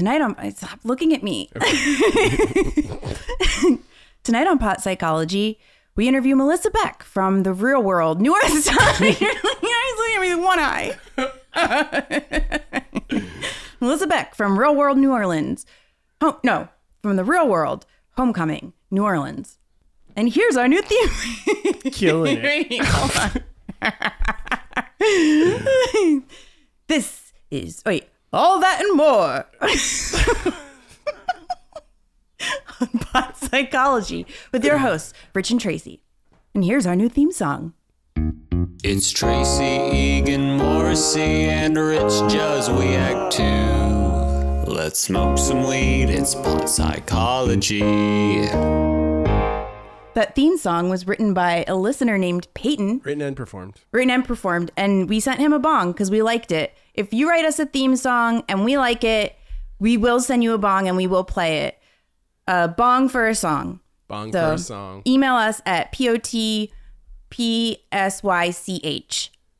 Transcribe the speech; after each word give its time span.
Tonight 0.00 0.22
on 0.22 0.34
stop 0.52 0.80
looking 0.82 1.12
at 1.12 1.22
me. 1.22 1.50
Tonight 4.24 4.46
on 4.46 4.58
Pot 4.58 4.82
Psychology, 4.82 5.60
we 5.94 6.08
interview 6.08 6.34
Melissa 6.34 6.70
Beck 6.70 7.02
from 7.02 7.42
the 7.42 7.52
Real 7.52 7.82
World, 7.82 8.18
New 8.18 8.32
Orleans. 8.32 8.66
You're 8.66 8.80
looking 8.80 9.28
at 9.28 10.20
me 10.22 10.34
with 10.34 10.42
one 10.42 10.58
eye. 10.58 10.96
Melissa 13.80 14.06
Beck 14.06 14.34
from 14.34 14.58
Real 14.58 14.74
World, 14.74 14.96
New 14.96 15.12
Orleans. 15.12 15.66
Oh 16.22 16.40
no, 16.42 16.68
from 17.02 17.16
the 17.16 17.24
Real 17.24 17.46
World, 17.46 17.84
Homecoming, 18.16 18.72
New 18.90 19.04
Orleans. 19.04 19.58
And 20.16 20.32
here's 20.32 20.56
our 20.56 20.66
new 20.66 20.80
theme. 20.80 21.10
Killing 21.92 22.38
it. 22.42 22.86
This 26.86 27.34
is 27.50 27.82
wait, 27.84 28.08
all 28.32 28.60
that 28.60 28.80
and 28.80 28.96
more. 28.96 29.46
On 32.80 32.88
Pot 33.00 33.36
Psychology 33.36 34.26
with 34.52 34.64
your 34.64 34.78
hosts, 34.78 35.12
Rich 35.34 35.50
and 35.50 35.60
Tracy. 35.60 36.02
And 36.54 36.64
here's 36.64 36.86
our 36.86 36.96
new 36.96 37.08
theme 37.08 37.32
song. 37.32 37.74
It's 38.82 39.10
Tracy, 39.10 39.64
Egan, 39.94 40.56
Morrissey, 40.56 41.44
and 41.44 41.76
Rich 41.76 42.00
Juzwiak 42.32 43.30
too. 43.30 44.70
Let's 44.72 44.98
smoke 44.98 45.36
some 45.36 45.64
weed, 45.68 46.08
it's 46.08 46.34
pot 46.34 46.70
psychology. 46.70 47.80
That 50.14 50.34
theme 50.34 50.56
song 50.58 50.88
was 50.90 51.06
written 51.06 51.34
by 51.34 51.64
a 51.68 51.76
listener 51.76 52.18
named 52.18 52.48
Peyton, 52.54 53.00
Written 53.04 53.20
and 53.22 53.36
performed. 53.36 53.76
written 53.92 54.10
and 54.10 54.24
performed, 54.24 54.70
and 54.76 55.08
we 55.08 55.20
sent 55.20 55.38
him 55.38 55.52
a 55.52 55.58
bong 55.58 55.92
because 55.92 56.10
we 56.10 56.22
liked 56.22 56.50
it. 56.50 56.76
If 57.00 57.14
you 57.14 57.28
write 57.30 57.44
us 57.46 57.58
a 57.58 57.64
theme 57.66 57.96
song 57.96 58.44
and 58.48 58.62
we 58.64 58.76
like 58.76 59.02
it, 59.04 59.34
we 59.78 59.96
will 59.96 60.20
send 60.20 60.44
you 60.44 60.52
a 60.52 60.58
bong 60.58 60.86
and 60.86 60.96
we 60.98 61.06
will 61.06 61.24
play 61.24 61.60
it. 61.60 61.78
A 62.46 62.68
bong 62.68 63.08
for 63.08 63.26
a 63.26 63.34
song. 63.34 63.80
Bong 64.06 64.30
So 64.32 64.48
for 64.48 64.52
a 64.54 64.58
song. 64.58 65.02
email 65.06 65.34
us 65.34 65.62
at 65.64 65.92
potpsych 65.92 66.70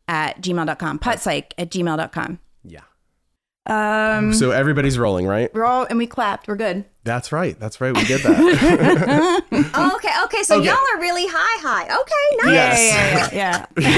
at 0.09 0.41
gmail.com. 0.43 0.99
potpsych 0.99 1.45
at 1.57 1.71
gmail.com. 1.71 2.39
Yeah. 2.65 2.81
Um, 3.67 4.35
So 4.35 4.51
everybody's 4.51 4.99
rolling, 4.99 5.27
right? 5.27 5.53
we're 5.55 5.65
all, 5.65 5.85
and 5.89 5.97
we 5.99 6.07
clapped. 6.07 6.49
We're 6.49 6.57
good. 6.57 6.85
That's 7.05 7.31
right. 7.33 7.59
That's 7.59 7.81
right. 7.81 7.97
We 7.97 8.05
did 8.05 8.21
that. 8.23 9.45
Oh, 9.75 9.93
okay, 9.97 10.11
okay. 10.25 10.43
So 10.43 10.57
Okay. 10.59 10.67
y'all 10.67 10.77
are 10.95 11.01
really 11.01 11.27
high, 11.27 11.61
high. 11.63 11.85
Okay, 11.85 12.37
nice. 12.45 12.79
yes. 13.33 13.33
Yeah, 13.33 13.67
yeah, 13.81 13.91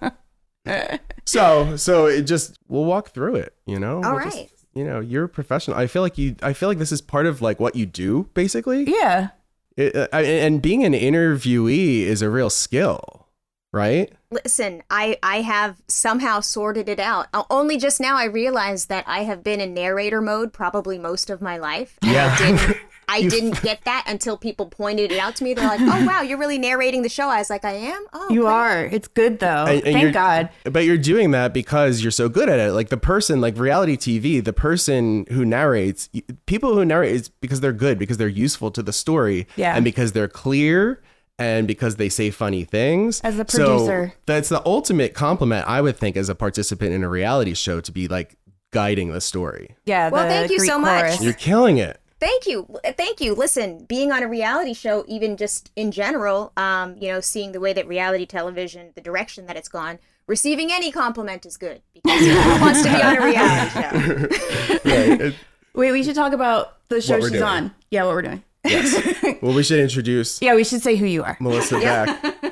yeah. 0.00 0.10
So, 1.26 1.76
so 1.76 2.06
it 2.06 2.22
just 2.22 2.58
we'll 2.68 2.84
walk 2.86 3.10
through 3.10 3.36
it. 3.36 3.54
You 3.66 3.78
know. 3.78 4.02
All 4.02 4.14
We'll 4.16 4.24
just- 4.24 4.48
you 4.74 4.84
know, 4.84 5.00
you're 5.00 5.24
a 5.24 5.28
professional. 5.28 5.76
I 5.76 5.86
feel 5.86 6.02
like 6.02 6.16
you. 6.18 6.36
I 6.42 6.52
feel 6.52 6.68
like 6.68 6.78
this 6.78 6.92
is 6.92 7.00
part 7.00 7.26
of 7.26 7.40
like 7.42 7.58
what 7.60 7.74
you 7.76 7.86
do, 7.86 8.28
basically. 8.34 8.84
yeah. 8.84 9.28
It, 9.76 9.94
uh, 9.96 10.08
I- 10.12 10.22
and 10.22 10.60
being 10.60 10.84
an 10.84 10.92
interviewee 10.92 12.00
is 12.02 12.22
a 12.22 12.30
real 12.30 12.50
skill, 12.50 13.26
right? 13.72 14.12
Listen, 14.30 14.82
I 14.90 15.18
I 15.22 15.40
have 15.42 15.82
somehow 15.88 16.40
sorted 16.40 16.88
it 16.88 17.00
out. 17.00 17.26
Only 17.50 17.76
just 17.78 18.00
now 18.00 18.16
I 18.16 18.24
realized 18.24 18.88
that 18.88 19.04
I 19.06 19.20
have 19.24 19.42
been 19.44 19.60
in 19.60 19.74
narrator 19.74 20.20
mode 20.20 20.52
probably 20.52 20.98
most 20.98 21.30
of 21.30 21.40
my 21.40 21.58
life. 21.58 21.98
And 22.02 22.12
Yeah. 22.12 22.36
Didn't, 22.38 22.76
I 23.10 23.28
didn't 23.28 23.60
get 23.62 23.84
that 23.84 24.04
until 24.06 24.36
people 24.36 24.66
pointed 24.66 25.10
it 25.12 25.18
out 25.18 25.36
to 25.36 25.44
me. 25.44 25.54
They're 25.54 25.66
like, 25.66 25.80
"Oh 25.80 26.06
wow, 26.06 26.22
you're 26.22 26.38
really 26.38 26.58
narrating 26.58 27.02
the 27.02 27.08
show." 27.08 27.28
I 27.28 27.38
was 27.38 27.50
like, 27.50 27.64
"I 27.64 27.72
am." 27.72 28.06
Oh, 28.12 28.28
You 28.30 28.46
okay. 28.46 28.52
are. 28.54 28.84
It's 28.86 29.08
good 29.08 29.40
though. 29.40 29.64
And- 29.66 29.84
and 29.84 29.94
Thank 29.94 30.14
God. 30.14 30.48
But 30.64 30.84
you're 30.84 30.96
doing 30.98 31.32
that 31.32 31.52
because 31.52 32.02
you're 32.02 32.10
so 32.10 32.28
good 32.28 32.48
at 32.48 32.58
it. 32.58 32.72
Like 32.72 32.88
the 32.88 32.96
person, 32.96 33.40
like 33.40 33.58
reality 33.58 33.96
TV, 33.96 34.42
the 34.44 34.52
person 34.52 35.26
who 35.30 35.44
narrates, 35.44 36.08
people 36.46 36.74
who 36.74 36.84
narrate 36.84 37.12
is 37.12 37.28
because 37.28 37.60
they're 37.60 37.72
good, 37.72 37.98
because 37.98 38.16
they're 38.18 38.28
useful 38.28 38.70
to 38.70 38.82
the 38.82 38.92
story, 38.92 39.46
Yeah. 39.56 39.74
and 39.74 39.84
because 39.84 40.12
they're 40.12 40.28
clear, 40.28 41.02
and 41.38 41.66
because 41.66 41.96
they 41.96 42.08
say 42.10 42.30
funny 42.30 42.64
things. 42.64 43.20
As 43.22 43.38
a 43.38 43.44
So 43.48 43.64
producer. 43.66 44.12
that's 44.26 44.50
the 44.50 44.60
ultimate 44.66 45.14
compliment 45.14 45.66
I 45.66 45.80
would 45.80 45.96
think 45.96 46.16
as 46.16 46.28
a 46.28 46.34
participant 46.34 46.92
in 46.92 47.02
a 47.02 47.08
reality 47.08 47.54
show 47.54 47.80
to 47.80 47.90
be 47.90 48.06
like 48.08 48.36
guiding 48.72 49.10
the 49.12 49.20
story. 49.20 49.74
Yeah. 49.86 50.10
Well, 50.10 50.24
the 50.24 50.28
thank 50.28 50.50
you 50.50 50.58
Greek 50.58 50.70
so 50.70 50.78
much. 50.78 51.00
chorus. 51.00 51.22
You're 51.22 51.32
killing 51.32 51.78
it. 51.78 51.98
Thank 52.20 52.46
you, 52.46 52.68
thank 52.96 53.20
you. 53.20 53.34
Listen, 53.34 53.84
being 53.86 54.12
on 54.12 54.22
a 54.22 54.28
reality 54.28 54.74
show, 54.74 55.04
even 55.08 55.36
just 55.38 55.70
in 55.74 55.90
general, 55.90 56.52
um, 56.56 56.96
you 57.00 57.08
know, 57.08 57.20
seeing 57.20 57.52
the 57.52 57.60
way 57.60 57.72
that 57.72 57.88
reality 57.88 58.26
television, 58.26 58.92
the 58.94 59.00
direction 59.00 59.46
that 59.46 59.56
it's 59.56 59.68
gone, 59.68 59.98
receiving 60.26 60.70
any 60.70 60.92
compliment 60.92 61.46
is 61.46 61.56
good 61.56 61.80
because 61.94 62.20
who 62.26 62.60
wants 62.60 62.82
to 62.82 62.88
be 62.90 63.02
on 63.02 63.16
a 63.16 63.24
reality 63.24 63.70
show? 64.84 65.20
Right. 65.24 65.34
Wait, 65.74 65.92
we 65.92 66.02
should 66.02 66.14
talk 66.14 66.32
about 66.34 66.86
the 66.88 67.00
show 67.00 67.14
What 67.14 67.22
she's 67.22 67.30
doing. 67.32 67.42
on. 67.42 67.74
Yeah, 67.90 68.04
what 68.04 68.14
we're 68.14 68.22
doing. 68.22 68.42
yes. 68.64 69.16
well, 69.42 69.54
we 69.54 69.62
should 69.62 69.80
introduce 69.80 70.42
Yeah, 70.42 70.54
we 70.54 70.64
should 70.64 70.82
say 70.82 70.96
who 70.96 71.06
you 71.06 71.22
are. 71.24 71.38
Melissa 71.40 71.78
Beck, 71.80 72.44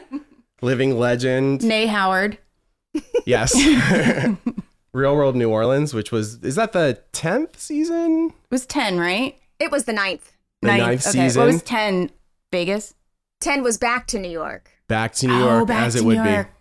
living 0.63 0.99
legend. 0.99 1.61
née 1.61 1.87
Howard. 1.89 2.39
Yes. 3.27 3.55
Real 4.95 5.15
World 5.15 5.37
New 5.37 5.51
Orleans, 5.51 5.93
which 5.93 6.11
was 6.11 6.43
is 6.43 6.55
that 6.55 6.73
the 6.73 7.03
tenth 7.13 7.61
season? 7.61 8.29
It 8.31 8.51
was 8.51 8.65
10, 8.65 8.99
right? 8.99 9.37
It 9.59 9.71
was 9.71 9.85
the 9.85 9.93
ninth. 9.93 10.33
The 10.63 10.69
Ninth. 10.69 10.83
ninth 10.83 11.07
okay. 11.09 11.27
season. 11.29 11.41
What 11.43 11.53
was 11.53 11.63
10? 11.63 12.11
Vegas? 12.53 12.95
Ten 13.41 13.63
was 13.63 13.79
back 13.79 14.07
to 14.09 14.19
New 14.19 14.31
York. 14.31 14.71
Back 14.89 15.13
to 15.17 15.27
New 15.29 15.35
Oh, 15.35 15.57
York 15.57 15.69
back 15.69 15.87
as 15.87 15.93
to 15.95 16.01
it 16.01 16.05
would 16.05 16.17
York. 16.17 16.47
be. 16.49 16.53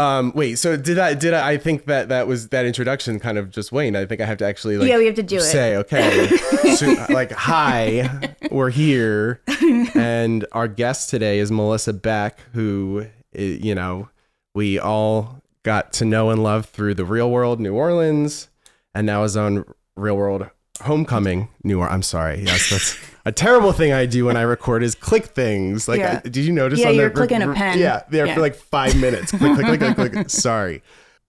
Um, 0.00 0.32
wait, 0.36 0.54
so 0.56 0.76
did 0.76 0.98
I 1.00 1.14
did 1.14 1.34
I, 1.34 1.52
I 1.52 1.56
think 1.58 1.86
that 1.86 2.08
that 2.10 2.28
was 2.28 2.50
that 2.50 2.64
introduction 2.64 3.18
kind 3.18 3.36
of 3.38 3.50
just 3.50 3.72
waned. 3.72 3.96
I 3.96 4.06
think 4.06 4.20
I 4.20 4.24
have 4.26 4.38
to 4.38 4.46
actually 4.46 4.78
like 4.78 4.88
yeah, 4.88 4.98
we 4.98 5.06
have 5.06 5.16
to 5.16 5.22
do 5.24 5.36
it. 5.38 5.40
say 5.40 5.76
okay, 5.78 6.28
so, 6.76 7.06
like 7.10 7.32
hi, 7.32 8.34
we're 8.52 8.70
here, 8.70 9.40
and 9.96 10.46
our 10.52 10.68
guest 10.68 11.10
today 11.10 11.40
is 11.40 11.50
Melissa 11.50 11.92
Beck, 11.92 12.38
who 12.52 13.06
you 13.32 13.74
know 13.74 14.08
we 14.54 14.78
all 14.78 15.42
got 15.64 15.92
to 15.94 16.04
know 16.04 16.30
and 16.30 16.40
love 16.44 16.66
through 16.66 16.94
the 16.94 17.04
Real 17.04 17.28
World 17.28 17.58
New 17.58 17.74
Orleans, 17.74 18.48
and 18.94 19.06
now 19.06 19.24
is 19.24 19.36
on 19.36 19.64
Real 19.96 20.16
World 20.16 20.48
Homecoming 20.82 21.48
New 21.64 21.78
Orleans. 21.78 21.94
I'm 21.94 22.02
sorry, 22.02 22.42
yes, 22.44 22.70
that's 22.70 22.96
a 23.24 23.32
terrible 23.32 23.72
thing 23.72 23.92
I 23.92 24.06
do 24.06 24.24
when 24.26 24.36
I 24.36 24.42
record 24.42 24.82
is 24.82 24.94
click 24.94 25.26
things. 25.26 25.88
Like, 25.88 25.98
Yeah. 26.00 26.20
I- 26.24 26.28
did 26.28 26.36
you 26.44 26.52
notice? 26.52 26.78
Yeah, 26.80 26.88
on 26.88 26.94
you're 26.94 27.08
the, 27.08 27.14
clicking 27.14 27.42
a 27.42 27.52
pen. 27.54 27.78
Yeah, 27.78 28.02
there 28.10 28.26
Yeah. 28.26 28.34
for 28.34 28.40
like 28.40 28.54
five 28.54 28.96
minutes. 28.96 29.30
click, 29.30 29.54
click, 29.54 29.80
click, 29.80 29.94
click, 29.96 30.12
click. 30.12 30.30
Sorry. 30.30 30.82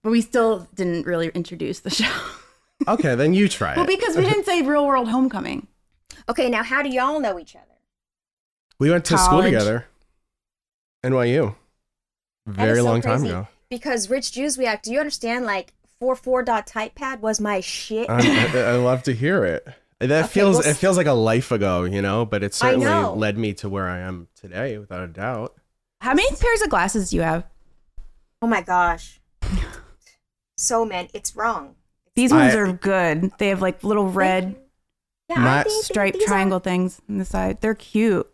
But 0.03 0.11
we 0.11 0.21
still 0.21 0.67
didn't 0.73 1.05
really 1.05 1.29
introduce 1.29 1.79
the 1.81 1.89
show. 1.89 2.11
Okay, 2.87 3.13
then 3.13 3.33
you 3.33 3.47
try 3.47 3.73
it. 3.73 3.77
well, 3.77 3.85
it. 3.85 3.99
because 3.99 4.17
we 4.17 4.23
didn't 4.23 4.45
say 4.45 4.61
Real 4.63 4.87
World 4.87 5.09
Homecoming. 5.09 5.67
Okay, 6.27 6.49
now 6.49 6.63
how 6.63 6.81
do 6.81 6.89
y'all 6.89 7.19
know 7.19 7.37
each 7.37 7.55
other? 7.55 7.65
We 8.79 8.89
went 8.89 9.05
to 9.05 9.17
school 9.17 9.43
together. 9.43 9.85
NYU. 11.03 11.55
Very 12.47 12.71
is 12.71 12.77
so 12.79 12.83
long 12.85 13.01
time 13.01 13.23
ago. 13.23 13.47
Because 13.69 14.09
Rich 14.09 14.31
Juzwiak, 14.31 14.81
do 14.81 14.91
you 14.91 14.99
understand? 14.99 15.45
Like 15.45 15.73
four 16.01 16.15
four 16.15 16.41
dot 16.43 16.65
typepad 16.67 17.19
was 17.21 17.39
my 17.39 17.59
shit. 17.61 18.09
I, 18.09 18.17
I, 18.57 18.59
I 18.71 18.75
love 18.77 19.03
to 19.03 19.13
hear 19.13 19.45
it. 19.45 19.65
That 19.99 20.25
Okay, 20.25 20.33
feels 20.33 20.57
well, 20.57 20.67
it 20.67 20.73
feels 20.73 20.97
like 20.97 21.05
a 21.05 21.13
life 21.13 21.51
ago, 21.51 21.83
you 21.83 22.01
know, 22.01 22.25
but 22.25 22.41
it 22.43 22.55
certainly 22.55 22.87
led 22.87 23.37
me 23.37 23.53
to 23.53 23.69
where 23.69 23.87
I 23.87 23.99
am 23.99 24.27
today, 24.35 24.79
without 24.79 25.03
a 25.03 25.07
doubt. 25.07 25.55
How 26.01 26.15
many 26.15 26.35
pairs 26.35 26.61
of 26.63 26.69
glasses 26.69 27.11
do 27.11 27.17
you 27.17 27.21
have? 27.21 27.45
oh 28.41 28.47
my 28.47 28.61
gosh, 28.61 29.21
so 30.57 30.83
man, 30.85 31.07
it's 31.13 31.35
wrong. 31.35 31.75
These 32.15 32.31
ones 32.31 32.55
I- 32.55 32.57
are 32.57 32.73
good. 32.73 33.31
They 33.37 33.49
have 33.49 33.61
like 33.61 33.83
little 33.83 34.07
red 34.07 34.55
Yeah, 35.29 35.39
My- 35.39 35.59
I 35.59 35.63
think 35.63 35.85
striped 35.85 36.17
these 36.17 36.23
are- 36.27 36.27
triangle 36.27 36.59
things 36.59 36.99
on 37.07 37.19
the 37.19 37.25
side. 37.25 37.61
They're 37.61 37.75
cute. 37.75 38.27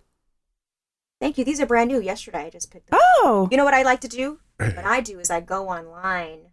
Thank 1.19 1.37
you. 1.37 1.43
These 1.43 1.59
are 1.59 1.65
brand 1.65 1.89
new. 1.89 1.99
Yesterday 1.99 2.45
I 2.45 2.49
just 2.49 2.71
picked 2.71 2.89
them. 2.89 2.99
Oh, 3.01 3.47
You 3.51 3.57
know 3.57 3.65
what 3.65 3.73
I 3.73 3.81
like 3.83 3.99
to 4.01 4.07
do? 4.07 4.39
What 4.59 4.85
I 4.85 5.01
do 5.01 5.19
is 5.19 5.29
I 5.29 5.41
go 5.41 5.67
online, 5.69 6.46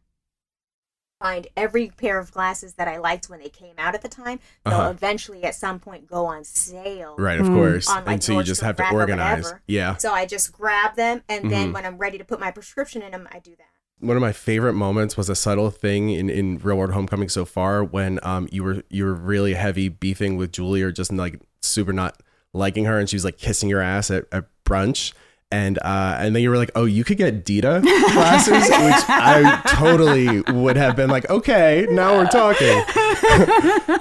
find 1.20 1.46
every 1.56 1.88
pair 1.88 2.18
of 2.18 2.30
glasses 2.32 2.74
that 2.74 2.88
I 2.88 2.98
liked 2.98 3.28
when 3.30 3.40
they 3.40 3.48
came 3.48 3.74
out 3.78 3.94
at 3.94 4.02
the 4.02 4.08
time. 4.08 4.40
They'll 4.64 4.74
Uh-huh. 4.74 4.90
eventually 4.90 5.44
at 5.44 5.54
some 5.54 5.78
point 5.78 6.06
go 6.06 6.26
on 6.26 6.44
sale. 6.44 7.14
Right, 7.18 7.40
of 7.40 7.46
Mm. 7.46 7.54
course. 7.54 7.88
On, 7.88 8.04
like, 8.04 8.14
and 8.14 8.24
so 8.24 8.32
you 8.38 8.42
just 8.42 8.60
have 8.62 8.76
to 8.76 8.90
organize. 8.92 9.44
whatever. 9.44 9.62
Yeah. 9.66 9.96
So 9.96 10.12
I 10.12 10.26
just 10.26 10.52
grab 10.52 10.96
them, 10.96 11.22
and 11.28 11.50
then 11.50 11.70
Mhm. 11.70 11.74
when 11.74 11.86
I'm 11.86 11.98
ready 11.98 12.18
to 12.18 12.24
put 12.24 12.40
my 12.40 12.50
prescription 12.50 13.00
in 13.02 13.12
them, 13.12 13.28
I 13.32 13.38
do 13.38 13.52
that. 13.56 13.68
One 14.00 14.16
of 14.16 14.20
my 14.20 14.32
favorite 14.32 14.74
moments 14.74 15.16
was 15.16 15.28
a 15.30 15.34
subtle 15.36 15.70
thing 15.70 16.10
in, 16.10 16.28
in 16.28 16.58
Real 16.58 16.76
World 16.76 16.92
Homecoming 16.92 17.28
so 17.28 17.44
far 17.44 17.82
when 17.84 18.18
um 18.22 18.48
you 18.50 18.64
were 18.64 18.82
you 18.90 19.04
were 19.04 19.14
really 19.14 19.54
heavy 19.54 19.88
beefing 19.88 20.36
with 20.36 20.52
Julie 20.52 20.82
or 20.82 20.90
just 20.92 21.12
like 21.12 21.40
super 21.62 21.92
not 21.92 22.20
liking 22.52 22.84
her 22.84 22.98
and 22.98 23.08
she 23.08 23.16
was 23.16 23.24
like 23.24 23.38
kissing 23.38 23.68
your 23.68 23.80
ass 23.80 24.10
at, 24.10 24.24
at 24.30 24.44
brunch 24.64 25.12
and 25.54 25.78
uh 25.78 26.16
and 26.20 26.34
then 26.34 26.42
you 26.42 26.50
were 26.50 26.56
like 26.56 26.70
oh 26.74 26.84
you 26.84 27.04
could 27.04 27.16
get 27.18 27.44
Dita 27.44 27.80
glasses 28.12 28.54
which 28.54 29.04
I 29.08 29.60
totally 29.78 30.40
would 30.52 30.76
have 30.76 30.96
been 30.96 31.10
like 31.10 31.28
okay 31.30 31.86
now 31.90 32.16
we're 32.16 32.26
talking 32.26 32.82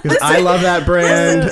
because 0.04 0.18
I 0.22 0.40
love 0.40 0.62
that 0.62 0.86
brand 0.86 1.50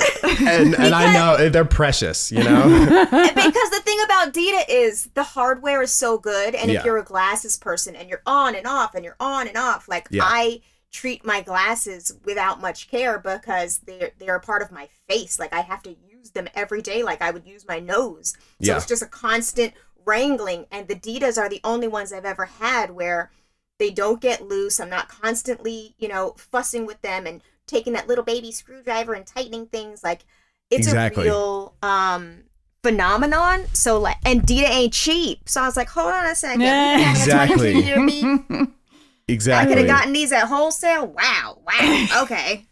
and 0.48 0.74
and 0.74 0.94
I 0.94 1.12
know 1.12 1.48
they're 1.48 1.64
precious 1.64 2.30
you 2.32 2.42
know 2.42 2.62
because 3.10 3.70
the 3.70 3.80
thing 3.84 3.98
about 4.04 4.32
Dita 4.32 4.64
is 4.68 5.08
the 5.14 5.22
hardware 5.22 5.82
is 5.82 5.92
so 5.92 6.18
good, 6.18 6.54
and 6.54 6.70
Yeah. 6.70 6.78
if 6.80 6.84
you're 6.84 6.98
a 6.98 7.04
glasses 7.04 7.56
person 7.56 7.94
and 7.96 8.08
you're 8.08 8.22
on 8.26 8.54
and 8.54 8.66
off 8.66 8.94
and 8.94 9.04
you're 9.04 9.16
on 9.20 9.48
and 9.48 9.56
off, 9.56 9.88
like 9.88 10.08
Yeah. 10.10 10.22
I 10.24 10.60
treat 10.92 11.24
my 11.24 11.40
glasses 11.40 12.12
without 12.24 12.60
much 12.60 12.90
care 12.90 13.18
because 13.18 13.78
they're 13.78 14.12
they're 14.18 14.36
a 14.36 14.40
part 14.40 14.62
of 14.62 14.70
my 14.72 14.88
face. 15.08 15.38
Like 15.38 15.52
I 15.52 15.60
have 15.60 15.82
to 15.84 15.90
use 15.90 16.30
them 16.30 16.48
every 16.54 16.82
day, 16.82 17.02
like 17.02 17.20
I 17.22 17.30
would 17.30 17.46
use 17.46 17.66
my 17.66 17.78
nose. 17.80 18.34
So 18.36 18.38
Yeah. 18.60 18.76
it's 18.76 18.86
just 18.86 19.02
a 19.02 19.06
constant 19.06 19.72
wrangling. 20.04 20.66
And 20.70 20.88
the 20.88 20.94
Ditas 20.94 21.38
are 21.38 21.48
the 21.48 21.60
only 21.64 21.88
ones 21.88 22.12
I've 22.12 22.24
ever 22.24 22.46
had 22.46 22.90
where 22.92 23.30
they 23.78 23.90
don't 23.90 24.20
get 24.20 24.46
loose. 24.46 24.78
I'm 24.80 24.90
not 24.90 25.08
constantly, 25.08 25.94
you 25.98 26.08
know, 26.08 26.34
fussing 26.36 26.86
with 26.86 27.00
them 27.02 27.26
and 27.26 27.42
taking 27.66 27.92
that 27.94 28.08
little 28.08 28.24
baby 28.24 28.52
screwdriver 28.52 29.14
and 29.14 29.26
tightening 29.26 29.66
things. 29.66 30.04
Like 30.04 30.24
it's 30.70 30.86
Exactly. 30.86 31.22
a 31.24 31.26
real 31.30 31.74
um 31.82 32.44
phenomenon. 32.82 33.64
So 33.72 33.98
like 33.98 34.16
and 34.24 34.44
Dita 34.44 34.66
ain't 34.70 34.92
cheap. 34.92 35.48
So 35.48 35.62
I 35.62 35.66
was 35.66 35.76
like, 35.76 35.88
hold 35.88 36.12
on 36.12 36.26
a 36.26 36.34
second. 36.34 36.60
We 36.60 36.66
having 36.66 37.06
a 37.06 37.10
Exactly. 37.10 37.72
22 37.72 37.88
year 37.88 38.06
beef? 38.06 39.48
I 39.48 39.64
could 39.66 39.78
have 39.78 39.86
gotten 39.86 40.12
these 40.12 40.32
at 40.32 40.46
wholesale. 40.46 41.06
Wow, 41.06 41.58
wow. 41.66 42.06
Okay. 42.24 42.66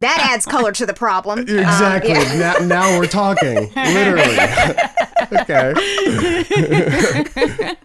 That 0.00 0.28
adds 0.30 0.44
color 0.46 0.72
to 0.72 0.86
the 0.86 0.94
problem. 0.94 1.38
Um, 1.48 1.58
Exactly. 1.58 2.10
yeah. 2.12 2.54
now, 2.60 2.66
now 2.66 2.98
we're 2.98 3.06
talking. 3.06 3.54
Literally. 3.76 4.36
okay. 5.32 5.72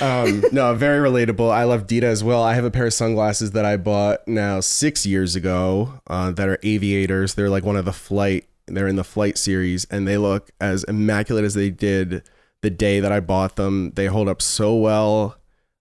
um, 0.00 0.44
no, 0.52 0.74
very 0.74 1.08
relatable. 1.08 1.50
I 1.50 1.64
love 1.64 1.86
Dita 1.86 2.06
as 2.06 2.22
well. 2.24 2.42
I 2.42 2.54
have 2.54 2.64
a 2.64 2.70
pair 2.70 2.86
of 2.86 2.94
sunglasses 2.94 3.52
that 3.52 3.64
I 3.64 3.76
bought 3.76 4.26
now 4.26 4.60
six 4.60 5.04
years 5.06 5.36
ago 5.36 6.00
uh, 6.06 6.30
that 6.32 6.48
are 6.48 6.58
aviators. 6.62 7.34
They're 7.34 7.50
like 7.50 7.64
one 7.64 7.76
of 7.76 7.84
the 7.84 7.92
flight. 7.92 8.46
They're 8.66 8.88
in 8.88 8.96
the 8.96 9.04
flight 9.04 9.36
series, 9.38 9.84
and 9.86 10.06
they 10.06 10.16
look 10.16 10.50
as 10.60 10.84
immaculate 10.84 11.44
as 11.44 11.54
they 11.54 11.70
did 11.70 12.22
the 12.62 12.70
day 12.70 13.00
that 13.00 13.12
I 13.12 13.20
bought 13.20 13.56
them. 13.56 13.90
They 13.96 14.06
hold 14.06 14.28
up 14.28 14.40
so 14.40 14.74
well. 14.76 15.36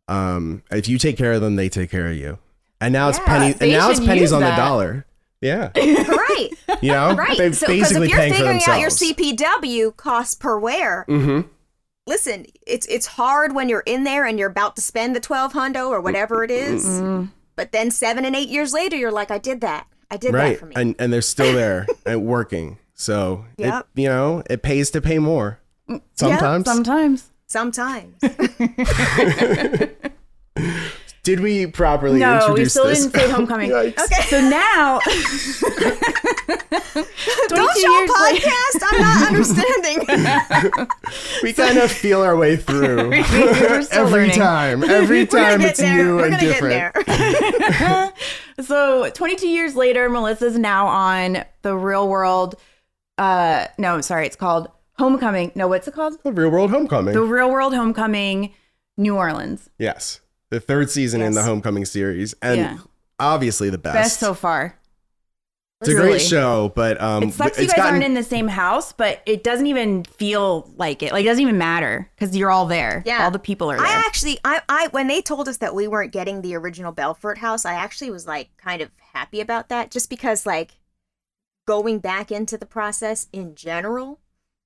Um, 0.08 0.64
if 0.72 0.90
you 0.90 0.98
take 0.98 1.18
care 1.18 1.34
of 1.34 1.42
them, 1.42 1.56
they 1.56 1.70
take 1.70 1.92
care 1.92 2.08
of 2.10 2.18
you. 2.18 2.40
And 2.82 2.92
now 2.92 3.10
it's 3.10 3.20
Yeah, 3.20 3.26
penny. 3.26 3.54
they 3.54 3.72
And 3.74 3.80
now 3.80 3.92
it's 3.92 4.00
pennies 4.00 4.34
on 4.34 4.42
that. 4.42 4.56
the 4.56 4.62
dollar. 4.62 5.06
Yeah. 5.42 5.72
right. 5.76 6.50
You 6.82 6.92
know, 6.92 7.16
Right. 7.16 7.38
they're 7.38 7.54
so 7.54 7.68
basically 7.68 8.08
if 8.08 8.12
you're 8.12 8.20
paying 8.20 8.34
for 8.34 8.38
figuring 8.38 8.62
out 8.68 8.80
your. 8.80 8.90
CPW 8.92 9.96
cost 9.98 10.40
per 10.40 10.60
wear, 10.60 11.06
mm-hmm. 11.10 11.48
listen, 12.08 12.46
it's 12.68 12.86
it's 12.88 13.08
hard 13.08 13.56
when 13.56 13.68
you're 13.68 13.84
in 13.88 14.04
there 14.04 14.26
and 14.26 14.38
you're 14.38 14.50
about 14.50 14.76
to 14.76 14.82
spend 14.82 15.16
the 15.16 15.20
twelve 15.20 15.54
hundo 15.54 15.90
or 15.90 16.00
whatever 16.02 16.44
it 16.44 16.52
is. 16.52 17.02
But 17.56 17.72
then 17.72 17.90
seven 17.92 18.26
and 18.26 18.36
eight 18.36 18.50
years 18.50 18.74
later, 18.74 18.96
you're 18.96 19.12
like, 19.12 19.32
I 19.32 19.38
did 19.40 19.62
that. 19.62 19.88
I 20.10 20.18
did 20.18 20.34
that 20.34 20.38
Right, 20.38 20.60
for 20.60 20.68
me. 20.68 20.74
and 20.76 20.96
and 21.00 21.12
they're 21.12 21.22
still 21.22 21.54
there 21.54 21.88
and 22.06 22.26
working. 22.26 22.78
So 22.94 23.46
Yep. 23.58 23.88
it, 23.96 24.02
you 24.02 24.08
know, 24.10 24.44
it 24.50 24.62
pays 24.62 24.92
to 24.92 25.02
pay 25.02 25.18
more. 25.20 25.60
Sometimes. 26.16 26.66
Sometimes. 26.66 27.32
Sometimes. 27.48 28.16
Did 31.24 31.40
we 31.40 31.68
properly 31.68 32.20
No, 32.20 32.54
we 32.56 32.66
still 32.66 32.86
this? 32.88 33.06
didn't 33.06 33.14
say 33.16 33.30
homecoming. 33.30 33.70
Yikes. 33.72 34.00
Okay. 34.04 34.24
So 34.24 34.42
now, 34.42 35.00
Don't 37.48 37.58
22 37.70 37.80
show 37.80 37.92
years 37.92 38.10
later- 38.22 38.48
podcast. 38.48 38.82
I'm 38.84 39.02
not 39.02 39.28
understanding. 39.32 40.88
We 41.44 41.54
kind 41.54 41.78
of 41.78 41.92
feel 41.92 42.22
our 42.22 42.36
way 42.36 42.56
through 42.58 43.10
We're 43.10 43.82
still 43.84 44.00
every 44.08 44.22
learning. 44.22 44.36
time. 44.38 44.84
Every 44.84 45.26
time 45.28 45.62
it's 45.62 45.80
there. 45.80 46.04
new 46.04 46.16
We're 46.18 46.28
and 46.32 46.40
different. 46.40 48.16
So 48.62 49.10
22 49.12 49.48
years 49.48 49.76
later, 49.76 50.10
Melissa's 50.10 50.58
now 50.58 50.88
on 50.88 51.44
the 51.62 51.76
Real 51.76 52.08
World. 52.08 52.56
Uh, 53.18 53.68
no, 53.78 54.02
sorry, 54.02 54.26
it's 54.26 54.36
called 54.36 54.70
Homecoming. 54.98 55.52
No, 55.56 55.68
what's 55.68 55.88
it 55.88 55.94
called? 55.94 56.22
The 56.24 56.32
Real 56.32 56.50
World 56.50 56.72
Homecoming. 56.72 57.14
The 57.14 57.22
Real 57.22 57.50
World 57.52 57.74
Homecoming, 57.76 58.54
New 58.98 59.16
Orleans. 59.16 59.70
yes, 59.78 60.20
the 60.52 60.60
third 60.60 60.90
season 60.92 61.22
in 61.22 61.34
the 61.34 61.42
Homecoming 61.42 61.86
series, 61.86 62.36
and 62.42 62.60
Yeah. 62.60 62.78
obviously 63.20 63.70
the 63.72 63.78
best. 63.80 63.96
Best 63.96 64.20
so 64.20 64.34
far. 64.36 64.78
it's 65.80 65.90
a 65.90 65.96
great 65.96 66.22
show, 66.22 66.72
but 66.76 67.02
um, 67.02 67.24
It 67.24 67.34
sucks 67.34 67.58
you 67.58 67.66
guys 67.66 67.76
gotten 67.76 67.94
aren't 67.96 68.04
in 68.04 68.14
the 68.14 68.22
same 68.22 68.48
house, 68.50 68.94
but 68.94 69.24
it 69.26 69.44
doesn't 69.44 69.66
even 69.66 70.04
feel 70.04 70.70
like 70.78 71.02
it. 71.02 71.12
Like 71.12 71.24
it 71.26 71.28
doesn't 71.28 71.42
even 71.42 71.58
matter 71.58 72.08
because 72.16 72.38
you're 72.38 72.52
all 72.52 72.68
there. 72.68 73.02
Yeah. 73.04 73.24
all 73.24 73.32
the 73.32 73.40
people 73.40 73.72
are 73.72 73.78
there. 73.78 73.86
I 73.88 74.04
actually, 74.06 74.38
I, 74.46 74.62
I, 74.70 74.90
when 74.92 75.08
they 75.08 75.24
told 75.24 75.48
us 75.50 75.58
that 75.58 75.74
we 75.74 75.88
weren't 75.88 76.12
getting 76.12 76.44
the 76.44 76.54
original 76.54 76.92
Belfort 76.92 77.40
house, 77.40 77.66
I 77.66 77.74
actually 77.74 78.12
was 78.12 78.28
like 78.28 78.56
kind 78.58 78.84
of 78.84 78.92
happy 79.14 79.42
about 79.42 79.70
that, 79.70 79.90
just 79.90 80.08
because 80.12 80.46
like 80.46 80.74
going 81.66 81.98
back 81.98 82.32
into 82.32 82.60
the 82.60 82.66
process 82.68 83.28
in 83.34 83.56
general 83.56 84.20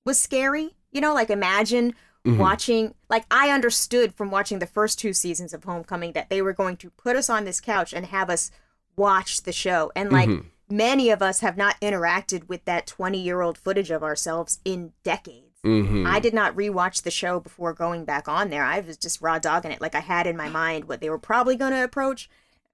was 0.04 0.20
scary. 0.20 0.74
You 0.92 1.00
know, 1.00 1.14
like 1.14 1.30
imagine 1.30 1.94
Mm-hmm. 2.26 2.38
watching. 2.38 2.94
Like 3.08 3.24
I 3.30 3.50
understood 3.50 4.14
from 4.14 4.30
watching 4.30 4.58
the 4.58 4.66
first 4.66 4.98
two 4.98 5.12
seasons 5.12 5.54
of 5.54 5.64
Homecoming 5.64 6.12
that 6.12 6.28
they 6.28 6.42
were 6.42 6.52
going 6.52 6.76
to 6.78 6.90
put 6.90 7.16
us 7.16 7.30
on 7.30 7.44
this 7.44 7.60
couch 7.60 7.92
and 7.92 8.06
have 8.06 8.28
us 8.30 8.50
watch 8.96 9.42
the 9.42 9.52
show, 9.52 9.92
and 9.96 10.12
like. 10.12 10.28
Mm-hmm. 10.28 10.48
Many 10.68 11.10
of 11.10 11.22
us 11.22 11.42
have 11.42 11.56
not 11.56 11.80
interacted 11.80 12.48
with 12.48 12.64
that 12.64 12.88
20 12.88 13.20
year 13.22 13.40
old 13.40 13.56
footage 13.56 13.92
of 13.92 14.02
ourselves 14.02 14.58
in 14.64 14.92
decades. 15.04 15.60
Mhm. 15.64 16.04
I 16.04 16.18
did 16.18 16.34
not 16.34 16.56
rewatch 16.56 17.02
the 17.02 17.10
show 17.12 17.38
before 17.38 17.72
going 17.72 18.04
back 18.04 18.26
on 18.26 18.50
there. 18.50 18.64
I 18.64 18.80
was 18.80 18.96
just 18.96 19.20
raw 19.22 19.38
dogging 19.38 19.70
it. 19.70 19.80
Like 19.80 19.94
I 19.94 20.00
had 20.00 20.26
in 20.26 20.36
my 20.36 20.48
mind 20.48 20.88
what 20.88 21.00
they 21.00 21.08
were 21.08 21.20
probably 21.20 21.54
going 21.54 21.70
to 21.70 21.84
approach, 21.84 22.28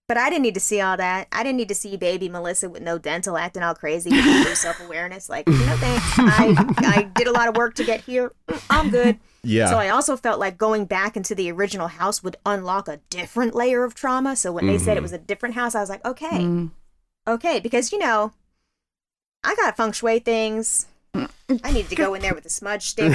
but 0.09 0.17
I 0.17 0.31
didn't 0.31 0.43
need 0.45 0.55
to 0.55 0.61
see 0.61 0.81
all 0.81 0.97
that. 0.97 1.29
I 1.33 1.43
didn't 1.43 1.59
need 1.59 1.69
to 1.69 1.75
see 1.75 1.99
baby 1.99 2.31
Melissa 2.31 2.71
with 2.71 2.81
no 2.81 2.97
dental 2.97 3.37
acting 3.37 3.63
all 3.63 3.75
crazy 3.75 4.09
with 4.09 4.25
no 4.25 4.55
self 4.55 4.81
awareness. 4.81 5.29
Like, 5.29 5.47
you 5.47 5.53
know, 5.67 5.77
thanks. 5.77 6.03
I, 6.19 6.75
I 6.79 7.03
did 7.15 7.27
a 7.27 7.33
lot 7.33 7.49
of 7.49 7.59
work 7.59 7.75
to 7.75 7.85
get 7.85 8.01
here. 8.01 8.33
I'm 8.71 8.89
good. 8.89 9.19
Yeah. 9.45 9.67
So 9.71 9.77
I 9.79 9.89
also 9.89 10.17
felt 10.17 10.39
like 10.39 10.57
going 10.57 10.85
back 10.85 11.17
into 11.17 11.35
the 11.35 11.51
original 11.51 11.89
house 11.89 12.23
would 12.23 12.37
unlock 12.47 12.87
a 12.89 12.99
different 13.11 13.55
layer 13.55 13.83
of 13.85 13.95
trauma. 13.95 14.37
So 14.37 14.53
when 14.53 14.67
they 14.67 14.79
said 14.79 14.97
it 14.97 15.03
was 15.03 15.13
a 15.13 15.19
different 15.19 15.55
house, 15.57 15.75
I 15.75 15.81
was 15.81 15.89
like, 15.91 16.05
okay, 16.05 16.39
Mm. 16.39 16.71
okay, 17.27 17.59
because 17.61 17.91
you 17.93 17.99
know, 17.99 18.33
I 19.45 19.55
got 19.57 19.77
feng 19.77 19.93
shui 19.93 20.21
things. 20.21 20.87
I 21.15 21.73
need 21.73 21.89
to 21.91 21.95
go 21.97 22.15
in 22.15 22.23
there 22.23 22.35
with 22.35 22.47
a 22.47 22.49
smudge 22.49 22.87
stick. 22.91 23.13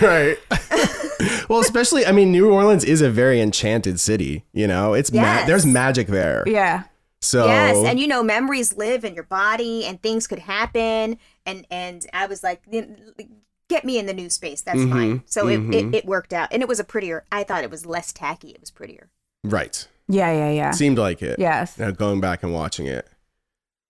right. 0.00 0.36
well, 1.48 1.60
especially, 1.60 2.06
I 2.06 2.12
mean, 2.12 2.30
New 2.32 2.50
Orleans 2.50 2.84
is 2.84 3.02
a 3.02 3.10
very 3.10 3.40
enchanted 3.40 4.00
city. 4.00 4.44
You 4.52 4.66
know, 4.66 4.94
it's 4.94 5.12
ma- 5.12 5.44
there's 5.44 5.66
magic 5.66 6.06
there. 6.06 6.44
yeah. 6.46 6.84
So 7.20 7.46
Yes, 7.46 7.76
and 7.84 7.98
you 7.98 8.06
know 8.06 8.22
memories 8.22 8.76
live 8.76 9.04
in 9.04 9.12
your 9.16 9.24
body, 9.24 9.84
and 9.84 10.00
things 10.00 10.28
could 10.28 10.38
happen. 10.38 11.18
And 11.44 11.66
and 11.68 12.06
I 12.12 12.26
was 12.26 12.44
like, 12.44 12.62
get 13.68 13.84
me 13.84 13.98
in 13.98 14.06
the 14.06 14.14
new 14.14 14.30
space. 14.30 14.60
That's 14.62 14.78
Mhm, 14.80 14.90
fine. 14.90 15.22
So 15.26 15.48
it, 15.48 15.60
mhm. 15.60 15.74
it 15.74 15.94
it 15.94 16.04
worked 16.06 16.32
out, 16.32 16.48
and 16.52 16.62
it 16.62 16.68
was 16.68 16.80
a 16.80 16.84
prettier. 16.84 17.24
I 17.30 17.44
thought 17.44 17.64
it 17.64 17.70
was 17.70 17.84
less 17.86 18.12
tacky. 18.12 18.48
It 18.50 18.60
was 18.60 18.70
prettier. 18.70 19.08
right, 19.44 19.86
Yeah, 20.08 20.32
yeah, 20.32 20.50
yeah. 20.50 20.70
seemed 20.72 20.98
like 20.98 21.22
it. 21.22 21.38
Yes. 21.38 21.78
Now 21.78 21.90
going 21.92 22.20
back 22.20 22.42
and 22.42 22.52
watching 22.52 22.86
it. 22.86 23.06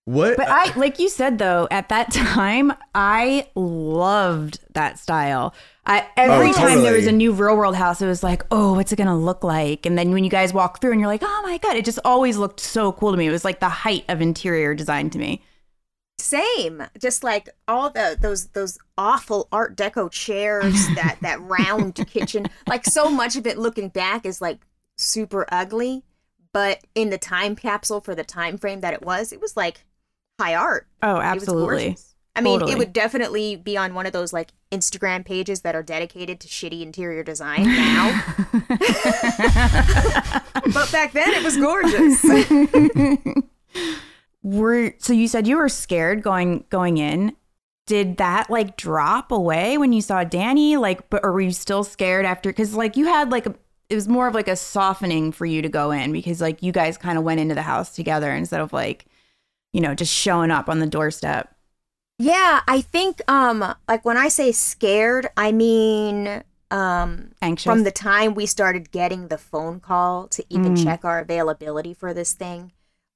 What? 0.05 0.37
But 0.37 0.47
I, 0.49 0.75
like 0.75 0.97
you 0.99 1.07
said 1.09 1.37
though, 1.37 1.67
at 1.69 1.89
that 1.89 2.11
time, 2.13 2.73
I 2.95 3.47
loved 3.55 4.59
that 4.73 4.97
style. 4.99 5.53
I 5.85 6.07
every 6.17 6.49
Oh, 6.49 6.53
time 6.53 6.81
there 6.81 6.93
was 6.95 7.07
a 7.07 7.11
new 7.11 7.31
real 7.31 7.55
world 7.55 7.75
house, 7.75 8.01
it 8.01 8.07
was 8.07 8.23
like, 8.23 8.43
oh, 8.51 8.73
what's 8.73 8.91
it 8.91 8.95
gonna 8.95 9.17
look 9.17 9.43
like? 9.43 9.85
And 9.85 9.97
then 9.97 10.11
when 10.11 10.23
you 10.23 10.29
guys 10.29 10.53
walk 10.53 10.81
through 10.81 10.91
and 10.91 10.99
you're 11.01 11.09
like, 11.09 11.23
oh 11.23 11.41
my 11.43 11.57
god, 11.57 11.75
it 11.75 11.85
just 11.85 11.99
always 12.05 12.37
looked 12.37 12.59
so 12.59 12.91
cool 12.91 13.11
to 13.11 13.17
me. 13.17 13.27
It 13.27 13.31
was 13.31 13.45
like 13.45 13.59
the 13.59 13.69
height 13.69 14.05
of 14.09 14.21
interior 14.21 14.73
design 14.73 15.09
to 15.11 15.17
me. 15.19 15.41
Same, 16.19 16.83
just 16.99 17.23
like 17.23 17.49
all 17.67 17.89
the 17.89 18.17
those 18.19 18.47
those 18.47 18.77
awful 18.97 19.47
Art 19.51 19.75
Deco 19.75 20.11
chairs, 20.11 20.87
that 20.95 21.17
that 21.21 21.41
round 21.41 21.95
kitchen. 22.07 22.47
Like 22.67 22.85
so 22.85 23.09
much 23.09 23.35
of 23.35 23.47
it, 23.47 23.57
looking 23.57 23.89
back, 23.89 24.25
is 24.25 24.41
like 24.41 24.59
super 24.97 25.45
ugly. 25.51 26.03
But 26.51 26.81
in 26.95 27.09
the 27.09 27.17
time 27.17 27.55
capsule 27.55 28.01
for 28.01 28.15
the 28.15 28.23
time 28.23 28.57
frame 28.57 28.81
that 28.81 28.93
it 28.93 29.03
was, 29.03 29.31
it 29.31 29.39
was 29.39 29.55
like 29.55 29.85
high 30.39 30.55
art. 30.55 30.87
Oh, 31.03 31.17
absolutely. 31.17 31.97
I 32.35 32.41
mean, 32.41 32.59
Totally. 32.59 32.71
it 32.71 32.77
would 32.77 32.93
definitely 32.93 33.55
be 33.57 33.75
on 33.75 33.93
one 33.93 34.05
of 34.05 34.13
those 34.13 34.31
like 34.31 34.51
Instagram 34.71 35.25
pages 35.25 35.61
that 35.61 35.75
are 35.75 35.83
dedicated 35.83 36.39
to 36.39 36.47
shitty 36.47 36.81
interior 36.81 37.23
design 37.23 37.63
now. 37.65 38.23
but 40.73 40.89
back 40.91 41.11
then, 41.11 41.33
it 41.33 41.43
was 41.43 41.57
gorgeous. 41.57 42.23
Were 44.41 44.93
so 44.99 45.11
you 45.13 45.27
said 45.27 45.47
you 45.47 45.57
were 45.57 45.69
scared 45.69 46.21
going 46.23 46.63
going 46.69 46.97
in. 46.97 47.35
Did 47.87 48.17
that 48.17 48.49
like 48.49 48.77
drop 48.77 49.31
away 49.31 49.77
when 49.77 49.91
you 49.93 50.01
saw 50.01 50.23
Danny? 50.23 50.77
Like, 50.77 51.09
but 51.09 51.21
or 51.23 51.31
were 51.33 51.41
you 51.41 51.51
still 51.51 51.83
scared 51.83 52.25
after? 52.25 52.49
Because 52.49 52.73
like 52.75 52.95
you 52.95 53.05
had 53.07 53.31
like 53.31 53.47
a, 53.47 53.55
it 53.89 53.95
was 53.95 54.07
more 54.07 54.27
of 54.27 54.35
like 54.35 54.47
a 54.47 54.55
softening 54.55 55.31
for 55.31 55.45
you 55.45 55.61
to 55.63 55.69
go 55.69 55.91
in 55.91 56.11
because 56.11 56.39
like 56.39 56.61
you 56.63 56.71
guys 56.71 56.97
kind 56.97 57.17
of 57.17 57.23
went 57.23 57.39
into 57.39 57.55
the 57.55 57.63
house 57.63 57.93
together 57.95 58.31
instead 58.31 58.61
of 58.61 58.71
like, 58.71 59.05
you 59.73 59.81
know, 59.81 59.95
just 59.95 60.13
showing 60.13 60.51
up 60.51 60.69
on 60.69 60.79
the 60.79 60.85
doorstep. 60.87 61.53
yeah, 62.19 62.61
I 62.67 62.81
think 62.81 63.21
um 63.29 63.73
like 63.87 64.05
when 64.05 64.17
I 64.17 64.27
say 64.29 64.51
scared, 64.51 65.27
I 65.35 65.51
mean 65.51 66.43
um 66.71 67.31
Anxious. 67.41 67.63
from 67.65 67.83
the 67.83 67.91
time 67.91 68.35
we 68.35 68.45
started 68.45 68.91
getting 68.91 69.27
the 69.29 69.37
phone 69.39 69.79
call 69.79 70.27
to 70.29 70.45
even 70.49 70.75
Mm. 70.75 70.83
check 70.83 71.03
our 71.03 71.19
availability 71.19 71.93
for 71.95 72.13
this 72.13 72.33
thing, 72.33 72.71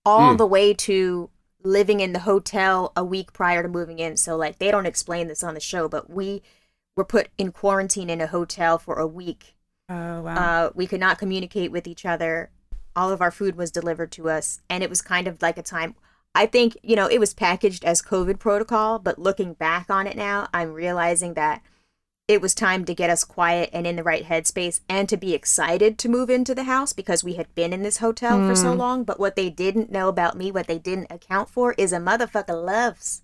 all 0.06 0.34
Mm. 0.34 0.38
the 0.38 0.46
way 0.46 0.74
to 0.74 1.30
living 1.64 2.00
in 2.02 2.12
the 2.14 2.20
hotel 2.20 2.92
a 2.96 3.04
week 3.04 3.32
prior 3.34 3.64
to 3.64 3.70
moving 3.70 4.00
in. 4.00 4.18
So 4.18 4.36
like 4.36 4.60
they 4.60 4.70
don't 4.72 4.86
explain 4.86 5.28
this 5.28 5.44
on 5.44 5.54
the 5.54 5.60
show, 5.62 5.88
but 5.88 6.10
we 6.10 6.42
were 6.96 7.06
put 7.06 7.30
in 7.38 7.52
quarantine 7.52 8.10
in 8.10 8.20
a 8.22 8.28
hotel 8.28 8.78
for 8.78 8.96
a 9.00 9.08
week 9.08 9.56
oh 9.90 10.22
wow. 10.22 10.36
Uh, 10.36 10.70
we 10.76 10.88
could 10.88 11.00
not 11.00 11.18
communicate 11.18 11.72
with 11.72 11.88
each 11.88 12.06
other. 12.06 12.50
all 12.96 13.10
of 13.12 13.22
our 13.22 13.32
food 13.32 13.56
was 13.56 13.72
delivered 13.72 14.12
to 14.12 14.30
us, 14.30 14.62
and 14.70 14.84
it 14.84 14.90
was 14.90 15.02
kind 15.02 15.28
of 15.28 15.42
like 15.42 15.58
a 15.58 15.64
time. 15.64 15.96
I 16.36 16.46
think 16.46 16.78
you 16.84 16.96
know 16.96 17.08
it 17.08 17.20
was 17.20 17.34
packaged 17.34 17.84
as 17.84 18.02
COVID 18.04 18.38
protocol, 18.40 19.00
but 19.00 19.18
looking 19.18 19.54
back 19.54 19.90
on 19.90 20.06
it 20.06 20.16
now, 20.16 20.48
I'm 20.54 20.74
realizing 20.74 21.34
that 21.34 21.62
it 22.28 22.42
was 22.42 22.56
time 22.56 22.86
to 22.86 22.96
get 22.96 23.10
us 23.10 23.24
quiet 23.24 23.70
and 23.74 23.86
in 23.86 23.98
the 23.98 24.04
right 24.04 24.24
headspace 24.26 24.80
and 24.88 25.10
to 25.10 25.18
be 25.18 25.34
excited 25.34 25.98
to 25.98 26.10
move 26.10 26.30
into 26.30 26.56
the 26.56 26.64
house 26.64 26.94
because 26.94 27.24
we 27.24 27.34
had 27.34 27.54
been 27.54 27.74
in 27.74 27.84
this 27.84 27.98
hotel 27.98 28.48
for 28.48 28.56
so 28.56 28.72
hmm. 28.72 28.80
long. 28.80 29.04
But 29.04 29.20
what 29.20 29.36
they 29.36 29.50
didn't 29.50 29.92
know 29.92 30.08
about 30.08 30.38
me, 30.38 30.52
what 30.52 30.68
they 30.68 30.80
didn't 30.80 31.12
account 31.12 31.50
for, 31.50 31.74
is 31.78 31.92
a 31.92 31.98
motherfucker 31.98 32.66
loves 32.66 33.24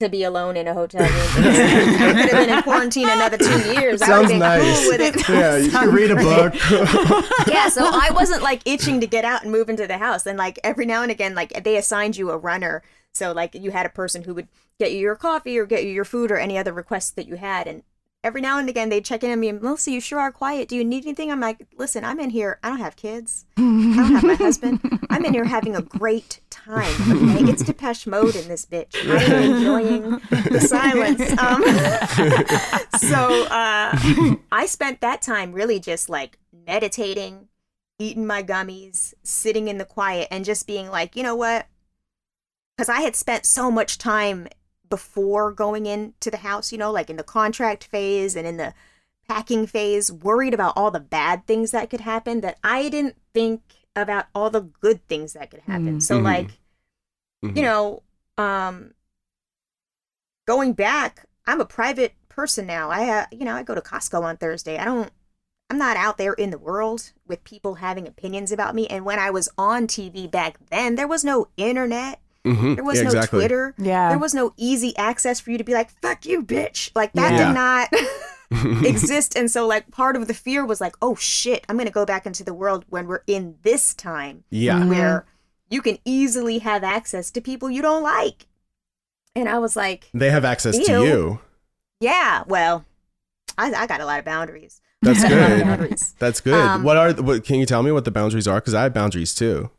to 0.00 0.08
be 0.08 0.22
alone 0.22 0.56
in 0.56 0.68
a 0.68 0.74
hotel 0.74 1.00
room. 1.00 1.10
I 1.10 2.14
could 2.14 2.16
have 2.16 2.30
been 2.30 2.56
in 2.56 2.62
quarantine 2.62 3.08
another 3.08 3.36
two 3.36 3.72
years. 3.72 4.00
I 4.00 4.06
Sounds 4.06 4.32
would 4.32 4.40
have 4.40 4.60
been 4.60 4.68
nice. 4.68 4.80
cool 4.80 4.88
with 4.90 5.00
it. 5.00 5.28
Yeah, 5.28 5.56
you 5.56 5.70
can 5.72 5.92
read 5.92 6.10
a 6.12 6.14
book. 6.14 6.54
yeah, 7.48 7.68
so 7.68 7.82
I 7.84 8.10
wasn't 8.12 8.42
like 8.42 8.62
itching 8.64 9.00
to 9.00 9.08
get 9.08 9.24
out 9.24 9.42
and 9.42 9.50
move 9.50 9.68
into 9.68 9.88
the 9.88 9.98
house. 9.98 10.24
And 10.26 10.38
like 10.38 10.60
every 10.62 10.86
now 10.86 11.02
and 11.02 11.10
again, 11.10 11.34
like 11.34 11.64
they 11.64 11.76
assigned 11.76 12.16
you 12.16 12.30
a 12.30 12.38
runner. 12.38 12.84
So 13.12 13.32
like 13.32 13.56
you 13.56 13.72
had 13.72 13.86
a 13.86 13.88
person 13.90 14.22
who 14.22 14.34
would 14.34 14.46
get 14.78 14.92
you 14.92 14.98
your 14.98 15.16
coffee 15.16 15.58
or 15.58 15.66
get 15.66 15.82
you 15.82 15.90
your 15.90 16.04
food 16.04 16.30
or 16.30 16.36
any 16.36 16.56
other 16.56 16.72
requests 16.72 17.10
that 17.10 17.26
you 17.26 17.34
had. 17.34 17.66
And 17.66 17.82
every 18.28 18.42
now 18.42 18.58
and 18.58 18.68
again 18.68 18.90
they'd 18.90 19.06
check 19.06 19.24
in 19.24 19.30
on 19.30 19.40
me 19.40 19.48
and 19.48 19.62
Melissa, 19.62 19.90
you 19.90 20.02
sure 20.02 20.20
are 20.20 20.30
quiet. 20.30 20.68
Do 20.68 20.76
you 20.76 20.84
need 20.84 21.04
anything? 21.04 21.32
I'm 21.32 21.40
like, 21.40 21.66
listen, 21.78 22.04
I'm 22.04 22.20
in 22.20 22.28
here. 22.28 22.58
I 22.62 22.68
don't 22.68 22.78
have 22.78 22.94
kids. 22.94 23.46
I 23.56 23.60
don't 23.62 24.12
have 24.12 24.22
my 24.22 24.34
husband. 24.34 24.80
I'm 25.08 25.24
in 25.24 25.32
here 25.32 25.46
having 25.46 25.74
a 25.74 25.80
great 25.80 26.40
time. 26.50 26.92
Okay? 27.10 27.50
It's 27.50 27.64
Depeche 27.64 28.06
Mode 28.06 28.36
in 28.36 28.46
this 28.46 28.66
bitch. 28.66 28.94
I'm 29.02 29.54
enjoying 29.54 30.10
the 30.50 30.60
silence. 30.60 31.22
Um, 31.38 31.62
so 32.98 33.44
uh, 33.44 34.36
I 34.52 34.66
spent 34.66 35.00
that 35.00 35.22
time 35.22 35.52
really 35.52 35.80
just 35.80 36.10
like 36.10 36.38
meditating, 36.52 37.48
eating 37.98 38.26
my 38.26 38.42
gummies, 38.42 39.14
sitting 39.22 39.68
in 39.68 39.78
the 39.78 39.86
quiet, 39.86 40.28
and 40.30 40.44
just 40.44 40.66
being 40.66 40.90
like, 40.90 41.16
you 41.16 41.22
know 41.22 41.34
what? 41.34 41.66
Because 42.76 42.90
I 42.90 43.00
had 43.00 43.16
spent 43.16 43.46
so 43.46 43.70
much 43.70 43.96
time 43.96 44.48
before 44.88 45.52
going 45.52 45.86
into 45.86 46.30
the 46.30 46.38
house, 46.38 46.72
you 46.72 46.78
know, 46.78 46.90
like 46.90 47.10
in 47.10 47.16
the 47.16 47.22
contract 47.22 47.84
phase 47.84 48.36
and 48.36 48.46
in 48.46 48.56
the 48.56 48.74
packing 49.28 49.66
phase, 49.66 50.10
worried 50.10 50.54
about 50.54 50.72
all 50.76 50.90
the 50.90 51.00
bad 51.00 51.46
things 51.46 51.70
that 51.70 51.90
could 51.90 52.00
happen 52.00 52.40
that 52.40 52.58
I 52.64 52.88
didn't 52.88 53.16
think 53.34 53.62
about 53.94 54.26
all 54.34 54.50
the 54.50 54.60
good 54.60 55.06
things 55.08 55.32
that 55.34 55.50
could 55.50 55.60
happen. 55.60 56.00
So, 56.00 56.18
Mhm. 56.18 56.24
like, 56.24 56.58
Mhm. 57.42 57.56
you 57.56 57.62
know, 57.62 58.02
um, 58.36 58.94
going 60.46 60.72
back, 60.72 61.26
I'm 61.46 61.60
a 61.60 61.66
private 61.66 62.14
person 62.28 62.66
now. 62.66 62.90
I, 62.90 63.08
uh, 63.08 63.26
you 63.32 63.44
know, 63.44 63.54
I 63.54 63.62
go 63.62 63.74
to 63.74 63.80
Costco 63.80 64.22
on 64.22 64.36
Thursday. 64.36 64.78
I 64.78 64.84
don't, 64.84 65.10
I'm 65.68 65.78
not 65.78 65.96
out 65.96 66.16
there 66.16 66.32
in 66.32 66.50
the 66.50 66.58
world 66.58 67.12
with 67.26 67.44
people 67.44 67.76
having 67.76 68.06
opinions 68.06 68.52
about 68.52 68.74
me. 68.74 68.86
And 68.86 69.04
when 69.04 69.18
I 69.18 69.30
was 69.30 69.50
on 69.58 69.86
TV 69.86 70.26
back 70.26 70.58
then, 70.70 70.94
there 70.94 71.08
was 71.08 71.24
no 71.24 71.48
internet. 71.56 72.20
Mhm. 72.56 72.74
There 72.76 72.84
was 72.84 72.96
Yeah, 72.98 73.02
no 73.04 73.08
exactly. 73.08 73.40
Twitter. 73.40 73.74
Yeah. 73.78 74.08
There 74.10 74.18
was 74.18 74.34
no 74.34 74.52
easy 74.56 74.96
access 74.96 75.40
for 75.40 75.50
you 75.50 75.58
to 75.58 75.64
be 75.64 75.72
like, 75.74 75.90
fuck 76.02 76.24
you, 76.26 76.42
bitch. 76.42 76.90
Like 76.94 77.12
that 77.14 77.32
Yeah. 77.32 77.46
did 77.48 77.54
not 77.54 78.84
exist. 78.84 79.36
And 79.36 79.50
so 79.50 79.66
like 79.66 79.90
part 79.90 80.16
of 80.16 80.26
the 80.26 80.34
fear 80.34 80.64
was 80.64 80.80
like, 80.80 80.94
oh 81.02 81.14
shit, 81.14 81.64
I'm 81.68 81.76
gonna 81.76 81.90
go 81.90 82.06
back 82.06 82.26
into 82.26 82.44
the 82.44 82.54
world 82.54 82.84
when 82.88 83.06
we're 83.06 83.22
in 83.26 83.56
this 83.62 83.94
time 83.94 84.44
Yeah. 84.50 84.84
where 84.84 85.26
you 85.70 85.82
can 85.82 85.98
easily 86.04 86.58
have 86.58 86.82
access 86.82 87.30
to 87.32 87.40
people 87.40 87.70
you 87.70 87.82
don't 87.82 88.02
like. 88.02 88.46
And 89.36 89.48
I 89.48 89.58
was 89.58 89.76
like, 89.76 90.08
They 90.14 90.30
have 90.30 90.44
access 90.44 90.78
to 90.78 90.92
you. 91.04 91.40
yeah, 92.00 92.42
well, 92.46 92.84
I, 93.56 93.72
I 93.72 93.86
got 93.86 94.00
a 94.00 94.04
lot 94.06 94.18
of 94.18 94.24
boundaries. 94.24 94.80
That's 95.02 95.22
I 95.22 95.28
got 95.28 95.50
a 95.52 95.64
lot 95.64 95.80
of 95.80 95.88
good. 95.90 95.98
That's 96.18 96.40
good. 96.40 96.54
Um, 96.54 96.82
what 96.82 96.96
are 96.96 97.12
the, 97.12 97.22
what 97.22 97.44
can 97.44 97.56
you 97.60 97.66
tell 97.66 97.82
me 97.82 97.92
what 97.92 98.04
the 98.04 98.10
boundaries 98.10 98.48
are? 98.48 98.56
Because 98.56 98.74
I 98.74 98.82
have 98.84 98.94
boundaries 98.94 99.34
too. 99.34 99.70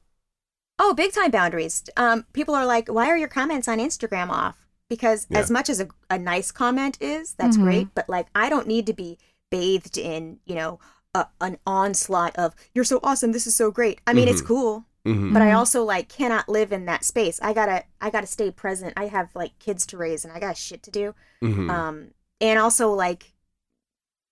Oh, 0.80 0.94
big 0.94 1.12
time 1.12 1.30
boundaries. 1.32 1.84
Um, 1.98 2.26
people 2.34 2.56
are 2.56 2.66
like, 2.66 2.88
why 2.88 3.08
are 3.08 3.18
your 3.18 3.28
comments 3.28 3.68
on 3.68 3.80
Instagram 3.80 4.30
off? 4.30 4.66
Because 4.90 5.28
Yeah. 5.30 5.40
as 5.40 5.52
much 5.52 5.70
as 5.70 5.80
a, 5.80 5.90
a 6.10 6.18
nice 6.18 6.52
comment 6.52 6.98
is, 7.02 7.34
that's 7.34 7.58
Mhm. 7.58 7.64
great. 7.64 7.88
But 7.94 8.10
like, 8.10 8.28
I 8.34 8.50
don't 8.50 8.66
need 8.68 8.86
to 8.88 8.94
be 8.94 9.18
bathed 9.52 9.98
in, 9.98 10.40
you 10.46 10.56
know, 10.56 10.80
a, 11.14 11.28
an 11.42 11.58
onslaught 11.66 12.36
of 12.38 12.56
"you're 12.74 12.86
so 12.86 13.00
awesome, 13.04 13.32
this 13.34 13.46
is 13.48 13.56
so 13.56 13.72
great." 13.72 14.00
I 14.08 14.14
mean, 14.14 14.28
it's 14.28 14.42
Mhm. 14.42 14.46
cool, 14.48 14.86
Mhm. 15.06 15.34
but 15.34 15.42
I 15.42 15.52
also 15.52 15.84
like 15.84 16.08
cannot 16.08 16.48
live 16.48 16.72
in 16.72 16.86
that 16.86 17.04
space. 17.04 17.40
I 17.42 17.52
gotta, 17.54 17.84
I 18.00 18.10
gotta 18.10 18.28
stay 18.28 18.50
present. 18.52 18.94
I 18.96 19.08
have 19.08 19.30
like 19.36 19.58
kids 19.60 19.86
to 19.88 19.98
raise, 19.98 20.24
and 20.24 20.32
I 20.34 20.40
got 20.40 20.56
shit 20.56 20.82
to 20.84 20.92
do. 20.92 21.14
Mhm. 21.44 21.70
Um, 21.70 22.12
and 22.40 22.58
also 22.60 22.92
like, 22.94 23.34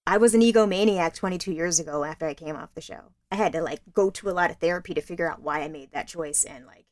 I 0.08 0.18
was 0.18 0.34
an 0.34 0.42
egomaniac 0.42 1.14
22 1.16 1.52
years 1.52 1.80
ago 1.80 2.04
after 2.06 2.26
I 2.26 2.34
came 2.34 2.56
off 2.56 2.74
the 2.74 2.82
show. 2.82 3.12
I 3.30 3.36
had 3.36 3.52
to 3.52 3.62
like 3.62 3.82
go 3.94 4.10
to 4.10 4.30
a 4.30 4.32
lot 4.32 4.50
of 4.50 4.58
therapy 4.58 4.94
to 4.94 5.02
figure 5.02 5.30
out 5.30 5.42
why 5.42 5.62
I 5.62 5.68
made 5.68 5.92
that 5.92 6.08
choice 6.08 6.44
and 6.46 6.66
like 6.66 6.86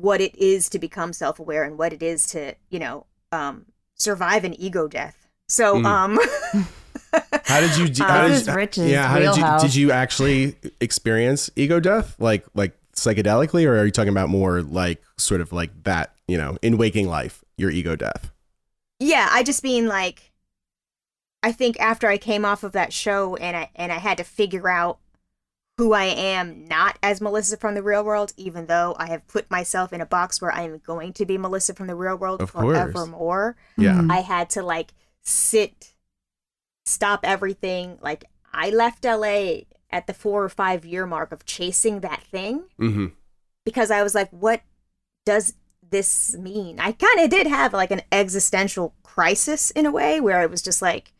what 0.00 0.20
it 0.22 0.34
is 0.36 0.68
to 0.70 0.78
become 0.78 1.12
self-aware 1.12 1.62
and 1.62 1.78
what 1.78 1.92
it 1.92 2.02
is 2.02 2.26
to, 2.28 2.54
you 2.70 2.78
know, 2.78 3.06
um, 3.32 3.66
survive 3.94 4.44
an 4.44 4.58
ego 4.60 4.88
death. 4.88 5.28
So, 5.46 5.76
Mm. 5.76 5.84
um, 5.86 6.18
How 7.44 7.60
did 7.60 7.76
you? 7.76 7.88
do- 7.88 8.02
Um, 8.02 8.08
How 8.10 8.22
did 8.28 8.32
is 8.32 8.48
Rich's 8.48 8.90
yeah. 8.90 9.06
How 9.08 9.18
did 9.18 9.24
you? 9.36 9.42
wheelhouse. 9.42 9.62
Did 9.62 9.74
you 9.74 9.92
actually 9.92 10.56
experience 10.80 11.50
ego 11.54 11.80
death, 11.80 12.16
like 12.18 12.44
like 12.54 12.76
psychedelically, 12.94 13.64
or 13.66 13.78
are 13.78 13.84
you 13.84 13.90
talking 13.90 14.08
about 14.10 14.28
more 14.28 14.62
like 14.62 15.02
sort 15.18 15.40
of 15.40 15.52
like 15.52 15.70
that? 15.84 16.14
You 16.26 16.36
know, 16.38 16.56
in 16.62 16.76
waking 16.78 17.08
life, 17.08 17.44
your 17.56 17.70
ego 17.70 17.94
death. 17.94 18.30
yeah, 18.98 19.28
I 19.30 19.42
just 19.44 19.62
mean 19.62 19.86
like, 19.86 20.32
I 21.46 21.52
think 21.52 21.78
after 21.78 22.08
I 22.08 22.18
came 22.18 22.44
off 22.44 22.64
of 22.64 22.72
that 22.72 22.92
show 22.92 23.36
and 23.36 23.56
I 23.56 23.70
and 23.76 23.92
I 23.92 23.98
had 23.98 24.18
to 24.18 24.24
figure 24.24 24.68
out 24.68 24.98
who 25.78 25.92
I 25.92 26.04
am 26.04 26.66
not 26.66 26.98
as 27.02 27.20
Melissa 27.20 27.56
from 27.56 27.74
the 27.74 27.82
real 27.82 28.02
world, 28.02 28.32
even 28.36 28.66
though 28.66 28.96
I 28.98 29.06
have 29.06 29.26
put 29.28 29.50
myself 29.50 29.92
in 29.92 30.00
a 30.00 30.06
box 30.06 30.40
where 30.42 30.50
I 30.50 30.62
am 30.62 30.78
going 30.78 31.12
to 31.12 31.24
be 31.26 31.38
Melissa 31.38 31.74
from 31.74 31.86
the 31.86 31.94
real 31.94 32.16
world 32.16 32.40
Of 32.42 32.52
course. 32.52 32.64
forevermore. 32.64 33.56
Yeah. 33.76 33.92
Mhm. 34.00 34.10
I 34.10 34.20
had 34.22 34.50
to 34.50 34.62
like 34.62 34.92
sit, 35.22 35.92
stop 36.84 37.20
everything. 37.24 37.98
Like 38.00 38.24
I 38.52 38.70
left 38.70 39.04
LA 39.04 39.60
at 39.90 40.06
the 40.06 40.14
four 40.14 40.42
or 40.42 40.48
five 40.48 40.84
year 40.84 41.06
mark 41.06 41.30
of 41.30 41.44
chasing 41.44 42.00
that 42.00 42.22
thing 42.24 42.64
Mm-hmm. 42.80 43.06
because 43.64 43.90
I 43.90 44.02
was 44.02 44.14
like, 44.14 44.30
what 44.30 44.62
does 45.24 45.54
this 45.88 46.34
mean? 46.36 46.80
I 46.80 46.92
kind 46.92 47.20
of 47.20 47.30
did 47.30 47.46
have 47.46 47.72
like 47.72 47.90
an 47.92 48.02
existential 48.10 48.94
crisis 49.02 49.70
in 49.72 49.86
a 49.86 49.92
way 49.92 50.20
where 50.20 50.38
I 50.38 50.46
was 50.46 50.62
just 50.62 50.82
like, 50.82 51.12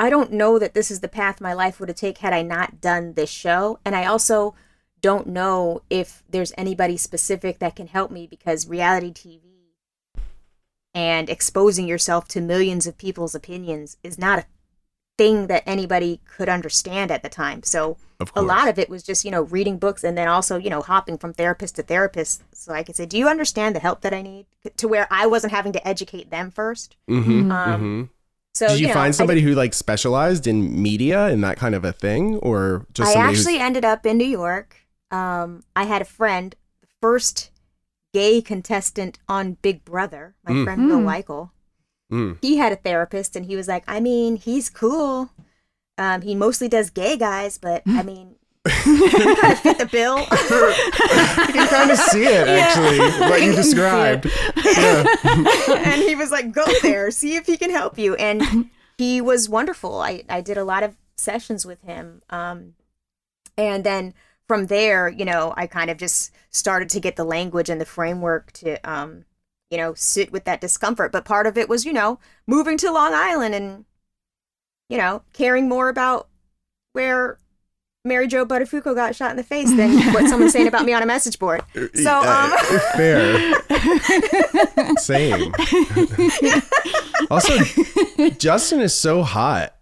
I 0.00 0.08
don't 0.08 0.32
know 0.32 0.58
that 0.58 0.72
this 0.72 0.90
is 0.90 1.00
the 1.00 1.08
path 1.08 1.42
my 1.42 1.52
life 1.52 1.78
would 1.78 1.90
have 1.90 1.96
taken 1.98 2.22
had 2.22 2.32
I 2.32 2.40
not 2.40 2.80
done 2.80 3.12
this 3.12 3.28
show. 3.28 3.78
And 3.84 3.94
I 3.94 4.06
also 4.06 4.54
don't 5.02 5.26
know 5.26 5.82
if 5.90 6.22
there's 6.26 6.54
anybody 6.56 6.96
specific 6.96 7.58
that 7.58 7.76
can 7.76 7.86
help 7.86 8.10
me 8.10 8.26
because 8.26 8.66
reality 8.66 9.12
TV 9.12 9.40
and 10.94 11.28
exposing 11.28 11.86
yourself 11.86 12.26
to 12.28 12.40
millions 12.40 12.86
of 12.86 12.96
people's 12.96 13.34
opinions 13.34 13.98
is 14.02 14.18
not 14.18 14.38
a 14.38 14.46
thing 15.18 15.48
that 15.48 15.64
anybody 15.66 16.22
could 16.24 16.48
understand 16.48 17.10
at 17.10 17.22
the 17.22 17.28
time. 17.28 17.62
So 17.62 17.98
a 18.34 18.42
lot 18.42 18.68
of 18.68 18.78
it 18.78 18.88
was 18.88 19.02
just 19.02 19.24
you 19.24 19.30
know 19.30 19.42
reading 19.42 19.78
books 19.78 20.04
and 20.04 20.16
then 20.16 20.28
also 20.28 20.56
you 20.56 20.70
know 20.70 20.82
hopping 20.82 21.16
from 21.18 21.32
therapist 21.32 21.76
to 21.76 21.82
therapist 21.82 22.42
so 22.52 22.72
i 22.72 22.82
could 22.82 22.96
say 22.96 23.06
do 23.06 23.16
you 23.16 23.28
understand 23.28 23.74
the 23.74 23.80
help 23.80 24.02
that 24.02 24.12
i 24.12 24.20
need 24.20 24.46
to 24.76 24.86
where 24.86 25.06
i 25.10 25.26
wasn't 25.26 25.52
having 25.52 25.72
to 25.72 25.88
educate 25.88 26.30
them 26.30 26.50
first 26.50 26.96
Mm-hmm. 27.08 27.50
um 27.50 27.80
mm-hmm. 27.80 28.04
So 28.54 28.66
Did 28.68 28.80
you, 28.80 28.88
know, 28.88 28.94
find 28.94 29.08
I- 29.08 29.10
somebody 29.12 29.40
who 29.42 29.54
like 29.54 29.72
specialized 29.74 30.46
in 30.46 30.82
media 30.82 31.26
and 31.26 31.42
that 31.44 31.56
kind 31.56 31.74
of 31.74 31.84
a 31.84 31.92
thing, 31.92 32.36
or 32.38 32.86
just 32.92 33.16
I, 33.16 33.20
actually 33.20 33.54
who's 33.54 33.62
ended 33.62 33.84
up 33.84 34.04
in 34.06 34.18
new 34.18 34.24
york 34.26 34.76
um 35.12 35.62
i 35.74 35.84
had 35.84 36.00
a 36.02 36.04
friend 36.04 36.54
the 36.82 36.86
first 37.00 37.50
gay 38.14 38.40
contestant 38.40 39.18
on 39.28 39.56
big 39.62 39.84
brother 39.84 40.34
my 40.44 40.52
Mm. 40.52 40.64
friend 40.64 40.86
will 40.88 40.98
Mm. 40.98 41.04
Wikle 41.06 41.50
Mm. 42.12 42.38
he 42.42 42.56
had 42.58 42.72
a 42.72 42.76
therapist 42.76 43.34
and 43.36 43.46
he 43.46 43.56
was 43.56 43.66
like 43.68 43.82
i 43.88 43.98
mean 44.00 44.36
he's 44.36 44.68
cool 44.70 45.30
um 45.98 46.22
he 46.22 46.34
mostly 46.34 46.68
does 46.68 46.90
gay 46.90 47.16
guys 47.16 47.58
but 47.58 47.82
i 47.86 48.02
mean 48.10 48.36
of 48.66 49.58
fit 49.60 49.78
the 49.78 49.88
bill 49.90 50.18
you 50.18 51.52
can 51.54 51.66
kind 51.68 51.90
of 51.90 51.96
see 51.96 52.24
it 52.24 52.46
actually, 52.46 52.98
what 53.28 53.42
you 53.42 53.54
described. 53.54 54.26
Yeah. 54.56 55.04
and 55.78 56.02
he 56.02 56.14
was 56.14 56.30
like, 56.30 56.52
"Go 56.52 56.64
there, 56.82 57.10
see 57.10 57.36
if 57.36 57.46
he 57.46 57.56
can 57.56 57.70
help 57.70 57.98
you." 57.98 58.14
And 58.16 58.68
he 58.98 59.20
was 59.20 59.48
wonderful. 59.48 60.00
I 60.00 60.24
I 60.28 60.42
did 60.42 60.58
a 60.58 60.64
lot 60.64 60.82
of 60.82 60.96
sessions 61.16 61.64
with 61.64 61.80
him, 61.82 62.22
um, 62.28 62.74
and 63.56 63.82
then 63.82 64.12
from 64.46 64.66
there, 64.66 65.08
you 65.08 65.24
know, 65.24 65.54
I 65.56 65.66
kind 65.66 65.90
of 65.90 65.96
just 65.96 66.32
started 66.50 66.88
to 66.90 67.00
get 67.00 67.16
the 67.16 67.24
language 67.24 67.70
and 67.70 67.80
the 67.80 67.86
framework 67.86 68.50
to, 68.54 68.78
um, 68.82 69.24
you 69.70 69.78
know, 69.78 69.94
sit 69.94 70.32
with 70.32 70.42
that 70.44 70.60
discomfort. 70.60 71.12
But 71.12 71.24
part 71.24 71.46
of 71.46 71.56
it 71.56 71.68
was, 71.68 71.84
you 71.84 71.92
know, 71.92 72.18
moving 72.48 72.76
to 72.78 72.90
Long 72.90 73.14
Island 73.14 73.54
and, 73.54 73.84
you 74.88 74.98
know, 74.98 75.22
caring 75.32 75.68
more 75.68 75.88
about 75.88 76.28
where. 76.92 77.38
Mary 78.04 78.26
Jo 78.26 78.46
Buttafuoco 78.46 78.94
got 78.94 79.14
shot 79.14 79.30
in 79.30 79.36
the 79.36 79.42
face 79.42 79.68
than 79.76 79.94
what 80.14 80.26
someone's 80.26 80.52
saying 80.52 80.66
about 80.68 80.86
me 80.86 80.92
on 80.94 81.02
a 81.02 81.06
message 81.06 81.38
board. 81.38 81.62
So, 81.94 82.18
um, 82.18 82.24
Uh, 82.52 82.78
fair. 82.96 83.52
Same. 84.96 85.52
also, 87.30 87.58
Justin 88.38 88.80
is 88.80 88.94
so 88.94 89.22
hot. 89.22 89.74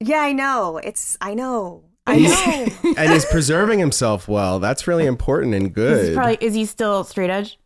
Yeah, 0.00 0.18
I 0.20 0.32
know. 0.32 0.78
It's 0.78 1.16
I 1.20 1.34
know. 1.34 1.84
I 2.06 2.18
know. 2.18 2.92
and 2.96 3.12
he's 3.12 3.24
preserving 3.26 3.78
himself 3.78 4.26
well. 4.28 4.58
That's 4.58 4.86
really 4.88 5.06
important 5.06 5.54
and 5.54 5.66
Is, 5.68 5.72
good. 5.72 6.14
probably, 6.16 6.38
is 6.40 6.54
he 6.54 6.64
still 6.64 7.04
straight 7.04 7.30
edge? 7.30 7.58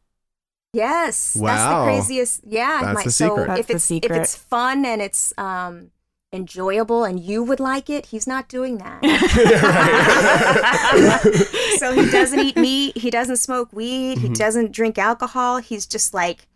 Yes, 0.73 1.33
that's 1.35 1.43
Wow. 1.43 1.81
the 1.81 1.93
craziest. 1.93 2.43
Yeah, 2.47 2.81
That's 2.83 2.95
my- 2.99 3.03
the 3.05 3.11
so 3.11 3.29
secret. 3.31 3.47
That's 3.49 3.61
if 3.61 3.67
the 3.67 3.75
it's 3.75 3.85
secret. 3.85 4.13
if 4.13 4.23
it's 4.23 4.37
fun 4.37 4.85
and 4.85 5.01
it's 5.03 5.33
um 5.39 5.91
enjoyable 6.33 7.05
and 7.05 7.21
you 7.21 7.43
would 7.43 7.61
like 7.61 7.91
it, 7.91 8.07
he's 8.07 8.27
not 8.27 8.49
doing 8.49 8.79
that. 8.79 9.01
so 11.79 11.93
he 11.93 12.11
doesn't 12.11 12.39
eat 12.41 12.57
meat. 12.57 12.97
He 12.97 13.11
doesn't 13.11 13.37
smoke 13.39 13.73
weed. 13.73 14.19
Mm-hmm. 14.19 14.27
He 14.29 14.33
doesn't 14.35 14.73
drink 14.73 14.99
alcohol. 14.99 15.59
He's 15.59 15.87
just 15.87 16.15
like, 16.15 16.47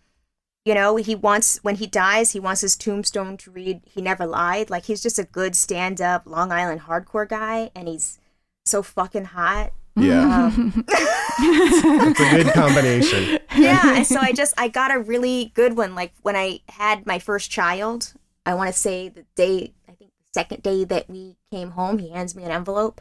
you 0.65 0.75
know, 0.75 0.97
he 0.97 1.15
wants 1.15 1.59
when 1.63 1.77
he 1.77 1.87
dies, 1.87 2.31
he 2.33 2.41
wants 2.41 2.63
his 2.63 2.75
tombstone 2.77 3.37
to 3.39 3.51
read, 3.51 3.83
"He 3.85 4.01
never 4.01 4.25
lied." 4.27 4.71
Like 4.71 4.87
he's 4.87 5.03
just 5.03 5.19
a 5.19 5.25
good 5.25 5.55
stand-up 5.55 6.23
Long 6.25 6.53
Island 6.53 6.83
hardcore 6.83 7.29
guy, 7.29 7.71
and 7.75 7.87
he's 7.87 8.19
so 8.65 8.83
fucking 8.83 9.27
hot. 9.27 9.73
yeah, 9.95 10.47
Um, 10.47 10.85
it's 10.89 12.21
a 12.21 12.31
good 12.35 12.53
combination. 12.55 13.39
yeah 13.57 13.95
and 13.97 14.07
so 14.07 14.19
i 14.19 14.33
just 14.33 14.53
i 14.59 14.67
got 14.67 14.93
a 14.93 14.99
really 14.99 15.53
good 15.55 15.77
one 15.77 15.95
like 15.95 16.13
when 16.23 16.35
i 16.35 16.59
had 16.71 17.07
my 17.07 17.19
first 17.21 17.49
child 17.51 18.15
i 18.47 18.55
want 18.55 18.73
to 18.73 18.79
say 18.79 19.09
the 19.09 19.25
day 19.35 19.73
i 19.89 19.93
think 19.93 20.11
the 20.11 20.31
second 20.33 20.63
day 20.63 20.85
that 20.85 21.09
we 21.09 21.37
came 21.51 21.71
home 21.73 21.99
he 21.99 22.11
hands 22.11 22.35
me 22.35 22.45
an 22.45 22.51
envelope 22.51 23.01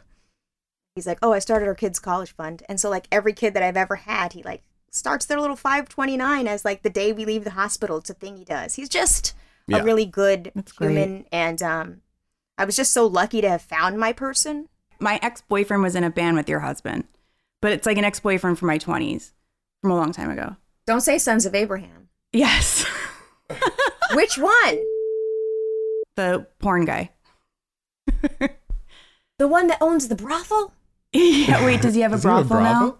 he's 0.94 1.06
like 1.06 1.18
oh 1.22 1.32
i 1.32 1.38
started 1.38 1.66
our 1.66 1.74
kids 1.74 1.98
college 1.98 2.32
fund 2.34 2.62
and 2.68 2.80
so 2.80 2.88
like 2.90 3.06
every 3.10 3.32
kid 3.32 3.54
that 3.54 3.62
i've 3.62 3.76
ever 3.76 3.96
had 3.96 4.32
he 4.34 4.42
like 4.42 4.62
starts 4.90 5.26
their 5.26 5.40
little 5.40 5.56
529 5.56 6.46
as 6.46 6.64
like 6.64 6.82
the 6.82 6.90
day 6.90 7.12
we 7.12 7.24
leave 7.24 7.44
the 7.44 7.50
hospital 7.50 7.98
it's 7.98 8.10
a 8.10 8.14
thing 8.14 8.36
he 8.36 8.44
does 8.44 8.74
he's 8.74 8.88
just 8.88 9.34
Yeah. 9.66 9.78
a 9.78 9.84
really 9.84 10.06
good 10.06 10.52
That's 10.54 10.72
great. 10.72 10.90
human 10.90 11.26
and 11.32 11.60
um 11.62 12.00
i 12.58 12.64
was 12.64 12.76
just 12.76 12.92
so 12.92 13.06
lucky 13.06 13.40
to 13.40 13.48
have 13.48 13.62
found 13.62 13.98
my 13.98 14.12
person 14.12 14.68
My 15.00 15.18
ex 15.22 15.40
boyfriend 15.42 15.82
was 15.82 15.96
in 15.96 16.04
a 16.04 16.10
band 16.10 16.36
with 16.36 16.48
your 16.48 16.60
husband, 16.60 17.04
but 17.60 17.72
it's 17.72 17.86
like 17.86 17.98
an 17.98 18.04
ex 18.04 18.20
boyfriend 18.20 18.58
from 18.58 18.68
my 18.68 18.78
20s 18.78 19.32
from 19.82 19.90
a 19.90 19.96
long 19.96 20.12
time 20.12 20.30
ago. 20.30 20.56
don't 20.86 21.00
say 21.00 21.18
sons 21.18 21.44
of 21.44 21.54
abraham 21.56 22.08
Yes. 22.32 22.84
which 24.14 24.38
one 24.38 24.78
the 26.16 26.46
porn 26.58 26.84
guy. 26.84 27.10
the 29.38 29.48
one 29.48 29.66
that 29.68 29.78
owns 29.80 30.08
the 30.08 30.14
brothel 30.14 30.72
yeah, 31.12 31.64
wait, 31.64 31.80
does 31.80 31.94
he 31.94 32.00
have 32.00 32.12
a 32.12 32.16
Is 32.16 32.22
he 32.22 32.28
in 32.28 32.34
a 32.36 32.44
brothel, 32.44 32.60
now? 32.60 32.98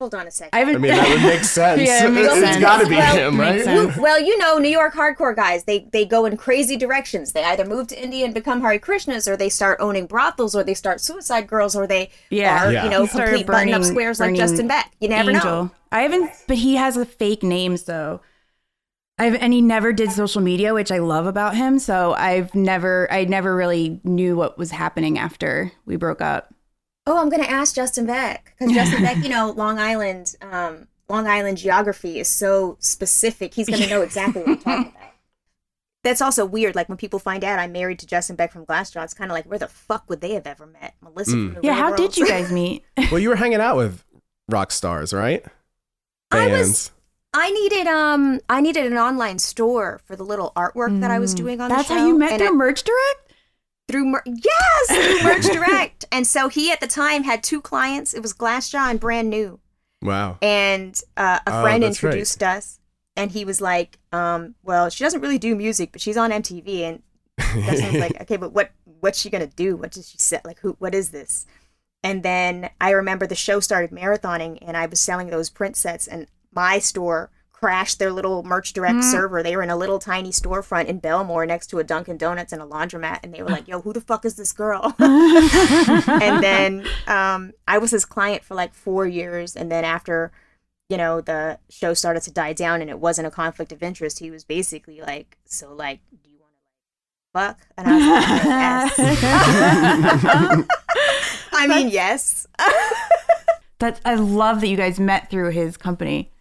hold 0.00 0.14
on 0.14 0.26
a 0.28 0.30
second 0.30 0.50
I 0.56 0.60
haven't. 0.60 0.76
I 0.76 0.78
mean, 0.78 0.92
that 0.92 1.08
would 1.08 1.22
make 1.22 1.42
sense. 1.42 1.82
Yeah, 1.82 2.06
it 2.06 2.10
makes 2.10 2.28
it's 2.32 2.40
sense. 2.40 2.56
got 2.60 2.80
to 2.80 2.86
be 2.88 2.94
Well, 2.94 3.28
him, 3.30 3.40
right? 3.40 3.66
You- 3.66 3.92
well, 4.00 4.20
you 4.20 4.38
know, 4.38 4.58
New 4.58 4.68
York 4.68 4.94
hardcore 4.94 5.34
guys, 5.34 5.64
they 5.64 5.88
they 5.92 6.04
go 6.04 6.24
in 6.26 6.36
crazy 6.36 6.76
directions. 6.76 7.32
They 7.32 7.42
either 7.42 7.64
move 7.64 7.88
to 7.88 8.00
India 8.00 8.24
and 8.24 8.32
become 8.32 8.60
Hare 8.60 8.78
Krishnas, 8.78 9.26
or 9.26 9.36
they 9.36 9.48
start 9.48 9.78
owning 9.80 10.06
brothels, 10.06 10.54
or 10.54 10.62
they 10.62 10.74
start 10.74 11.00
suicide 11.00 11.48
girls, 11.48 11.74
or 11.74 11.86
they 11.88 12.10
Yeah. 12.30 12.64
are, 12.66 12.72
Yeah. 12.72 12.84
you 12.84 12.90
know, 12.90 13.02
He 13.02 13.08
started 13.08 13.28
complete 13.30 13.46
button 13.48 13.74
up 13.74 13.82
squares 13.82 14.20
like 14.20 14.36
Justin 14.36 14.68
Beck. 14.68 14.92
You 15.00 15.08
never 15.08 15.30
Angel. 15.32 15.44
know. 15.64 15.70
I 15.90 16.02
haven't, 16.02 16.30
but 16.46 16.58
he 16.58 16.76
has 16.76 16.96
a 16.96 17.04
fake 17.04 17.42
name, 17.42 17.76
so 17.76 18.20
I've 19.18 19.34
and 19.34 19.52
he 19.52 19.60
never 19.60 19.92
did 19.92 20.12
social 20.12 20.40
media, 20.40 20.72
which 20.74 20.92
I 20.92 20.98
love 20.98 21.26
about 21.26 21.56
him. 21.56 21.78
So 21.78 22.12
I've 22.14 22.54
never, 22.54 23.10
I 23.12 23.24
never 23.24 23.54
really 23.56 24.00
knew 24.04 24.36
what 24.36 24.56
was 24.58 24.70
happening 24.70 25.18
after 25.18 25.72
we 25.86 25.96
broke 25.96 26.20
up. 26.20 26.54
Oh, 27.06 27.18
I'm 27.20 27.28
gonna 27.28 27.44
ask 27.44 27.74
Justin 27.74 28.06
Beck 28.06 28.54
because 28.58 28.72
Justin 28.74 29.02
Beck, 29.02 29.16
you 29.18 29.28
know, 29.28 29.50
Long 29.56 29.78
Island, 29.78 30.36
um, 30.42 30.86
Long 31.08 31.26
Island 31.26 31.58
geography 31.58 32.20
is 32.20 32.28
so 32.28 32.76
specific. 32.80 33.54
He's 33.54 33.68
gonna 33.68 33.86
know 33.88 34.02
exactly 34.02 34.42
what 34.42 34.50
I'm 34.50 34.58
talking 34.58 34.92
about. 34.96 35.02
That's 36.04 36.20
also 36.22 36.46
weird. 36.46 36.76
Like 36.76 36.88
when 36.88 36.96
people 36.98 37.18
find 37.18 37.42
out 37.42 37.58
I'm 37.58 37.72
married 37.72 37.98
to 38.00 38.06
Justin 38.06 38.36
Beck 38.36 38.52
from 38.52 38.64
Glassjaw, 38.66 39.02
it's 39.02 39.14
kind 39.14 39.30
of 39.30 39.34
like, 39.34 39.46
where 39.46 39.58
the 39.58 39.66
fuck 39.68 40.08
would 40.08 40.20
they 40.20 40.34
have 40.34 40.46
ever 40.46 40.64
met? 40.66 40.94
Melissa 41.02 41.32
Mm. 41.32 41.54
from 41.54 41.62
the 41.62 41.66
Yeah, 41.66 41.72
Real 41.72 41.80
how 41.82 41.86
World? 41.88 41.96
did 41.96 42.16
you 42.18 42.28
guys 42.28 42.52
meet? 42.52 42.84
well, 43.10 43.18
you 43.18 43.28
were 43.30 43.36
hanging 43.36 43.60
out 43.60 43.76
with 43.76 44.04
rock 44.48 44.70
stars, 44.70 45.12
right? 45.12 45.44
I 46.30 46.46
was- 46.46 46.50
Bands. 46.50 46.90
I 47.34 47.50
needed 47.50 47.86
um 47.86 48.40
I 48.48 48.60
needed 48.60 48.86
an 48.90 48.98
online 48.98 49.38
store 49.38 50.00
for 50.04 50.16
the 50.16 50.24
little 50.24 50.52
artwork 50.56 51.00
that 51.00 51.10
I 51.10 51.18
was 51.18 51.34
Mm. 51.34 51.36
doing 51.36 51.60
on 51.60 51.68
That's 51.68 51.88
the 51.88 51.94
show. 51.94 51.94
That's 51.94 52.00
how 52.02 52.06
you 52.08 52.18
met 52.18 52.32
and 52.32 52.40
through 52.40 52.48
I- 52.48 52.52
Merch 52.52 52.82
Direct. 52.84 53.32
through 53.88 54.04
Mer- 54.06 54.22
yes 54.26 54.86
through 54.88 55.22
Merch 55.28 55.44
Direct. 55.44 56.04
And 56.10 56.26
so 56.26 56.48
he 56.48 56.70
at 56.72 56.80
the 56.80 56.86
time 56.86 57.24
had 57.24 57.42
two 57.42 57.60
clients. 57.60 58.14
It 58.14 58.22
was 58.22 58.32
Glassjaw 58.34 58.90
and 58.90 58.98
Brand 59.00 59.28
New. 59.30 59.60
Wow. 60.02 60.38
And 60.42 60.98
uh, 61.16 61.40
a 61.46 61.50
Oh, 61.58 61.62
friend 61.62 61.82
that's 61.82 62.02
right. 62.02 62.08
introduced 62.10 62.42
us, 62.42 62.78
and 63.16 63.32
he 63.32 63.44
was 63.44 63.60
like, 63.60 63.98
um, 64.12 64.54
"Well, 64.62 64.90
she 64.90 65.02
doesn't 65.04 65.20
really 65.20 65.38
do 65.38 65.56
music, 65.56 65.90
but 65.92 66.00
she's 66.00 66.16
on 66.16 66.30
MTV." 66.30 66.82
And 66.82 67.02
was 67.66 67.94
like, 67.94 68.20
"Okay, 68.22 68.36
but 68.36 68.52
what 68.52 68.70
what's 69.00 69.18
she 69.20 69.28
gonna 69.28 69.48
do? 69.48 69.76
What 69.76 69.90
does 69.90 70.08
she 70.08 70.18
say? 70.18 70.40
Like, 70.44 70.60
who? 70.60 70.76
What 70.78 70.94
is 70.94 71.10
this?" 71.10 71.46
And 72.04 72.22
then 72.22 72.70
I 72.80 72.90
remember 72.90 73.26
the 73.26 73.34
show 73.34 73.58
started 73.58 73.90
marathoning, 73.90 74.58
and 74.62 74.76
I 74.76 74.86
was 74.86 75.00
selling 75.00 75.30
those 75.30 75.50
print 75.50 75.76
sets, 75.76 76.06
and 76.06 76.28
my 76.58 76.80
store 76.80 77.30
crashed 77.52 78.00
their 78.00 78.12
little 78.12 78.42
merch 78.42 78.72
direct 78.72 79.04
server. 79.04 79.44
They 79.44 79.54
were 79.56 79.62
in 79.62 79.70
a 79.70 79.76
little 79.76 80.00
tiny 80.00 80.30
storefront 80.30 80.86
in 80.86 81.00
Bellmore 81.00 81.46
next 81.46 81.68
to 81.68 81.78
a 81.78 81.84
Dunkin' 81.84 82.16
Donuts 82.16 82.52
and 82.52 82.60
a 82.60 82.66
laundromat, 82.66 83.20
and 83.22 83.32
they 83.32 83.42
were 83.42 83.48
like, 83.48 83.68
"Yo, 83.68 83.80
who 83.80 83.92
the 83.92 84.00
fuck 84.00 84.24
is 84.24 84.34
this 84.34 84.52
girl?" 84.52 84.82
and 84.98 86.42
then 86.42 86.84
um, 87.06 87.52
I 87.68 87.78
was 87.78 87.92
his 87.92 88.04
client 88.04 88.42
for 88.42 88.56
like 88.56 88.74
four 88.74 89.06
years, 89.06 89.54
and 89.54 89.70
then 89.70 89.84
after 89.84 90.32
you 90.88 90.96
know 90.96 91.20
the 91.20 91.60
show 91.70 91.94
started 91.94 92.24
to 92.24 92.32
die 92.32 92.54
down 92.54 92.80
and 92.80 92.90
it 92.90 92.98
wasn't 92.98 93.28
a 93.28 93.30
conflict 93.30 93.70
of 93.70 93.84
interest, 93.84 94.18
he 94.18 94.32
was 94.32 94.42
basically 94.42 95.00
like, 95.00 95.38
"So 95.44 95.72
like, 95.72 96.00
do 96.24 96.30
you 96.30 96.40
want 96.40 96.54
to 96.54 96.66
fuck?" 97.38 97.58
And 97.76 97.86
I 97.88 97.94
was 97.94 98.98
like, 98.98 99.22
"Yes." 99.22 100.66
I 101.52 101.66
mean, 101.68 101.88
yes. 101.88 102.48
That 103.78 104.00
I 104.04 104.14
love 104.14 104.60
that 104.60 104.68
you 104.68 104.76
guys 104.76 104.98
met 104.98 105.30
through 105.30 105.50
his 105.50 105.76
company. 105.76 106.32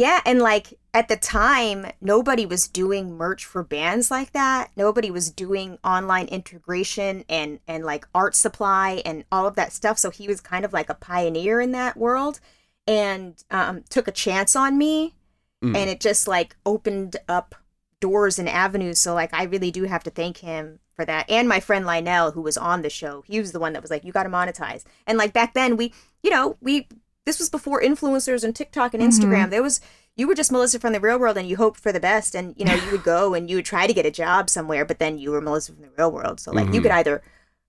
Yeah, 0.00 0.20
and 0.24 0.40
like 0.40 0.78
at 0.94 1.08
the 1.08 1.16
time, 1.16 1.86
nobody 2.00 2.46
was 2.46 2.66
doing 2.66 3.16
merch 3.18 3.44
for 3.44 3.62
bands 3.62 4.10
like 4.10 4.32
that. 4.32 4.70
Nobody 4.76 5.10
was 5.10 5.30
doing 5.30 5.78
online 5.84 6.26
integration 6.28 7.24
and 7.28 7.60
and 7.68 7.84
like 7.84 8.06
art 8.14 8.34
supply 8.34 9.02
and 9.04 9.24
all 9.30 9.46
of 9.46 9.56
that 9.56 9.72
stuff. 9.74 9.98
So 9.98 10.08
he 10.10 10.26
was 10.26 10.40
kind 10.40 10.64
of 10.64 10.72
like 10.72 10.88
a 10.88 10.94
pioneer 10.94 11.60
in 11.60 11.72
that 11.72 11.98
world, 11.98 12.40
and 12.86 13.44
um, 13.50 13.84
took 13.90 14.08
a 14.08 14.12
chance 14.12 14.56
on 14.56 14.78
me, 14.78 15.14
Mm. 15.62 15.76
and 15.76 15.90
it 15.90 16.00
just 16.00 16.26
like 16.26 16.56
opened 16.64 17.16
up 17.28 17.54
doors 18.00 18.38
and 18.38 18.48
avenues. 18.48 18.98
So 18.98 19.12
like 19.12 19.34
I 19.34 19.42
really 19.44 19.70
do 19.70 19.84
have 19.84 20.02
to 20.04 20.10
thank 20.10 20.38
him 20.38 20.78
for 20.96 21.04
that, 21.04 21.28
and 21.28 21.46
my 21.46 21.60
friend 21.60 21.84
Lionel 21.84 22.30
who 22.30 22.40
was 22.40 22.56
on 22.56 22.80
the 22.80 22.88
show. 22.88 23.22
He 23.26 23.38
was 23.38 23.52
the 23.52 23.60
one 23.60 23.74
that 23.74 23.82
was 23.82 23.90
like, 23.90 24.02
"You 24.04 24.12
got 24.12 24.22
to 24.22 24.30
monetize." 24.30 24.84
And 25.06 25.18
like 25.18 25.34
back 25.34 25.52
then, 25.52 25.76
we 25.76 25.92
you 26.22 26.30
know 26.30 26.56
we 26.62 26.88
this 27.26 27.38
was 27.38 27.50
before 27.50 27.80
influencers 27.82 28.44
and 28.44 28.54
TikTok 28.56 28.94
and 28.94 29.02
Instagram. 29.02 29.50
There 29.50 29.62
was 29.62 29.80
you 30.16 30.26
were 30.26 30.34
just 30.34 30.50
Melissa 30.52 30.78
from 30.80 30.92
the 30.92 31.00
real 31.00 31.18
world 31.18 31.36
and 31.38 31.48
you 31.48 31.56
hoped 31.56 31.78
for 31.80 31.92
the 31.92 32.00
best 32.00 32.34
and 32.34 32.54
you 32.58 32.64
know 32.64 32.74
you 32.74 32.90
would 32.90 33.02
go 33.14 33.34
and 33.34 33.48
you 33.48 33.56
would 33.56 33.64
try 33.64 33.86
to 33.86 33.92
get 33.92 34.06
a 34.06 34.10
job 34.10 34.50
somewhere 34.50 34.84
but 34.84 34.98
then 34.98 35.18
you 35.18 35.30
were 35.30 35.40
Melissa 35.40 35.72
from 35.72 35.82
the 35.82 35.90
real 35.96 36.10
world. 36.10 36.40
So 36.40 36.50
like 36.52 36.72
you 36.72 36.80
Mhm. 36.80 36.82
could 36.84 36.92
either 36.92 37.22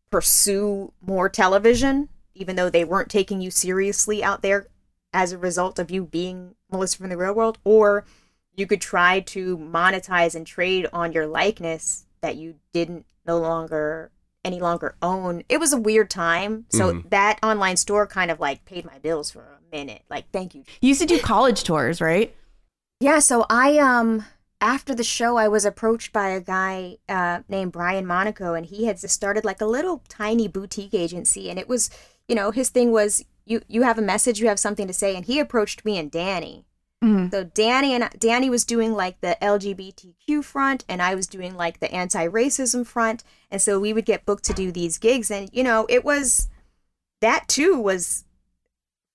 pursue 0.09 0.91
more 1.01 1.29
television 1.29 2.09
even 2.33 2.55
though 2.55 2.69
they 2.69 2.83
weren't 2.85 3.09
taking 3.09 3.41
you 3.41 3.51
seriously 3.51 4.23
out 4.23 4.41
there 4.41 4.67
as 5.13 5.31
a 5.31 5.37
result 5.37 5.77
of 5.79 5.91
you 5.91 6.03
being 6.05 6.55
Melissa 6.71 6.97
from 6.97 7.09
the 7.09 7.17
real 7.17 7.33
world 7.33 7.57
or 7.63 8.05
you 8.55 8.65
could 8.67 8.81
try 8.81 9.19
to 9.21 9.57
monetize 9.57 10.35
and 10.35 10.45
trade 10.47 10.87
on 10.91 11.11
your 11.13 11.27
likeness 11.27 12.05
that 12.21 12.35
you 12.35 12.55
didn't 12.73 13.05
no 13.25 13.37
longer 13.37 14.11
any 14.43 14.59
longer 14.59 14.95
own. 15.01 15.43
It 15.49 15.59
was 15.59 15.73
a 15.73 15.77
weird 15.77 16.09
time. 16.09 16.65
So 16.69 16.93
Mhm. 16.93 17.09
that 17.09 17.39
online 17.43 17.77
store 17.77 18.07
kind 18.07 18.31
of 18.31 18.39
like 18.39 18.65
paid 18.65 18.85
my 18.85 18.97
bills 18.99 19.29
for 19.31 19.41
a 19.41 19.75
minute. 19.75 20.03
Like, 20.09 20.25
thank 20.31 20.55
you. 20.55 20.63
You 20.81 20.89
used 20.89 21.01
to 21.01 21.07
do 21.07 21.19
college 21.19 21.63
tours, 21.63 22.01
right? 22.01 22.35
Yeah, 22.99 23.19
so 23.19 23.45
I 23.49 23.77
um 23.77 24.25
after 24.59 24.93
the 24.93 25.03
show 25.03 25.37
I 25.37 25.47
was 25.47 25.65
approached 25.65 26.11
by 26.13 26.29
a 26.29 26.41
guy 26.41 26.97
uh 27.09 27.39
named 27.49 27.71
Brian 27.71 28.05
Monaco 28.05 28.53
and 28.53 28.65
he 28.65 28.85
had 28.85 28.99
started 28.99 29.45
like 29.45 29.61
a 29.61 29.65
little 29.65 30.03
tiny 30.07 30.47
boutique 30.47 30.93
agency 30.93 31.49
and 31.49 31.57
it 31.59 31.67
was, 31.67 31.89
you 32.27 32.35
know, 32.35 32.51
his 32.51 32.69
thing 32.69 32.91
was 32.91 33.23
you 33.45 33.61
you 33.67 33.83
have 33.83 33.97
a 33.97 34.03
message, 34.03 34.39
you 34.39 34.47
have 34.47 34.59
something 34.59 34.87
to 34.87 34.93
say 34.93 35.15
and 35.15 35.25
he 35.25 35.39
approached 35.39 35.85
me 35.85 35.97
and 35.97 36.09
Danny. 36.11 36.65
Mhm. 37.03 37.31
So 37.31 37.43
Danny 37.43 37.93
and 37.93 38.09
Danny 38.19 38.49
was 38.49 38.63
doing 38.63 38.93
like 38.93 39.21
the 39.21 39.35
LGBTQ 39.41 40.43
front 40.43 40.85
and 40.87 41.01
I 41.01 41.15
was 41.15 41.25
doing 41.27 41.55
like 41.55 41.79
the 41.79 41.91
anti-racism 41.91 42.85
front. 42.85 43.23
And 43.49 43.61
so 43.61 43.79
we 43.79 43.91
would 43.91 44.05
get 44.05 44.25
booked 44.25 44.43
to 44.45 44.53
do 44.53 44.71
these 44.71 44.97
gigs 44.97 45.31
and 45.31 45.49
you 45.51 45.63
know, 45.63 45.85
it 45.89 46.05
was 46.05 46.49
that 47.21 47.47
too 47.47 47.79
was 47.79 48.25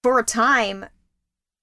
for 0.02 0.18
a 0.18 0.24
time 0.24 0.86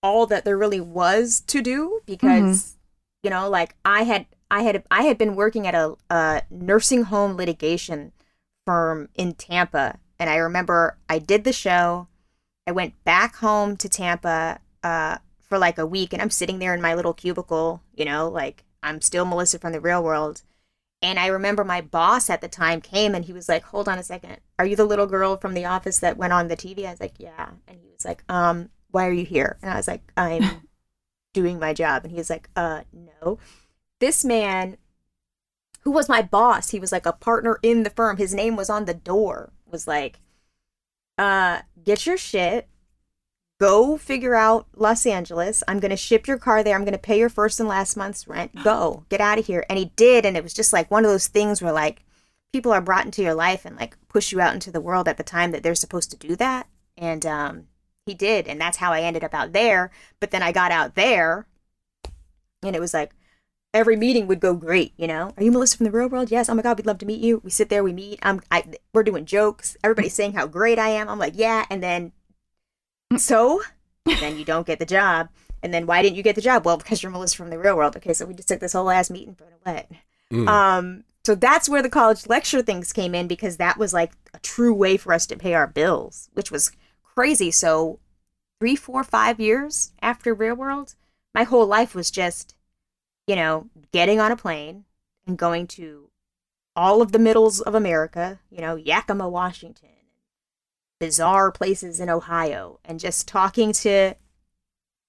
all 0.01 0.25
that 0.27 0.43
there 0.43 0.57
really 0.57 0.81
was 0.81 1.41
to 1.47 1.61
do 1.61 2.01
because 2.05 2.75
you 3.23 3.29
know 3.29 3.49
like 3.49 3.73
i 3.85 4.03
had 4.03 4.25
i 4.51 4.61
had 4.63 4.83
i 4.91 5.03
had 5.03 5.17
been 5.17 5.33
working 5.33 5.65
at 5.65 5.73
a, 5.73 5.95
a 6.09 6.41
nursing 6.49 7.03
home 7.03 7.37
litigation 7.37 8.11
firm 8.65 9.07
in 9.15 9.33
tampa. 9.33 9.97
And 10.19 10.29
i 10.29 10.35
remember 10.35 10.97
i 11.09 11.19
did 11.19 11.43
the 11.45 11.53
show. 11.53 12.07
I 12.67 12.71
went 12.73 13.01
back 13.05 13.37
home 13.37 13.77
to 13.77 13.87
tampa 13.87 14.59
uh, 14.83 15.17
for 15.53 15.59
like 15.59 15.77
a 15.77 15.85
week 15.85 16.13
and 16.13 16.21
i'm 16.21 16.31
sitting 16.31 16.57
there 16.57 16.73
in 16.73 16.81
my 16.81 16.95
little 16.95 17.13
cubicle 17.13 17.83
you 17.93 18.03
know 18.03 18.27
like 18.27 18.63
i'm 18.81 19.01
still 19.01 19.23
melissa 19.23 19.59
from 19.59 19.71
the 19.71 19.79
real 19.79 20.03
world 20.03 20.41
And 21.03 21.19
I 21.19 21.27
remember 21.27 21.65
my 21.65 21.81
boss 21.81 22.29
at 22.29 22.39
the 22.39 22.47
time 22.47 22.79
came 22.79 23.13
and 23.13 23.25
he 23.25 23.33
was 23.33 23.49
like, 23.49 23.63
"Hold 23.65 23.89
on 23.89 23.99
a 23.99 24.03
second. 24.03 24.37
Are 24.57 24.65
you 24.65 24.77
the 24.77 24.85
little 24.85 25.05
girl 25.05 25.35
from 25.35 25.53
the 25.53 25.65
office 25.65 25.99
that 25.99 26.15
went 26.15 26.31
on 26.31 26.47
the 26.47 26.55
TV?" 26.55 26.85
I 26.85 26.91
was 26.91 27.01
like, 27.01 27.19
"Yeah." 27.19 27.49
And 27.67 27.77
he 27.81 27.89
was 27.91 28.05
like, 28.05 28.23
"Um, 28.29 28.69
why 28.89 29.05
are 29.05 29.11
you 29.11 29.25
here?" 29.25 29.57
And 29.61 29.69
I 29.69 29.75
was 29.75 29.89
like, 29.89 30.01
"I'm 30.15 30.43
doing 31.33 31.59
my 31.59 31.73
job." 31.73 32.05
And 32.05 32.11
he 32.11 32.17
was 32.17 32.29
like, 32.29 32.49
"Uh, 32.55 32.83
no." 32.93 33.37
This 33.99 34.23
man 34.23 34.77
who 35.81 35.91
was 35.91 36.07
my 36.07 36.21
boss, 36.21 36.69
he 36.69 36.79
was 36.79 36.93
like 36.93 37.05
a 37.05 37.11
partner 37.11 37.59
in 37.61 37.83
the 37.83 37.89
firm. 37.89 38.15
His 38.15 38.33
name 38.33 38.55
was 38.55 38.69
on 38.69 38.85
the 38.85 38.93
door. 38.93 39.51
Was 39.69 39.85
like, 39.87 40.21
"Uh, 41.17 41.63
get 41.83 42.05
your 42.05 42.17
shit 42.17 42.69
go 43.59 43.97
figure 43.97 44.35
out 44.35 44.67
Los 44.75 45.05
Angeles. 45.05 45.63
I'm 45.67 45.79
going 45.79 45.91
to 45.91 45.97
ship 45.97 46.27
your 46.27 46.37
car 46.37 46.63
there. 46.63 46.75
I'm 46.75 46.83
going 46.83 46.93
to 46.93 46.97
pay 46.97 47.17
your 47.17 47.29
first 47.29 47.59
and 47.59 47.69
last 47.69 47.95
month's 47.95 48.27
rent. 48.27 48.63
Go, 48.63 49.05
get 49.09 49.21
out 49.21 49.39
of 49.39 49.45
here. 49.45 49.65
And 49.69 49.79
he 49.79 49.85
did. 49.95 50.25
And 50.25 50.35
it 50.35 50.43
was 50.43 50.53
just 50.53 50.73
like 50.73 50.91
one 50.91 51.05
of 51.05 51.11
those 51.11 51.27
things 51.27 51.61
where 51.61 51.71
like 51.71 52.03
people 52.51 52.71
are 52.71 52.81
brought 52.81 53.05
into 53.05 53.21
your 53.21 53.33
life 53.33 53.65
and 53.65 53.75
like 53.77 53.97
push 54.07 54.31
you 54.31 54.41
out 54.41 54.53
into 54.53 54.71
the 54.71 54.81
world 54.81 55.07
at 55.07 55.17
the 55.17 55.23
time 55.23 55.51
that 55.51 55.63
they're 55.63 55.75
supposed 55.75 56.11
to 56.11 56.17
do 56.17 56.35
that. 56.35 56.67
And 56.97 57.25
um, 57.25 57.67
he 58.05 58.13
did. 58.13 58.47
And 58.47 58.59
that's 58.59 58.77
how 58.77 58.91
I 58.91 59.01
ended 59.01 59.23
up 59.23 59.33
out 59.33 59.53
there. 59.53 59.91
But 60.19 60.31
then 60.31 60.43
I 60.43 60.51
got 60.51 60.71
out 60.71 60.95
there 60.95 61.47
and 62.63 62.75
it 62.75 62.79
was 62.79 62.93
like, 62.93 63.13
every 63.73 63.95
meeting 63.95 64.27
would 64.27 64.39
go 64.39 64.53
great, 64.53 64.93
you 64.97 65.07
know. 65.07 65.33
Are 65.35 65.43
you 65.43 65.51
Melissa 65.51 65.77
from 65.77 65.85
the 65.85 65.91
real 65.91 66.07
world? 66.07 66.29
Yes. 66.29 66.47
Oh 66.47 66.53
my 66.53 66.61
God, 66.61 66.77
we'd 66.77 66.85
love 66.85 66.99
to 66.99 67.07
meet 67.07 67.21
you. 67.21 67.41
We 67.43 67.49
sit 67.49 67.69
there, 67.69 67.83
we 67.83 67.91
meet. 67.91 68.19
I'm, 68.21 68.39
I, 68.51 68.63
we're 68.93 69.03
doing 69.03 69.25
jokes. 69.25 69.75
Everybody's 69.83 70.13
saying 70.13 70.33
how 70.33 70.45
great 70.45 70.77
I 70.77 70.89
am. 70.89 71.09
I'm 71.09 71.17
like, 71.17 71.33
yeah. 71.35 71.65
And 71.71 71.81
then 71.81 72.11
so 73.17 73.61
then 74.05 74.37
you 74.37 74.45
don't 74.45 74.67
get 74.67 74.79
the 74.79 74.85
job. 74.85 75.29
And 75.61 75.73
then 75.73 75.85
why 75.85 76.01
didn't 76.01 76.17
you 76.17 76.23
get 76.23 76.35
the 76.35 76.41
job? 76.41 76.65
Well, 76.65 76.77
because 76.77 77.01
you're 77.01 77.11
Melissa 77.11 77.37
from 77.37 77.49
the 77.49 77.57
real 77.57 77.77
world. 77.77 77.95
Okay, 77.95 78.13
so 78.13 78.25
we 78.25 78.33
just 78.33 78.49
took 78.49 78.59
this 78.59 78.73
whole 78.73 78.89
ass 78.89 79.09
meeting 79.09 79.33
for 79.33 79.45
what? 79.63 79.87
Mm. 80.31 80.47
Um, 80.47 81.03
so 81.23 81.35
that's 81.35 81.69
where 81.69 81.81
the 81.81 81.89
college 81.89 82.27
lecture 82.27 82.61
things 82.61 82.91
came 82.91 83.15
in 83.15 83.27
because 83.27 83.57
that 83.57 83.77
was 83.77 83.93
like 83.93 84.11
a 84.33 84.39
true 84.39 84.73
way 84.73 84.97
for 84.97 85.13
us 85.13 85.25
to 85.27 85.37
pay 85.37 85.53
our 85.53 85.67
bills, 85.67 86.29
which 86.33 86.51
was 86.51 86.71
crazy. 87.15 87.49
So 87.49 87.99
three, 88.59 88.75
four, 88.75 89.03
five 89.05 89.39
years 89.39 89.93
after 90.01 90.33
real 90.33 90.55
world, 90.55 90.95
my 91.33 91.43
whole 91.43 91.65
life 91.65 91.95
was 91.95 92.11
just, 92.11 92.55
you 93.25 93.37
know, 93.37 93.67
getting 93.93 94.19
on 94.19 94.33
a 94.33 94.37
plane 94.37 94.83
and 95.25 95.37
going 95.37 95.67
to 95.67 96.09
all 96.75 97.01
of 97.01 97.13
the 97.13 97.19
middles 97.19 97.61
of 97.61 97.73
America, 97.73 98.39
you 98.49 98.59
know, 98.59 98.75
Yakima, 98.75 99.29
Washington, 99.29 99.89
bizarre 101.05 101.51
places 101.51 101.99
in 101.99 102.09
Ohio 102.09 102.79
and 102.85 102.99
just 102.99 103.27
talking 103.27 103.71
to 103.73 104.13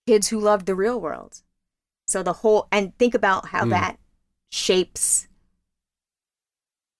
kids 0.06 0.28
who 0.28 0.40
loved 0.40 0.66
the 0.66 0.74
real 0.74 1.00
world. 1.00 1.42
So 2.06 2.22
the 2.22 2.32
whole 2.34 2.66
and 2.72 2.96
think 2.98 3.14
about 3.14 3.48
how 3.48 3.64
Mm. 3.64 3.70
that 3.70 3.98
shapes 4.50 5.28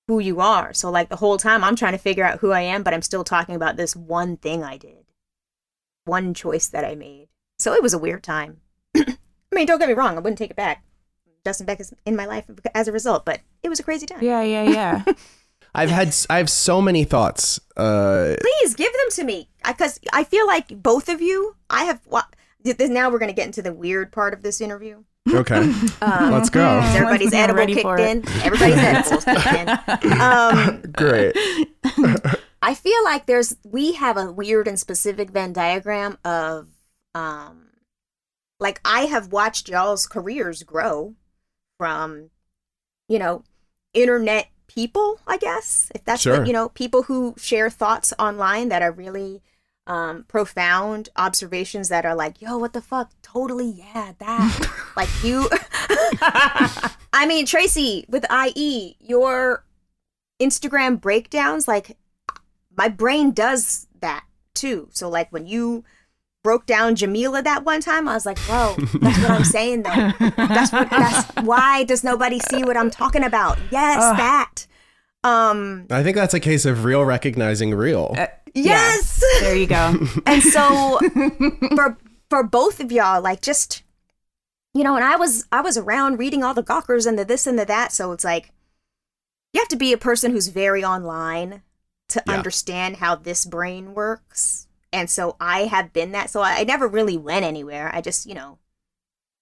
who 0.07 0.19
you 0.19 0.41
are. 0.41 0.73
So 0.73 0.91
like 0.91 1.09
the 1.09 1.17
whole 1.17 1.37
time 1.39 1.65
I'm 1.65 1.77
trying 1.77 1.93
to 1.93 1.99
figure 1.99 2.25
out 2.25 2.39
who 2.41 2.53
I 2.53 2.61
am, 2.61 2.83
but 2.83 2.95
I'm 2.95 3.03
still 3.03 3.25
talking 3.25 3.55
about 3.57 3.77
this 3.77 3.97
one 3.97 4.37
thing 4.37 4.63
I 4.63 4.77
did. 4.77 5.05
One 6.05 6.35
choice 6.35 6.69
that 6.69 6.85
I 6.85 6.95
made. 6.95 7.29
So 7.59 7.73
it 7.73 7.83
was 7.83 7.95
a 7.95 7.99
weird 7.99 8.23
time. 8.23 8.61
I 8.97 9.17
mean, 9.53 9.67
don't 9.67 9.79
get 9.79 9.89
me 9.89 9.95
wrong, 9.95 10.17
I 10.17 10.21
wouldn't 10.21 10.39
take 10.39 10.51
it 10.51 10.57
back. 10.57 10.85
Justin 11.45 11.67
Beck 11.67 11.81
is 11.81 11.93
in 12.07 12.17
my 12.17 12.27
life 12.27 12.45
as 12.75 12.89
a 12.89 12.93
result, 12.93 13.25
but 13.25 13.41
it 13.63 13.69
was 13.69 13.81
a 13.81 13.83
crazy 13.83 14.07
time. 14.07 14.23
Yeah, 14.23 14.43
yeah, 14.43 14.63
yeah. 14.63 15.05
I've 15.75 15.91
had 15.91 16.15
I 16.31 16.39
have 16.39 16.49
so 16.51 16.81
many 16.81 17.05
thoughts. 17.05 17.61
Uh, 17.77 18.35
please 18.41 18.75
give 18.75 18.93
them 18.93 19.11
to 19.13 19.25
me 19.25 19.49
because 19.67 19.99
I 20.13 20.25
feel 20.25 20.47
like 20.47 20.69
both 20.83 21.09
of 21.09 21.21
you. 21.21 21.57
I 21.69 21.85
have. 21.85 22.01
wa- 22.07 22.23
th- 22.65 22.77
th- 22.79 22.91
Now 22.91 23.11
we're 23.11 23.19
going 23.19 23.31
to 23.31 23.35
get 23.35 23.47
into 23.47 23.63
the 23.63 23.73
weird 23.73 24.13
part 24.13 24.33
of 24.35 24.43
this 24.43 24.61
interview. 24.61 25.03
okay, 25.29 25.57
Um, 26.03 26.31
let's 26.31 26.51
go. 26.51 26.81
Everybody's 26.85 27.33
I'm 27.35 27.51
edible 27.51 27.67
kicked 27.75 28.01
in. 28.01 28.25
Everybody's 28.43 28.77
edibles 28.79 29.25
kicked 29.25 30.05
in. 30.05 30.21
Um, 30.21 30.83
Great. 30.93 31.35
I 32.63 32.75
feel 32.75 33.03
like 33.05 33.27
there's 33.27 33.57
we 33.65 33.93
have 33.95 34.17
a 34.17 34.31
weird 34.33 34.69
and 34.69 34.79
specific 34.79 35.31
Venn 35.31 35.53
diagram 35.53 36.19
of 36.25 36.69
um 37.15 37.67
like 38.61 38.81
I 38.85 39.01
have 39.07 39.33
watched 39.33 39.69
y'all's 39.69 40.07
careers 40.07 40.63
grow 40.63 41.15
from 41.79 42.31
you 43.09 43.19
know 43.19 43.45
internet 43.93 44.49
people, 44.67 45.21
I 45.27 45.37
guess. 45.37 45.91
If 45.95 46.05
that's 46.05 46.23
Sure. 46.23 46.39
what, 46.39 46.47
you 46.47 46.53
know, 46.53 46.69
people 46.71 47.05
who 47.05 47.35
share 47.39 47.71
thoughts 47.71 48.13
online 48.19 48.69
that 48.69 48.83
are 48.83 48.93
really 48.93 49.43
um 49.87 50.25
profound 50.29 51.11
observations 51.17 51.91
that 51.91 52.07
are 52.07 52.15
like, 52.15 52.41
"Yo, 52.41 52.57
what 52.57 52.73
the 52.73 52.81
fuck? 52.81 53.11
Totally, 53.23 53.69
yeah, 53.69 54.13
that." 54.19 54.71
like 54.97 55.11
you 55.23 55.49
I 57.13 57.27
mean, 57.27 57.47
Tracy 57.47 58.05
with 58.09 58.25
IE, 58.31 58.97
your 59.01 59.65
Instagram 60.41 61.01
breakdowns 61.01 61.69
like 61.69 61.97
my 62.77 62.89
brain 62.89 63.31
does 63.33 63.87
that 64.01 64.25
too. 64.55 64.89
So 64.93 65.09
like 65.09 65.31
when 65.33 65.47
you 65.47 65.85
broke 66.45 66.67
down 66.67 66.95
Jamila 66.95 67.43
that 67.43 67.65
one 67.65 67.81
time, 67.81 68.07
I 68.07 68.15
was 68.15 68.25
like, 68.27 68.39
"Whoa, 68.41 68.77
that's 69.01 69.19
what 69.19 69.31
I'm 69.33 69.45
saying 69.45 69.83
though. 69.83 70.13
That's 70.37 70.71
what 70.73 70.89
that's 70.91 71.27
why 71.43 71.83
does 71.83 72.05
nobody 72.05 72.39
see 72.39 72.63
what 72.63 72.77
I'm 72.77 72.91
talking 72.91 73.25
about? 73.25 73.59
Yes, 73.73 74.01
Ugh. 74.01 74.17
that. 74.19 74.67
Um, 75.25 75.87
I 75.91 76.03
think 76.05 76.17
that's 76.17 76.35
a 76.35 76.41
case 76.41 76.65
of 76.67 76.85
real 76.85 77.05
recognizing 77.05 77.75
real. 77.75 78.15
yes. 78.55 79.25
there 79.41 79.57
you 79.57 79.67
go. 79.67 79.95
And 80.27 80.43
so 80.43 81.01
for 81.75 81.97
for 82.31 82.43
both 82.45 82.79
of 82.79 82.93
y'all, 82.93 83.21
like 83.23 83.41
just 83.41 83.83
you 84.75 84.85
know, 84.85 84.97
and 84.97 85.05
I 85.05 85.17
was 85.17 85.47
I 85.51 85.61
was 85.63 85.79
around 85.79 86.19
reading 86.19 86.45
all 86.45 86.53
the 86.55 86.63
Gawkers 86.63 87.07
and 87.07 87.19
the 87.19 87.25
this 87.25 87.47
and 87.47 87.59
the 87.59 87.65
that, 87.65 87.91
so 87.93 88.13
it's 88.13 88.25
like 88.25 88.53
you 89.55 89.61
have 89.61 89.69
to 89.69 89.77
be 89.77 89.93
a 89.93 89.99
person 89.99 90.33
who's 90.33 90.49
very 90.49 90.85
online 90.85 91.63
to 92.11 92.23
Yeah. 92.27 92.35
understand 92.35 92.99
how 92.99 93.15
this 93.15 93.47
brain 93.47 93.95
works. 93.95 94.64
And 94.95 95.11
so 95.11 95.37
I 95.41 95.61
have 95.67 95.93
been 95.93 96.13
that. 96.13 96.31
So 96.31 96.41
I, 96.41 96.61
I 96.61 96.65
never 96.65 96.89
really 96.89 97.19
went 97.19 97.45
anywhere. 97.45 97.91
I 97.93 98.01
just, 98.01 98.25
you 98.27 98.35
know, 98.35 98.59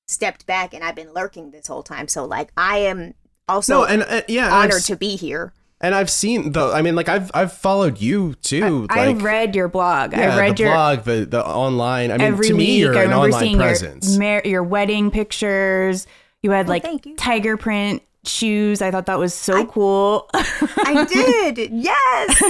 stepped 0.08 0.46
back 0.46 0.74
and 0.74 0.82
I've 0.82 0.96
been 0.96 1.12
lurking 1.12 1.50
this 1.52 1.66
whole 1.68 1.82
time. 1.82 2.08
So 2.08 2.24
like 2.24 2.50
I 2.56 2.78
am 2.78 3.14
also 3.48 3.80
no, 3.80 3.84
and 3.84 4.02
uh, 4.02 4.22
yeah, 4.28 4.46
and 4.46 4.54
I've, 4.54 4.64
honored 4.70 4.82
to 4.84 4.96
be 4.96 5.16
here. 5.16 5.52
and 5.80 5.94
I've 5.94 6.10
seen 6.10 6.52
the. 6.52 6.64
I 6.66 6.82
mean, 6.82 6.94
like 6.94 7.08
I've 7.08 7.30
I've 7.34 7.52
followed 7.52 8.00
you 8.00 8.34
too. 8.34 8.86
I 8.90 9.12
like, 9.12 9.22
read 9.22 9.54
your 9.54 9.68
blog. 9.68 10.12
yeah, 10.12 10.34
I 10.34 10.38
read 10.38 10.56
the 10.56 10.62
your 10.64 10.72
blog, 10.72 11.02
the 11.04 11.26
the 11.26 11.44
online. 11.46 12.10
I 12.10 12.18
mean, 12.18 12.26
every 12.26 12.48
to 12.48 12.54
me, 12.54 12.66
week. 12.66 12.78
you're 12.80 12.98
I 12.98 13.04
an 13.04 13.12
online 13.12 13.40
seeing 13.40 13.58
presence. 13.58 14.10
your 14.12 14.20
mar- 14.20 14.42
your 14.44 14.62
wedding 14.62 15.10
pictures. 15.10 16.06
You 16.42 16.50
had 16.50 16.68
like 16.68 16.82
thank 16.82 17.06
you. 17.06 17.14
tiger 17.16 17.56
print 17.56 18.02
shoes. 18.24 18.80
I 18.82 18.90
thought 18.90 19.06
that 19.06 19.18
was 19.18 19.34
so 19.34 19.66
cool. 19.66 20.28
I 20.32 21.04
did. 21.08 21.70
Yes. 21.72 22.40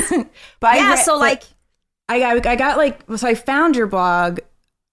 but 0.60 0.70
I 0.70 0.76
yeah, 0.76 0.90
read- 0.90 0.98
so 1.04 1.14
but 1.14 1.20
like 1.20 1.42
I 2.12 2.18
got 2.18 2.46
I 2.46 2.56
got 2.56 2.76
like 2.76 3.00
so 3.16 3.26
I 3.26 3.34
found 3.34 3.76
your 3.76 3.86
blog, 3.86 4.40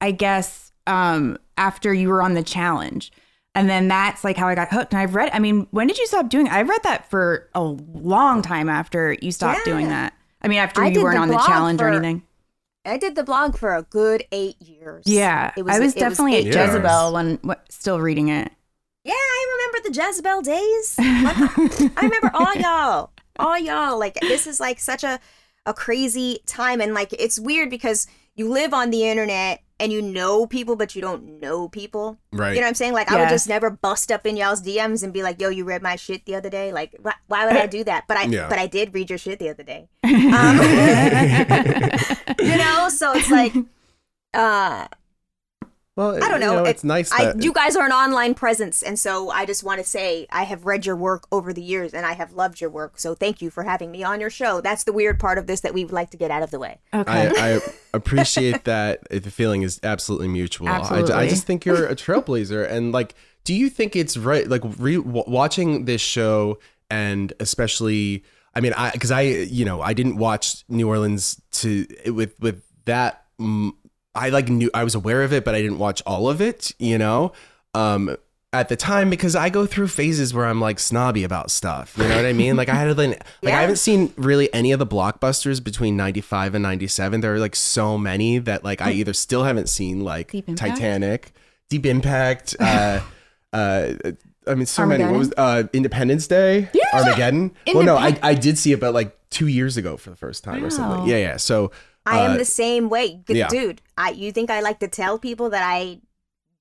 I 0.02 0.12
guess, 0.12 0.72
um, 0.88 1.38
after 1.58 1.94
you 1.94 2.10
were 2.10 2.22
on 2.22 2.34
the 2.34 2.44
challenge. 2.44 3.12
And 3.56 3.70
then 3.70 3.88
that's 3.88 4.24
like 4.24 4.38
how 4.38 4.48
I 4.48 4.56
got 4.56 4.70
hooked. 4.70 4.94
And 4.94 5.02
I've 5.02 5.16
read 5.16 5.30
I 5.34 5.40
mean, 5.40 5.68
when 5.72 5.88
did 5.88 5.98
you 5.98 6.08
stop 6.08 6.30
doing 6.30 6.48
I 6.48 6.62
read 6.62 6.82
that 6.84 7.10
for 7.10 7.50
a 7.56 7.64
long 7.64 8.42
time 8.42 8.70
after 8.70 9.18
you 9.22 9.32
stopped 9.32 9.66
doing 9.66 9.90
that. 9.90 10.14
I 10.42 10.48
mean 10.48 10.60
after 10.60 10.82
I 10.84 10.88
you 10.90 11.04
weren't 11.04 11.18
the 11.18 11.22
on 11.22 11.28
the 11.30 11.38
challenge 11.38 11.82
or 11.82 11.90
anything. 11.90 12.24
I 12.86 12.98
did 12.98 13.16
the 13.16 13.24
blog 13.24 13.58
for 13.58 13.76
a 13.76 13.84
good 13.84 14.24
eight 14.32 14.62
years. 14.62 15.04
Yeah. 15.06 15.52
It 15.58 15.64
was. 15.64 15.76
I 15.76 15.80
was 15.80 15.96
it 15.96 16.00
definitely 16.00 16.38
at. 16.38 16.46
Jezebel 16.46 17.14
when 17.14 17.40
what, 17.42 17.72
still 17.72 18.00
reading 18.00 18.30
it. 18.30 18.52
Yeah, 19.04 19.14
I 19.14 19.58
remember 19.58 19.90
the 19.90 20.02
Jezebel 20.02 20.42
days. 20.42 20.96
I 21.00 21.92
remember 22.02 22.32
all 22.34 22.54
y'all, 22.56 23.12
all 23.38 23.58
y'all. 23.58 23.98
Like 23.98 24.20
this 24.22 24.48
is 24.48 24.60
like 24.60 24.80
such 24.80 25.04
a 25.04 25.20
a 25.66 25.74
crazy 25.74 26.40
time, 26.46 26.82
and 26.82 26.94
like 26.94 27.14
it's 27.14 27.40
weird 27.40 27.70
because 27.70 28.08
you 28.36 28.50
live 28.50 28.74
on 28.74 28.90
the 28.90 29.04
internet 29.06 29.62
and 29.82 29.92
you 29.94 30.02
know 30.02 30.46
people, 30.46 30.76
but 30.76 30.94
you 30.96 31.02
don't 31.02 31.40
know 31.40 31.70
people. 31.70 32.18
Right. 32.34 32.50
You 32.54 32.56
know 32.56 32.66
what 32.66 32.70
I'm 32.70 32.76
saying? 32.76 32.94
Like 32.94 33.12
I 33.12 33.20
would 33.20 33.30
just 33.30 33.48
never 33.48 33.70
bust 33.70 34.12
up 34.12 34.26
in 34.26 34.36
y'all's 34.38 34.62
DMs 34.62 35.04
and 35.04 35.14
be 35.14 35.24
like, 35.24 35.40
"Yo, 35.42 35.50
you 35.50 35.64
read 35.66 35.82
my 35.82 35.96
shit 35.96 36.26
the 36.26 36.36
other 36.36 36.50
day." 36.50 36.72
Like, 36.74 36.96
why, 37.02 37.14
why 37.28 37.46
would 37.46 37.56
I 37.56 37.66
do 37.78 37.84
that? 37.86 38.06
But 38.08 38.18
I, 38.18 38.24
Yeah. 38.24 38.50
but 38.50 38.60
I 38.60 38.68
did 38.68 38.94
read 38.94 39.10
your 39.10 39.20
shit 39.20 39.40
the 39.40 39.50
other 39.50 39.64
day. 39.64 39.88
Um, 40.04 40.58
you 42.40 42.58
know, 42.58 42.90
so 42.90 43.14
it's 43.14 43.30
like, 43.32 43.54
uh, 44.34 44.88
well, 46.00 46.16
I 46.16 46.30
don't 46.30 46.40
you 46.40 46.48
know. 46.48 46.64
it's 46.64 46.84
It- 46.84 46.88
nice 46.88 47.12
I, 47.12 47.26
that 47.26 47.44
you 47.44 47.52
guys 47.52 47.76
are 47.76 47.86
an 47.86 47.92
online 47.92 48.34
presence, 48.34 48.82
and 48.82 48.98
so 48.98 49.30
I 49.30 49.46
just 49.46 49.66
want 49.66 49.80
to 49.80 49.84
say 49.86 50.28
I 50.32 50.44
have 50.44 50.66
read 50.66 50.86
your 50.86 50.96
work 50.96 51.28
over 51.30 51.52
the 51.52 51.62
years, 51.62 51.94
and 51.94 52.06
I 52.06 52.14
have 52.14 52.32
loved 52.32 52.62
your 52.62 52.70
work. 52.70 52.98
So 53.00 53.16
thank 53.16 53.42
you 53.42 53.50
for 53.50 53.64
having 53.64 53.92
me 53.92 54.02
on 54.02 54.22
your 54.22 54.30
show. 54.30 54.62
That's 54.62 54.86
the 54.86 54.94
weird 54.94 55.20
part 55.20 55.38
of 55.38 55.46
this 55.46 55.60
that 55.60 55.74
we 55.74 55.84
would 55.84 55.94
like 55.94 56.12
to 56.12 56.18
get 56.18 56.32
out 56.32 56.42
of 56.42 56.52
the 56.52 56.60
way. 56.60 56.80
Okay. 56.94 57.12
I, 57.12 57.56
I 57.58 57.60
appreciate 57.94 58.64
that 58.64 59.08
the 59.10 59.30
feeling 59.30 59.64
is 59.64 59.80
absolutely 59.84 60.30
mutual. 60.30 60.70
I, 60.70 61.02
I 61.14 61.28
just 61.28 61.46
think 61.46 61.66
you're 61.66 61.86
a 61.88 61.96
trailblazer. 62.06 62.70
And 62.70 62.94
like, 62.94 63.14
do 63.44 63.54
you 63.54 63.70
think 63.70 63.98
it's 63.98 64.16
right? 64.16 64.48
Like, 64.48 64.62
re- 64.78 64.98
watching 64.98 65.84
this 65.84 66.02
show, 66.02 66.60
and 66.90 67.34
especially, 67.42 68.24
I 68.56 68.62
mean, 68.62 68.74
I 68.74 68.92
because 68.92 69.12
I, 69.12 69.22
you 69.22 69.66
know, 69.66 69.82
I 69.82 69.92
didn't 69.94 70.16
watch 70.16 70.64
New 70.70 70.88
Orleans 70.88 71.42
to 71.52 71.86
with 72.08 72.40
with 72.40 72.64
that. 72.86 73.26
I 74.20 74.30
like 74.30 74.50
knew 74.50 74.70
I 74.74 74.84
was 74.84 74.96
aware 74.96 75.24
of 75.24 75.34
it, 75.34 75.44
but 75.46 75.56
I 75.56 75.62
didn't 75.62 75.80
watch 75.80 76.02
all 76.06 76.30
of 76.30 76.42
it. 76.42 76.74
You 76.78 76.98
know, 76.98 77.32
um, 77.74 78.16
at 78.52 78.68
the 78.68 78.76
time 78.76 79.10
because 79.10 79.36
I 79.36 79.50
go 79.50 79.66
through 79.66 79.88
phases 79.88 80.34
where 80.34 80.46
I'm 80.46 80.60
like 80.60 80.80
snobby 80.80 81.24
about 81.24 81.52
stuff. 81.52 81.94
You 81.98 82.08
know 82.08 82.16
what 82.16 82.26
I 82.26 82.34
mean? 82.34 82.56
Like 82.56 82.68
I 82.70 82.76
had 82.76 82.88
like, 82.98 83.10
like 83.10 83.22
Yeah. 83.44 83.58
I 83.58 83.62
haven't 83.62 83.78
seen 83.78 84.12
really 84.18 84.52
any 84.54 84.72
of 84.72 84.80
the 84.80 84.88
blockbusters 84.88 85.64
between 85.64 85.96
95 85.96 86.56
and 86.56 86.64
97. 86.64 87.22
There 87.22 87.34
are 87.34 87.40
like 87.40 87.56
so 87.56 87.98
many 87.98 88.40
that 88.40 88.64
like 88.64 88.82
I 88.82 88.92
either 88.92 89.14
still 89.14 89.44
haven't 89.44 89.70
seen 89.70 90.04
like 90.04 90.32
Deep 90.32 90.56
Titanic, 90.56 91.32
Deep 91.70 91.86
Impact, 91.86 92.56
uh 92.60 93.02
uh 93.54 93.94
I 94.48 94.56
mean 94.56 94.66
so 94.66 94.86
many. 94.86 95.04
What 95.04 95.14
was 95.14 95.34
uh 95.38 95.64
Independence 95.72 96.26
Day? 96.26 96.70
Yeah. 96.74 96.86
Armageddon? 96.94 97.52
Well 97.72 97.84
no, 97.84 97.98
I 97.98 98.18
I 98.24 98.34
did 98.34 98.58
see 98.58 98.72
it 98.72 98.80
but 98.80 98.94
like 98.96 99.16
2 99.30 99.46
years 99.46 99.78
ago 99.78 99.96
for 99.96 100.10
the 100.10 100.16
first 100.16 100.44
time 100.44 100.66
or 100.66 100.72
something. 100.72 101.08
Yeah, 101.08 101.18
yeah. 101.18 101.38
So 101.38 101.70
I 102.10 102.20
am 102.26 102.32
uh, 102.32 102.38
the 102.38 102.46
same 102.46 102.90
way, 102.90 103.22
G- 103.28 103.38
yeah. 103.40 103.48
dude. 103.48 103.82
I 103.98 104.10
you 104.12 104.32
think 104.32 104.50
I 104.50 104.62
like 104.62 104.80
to 104.80 104.88
tell 104.88 105.18
people 105.20 105.50
that 105.52 105.64
I 105.64 106.02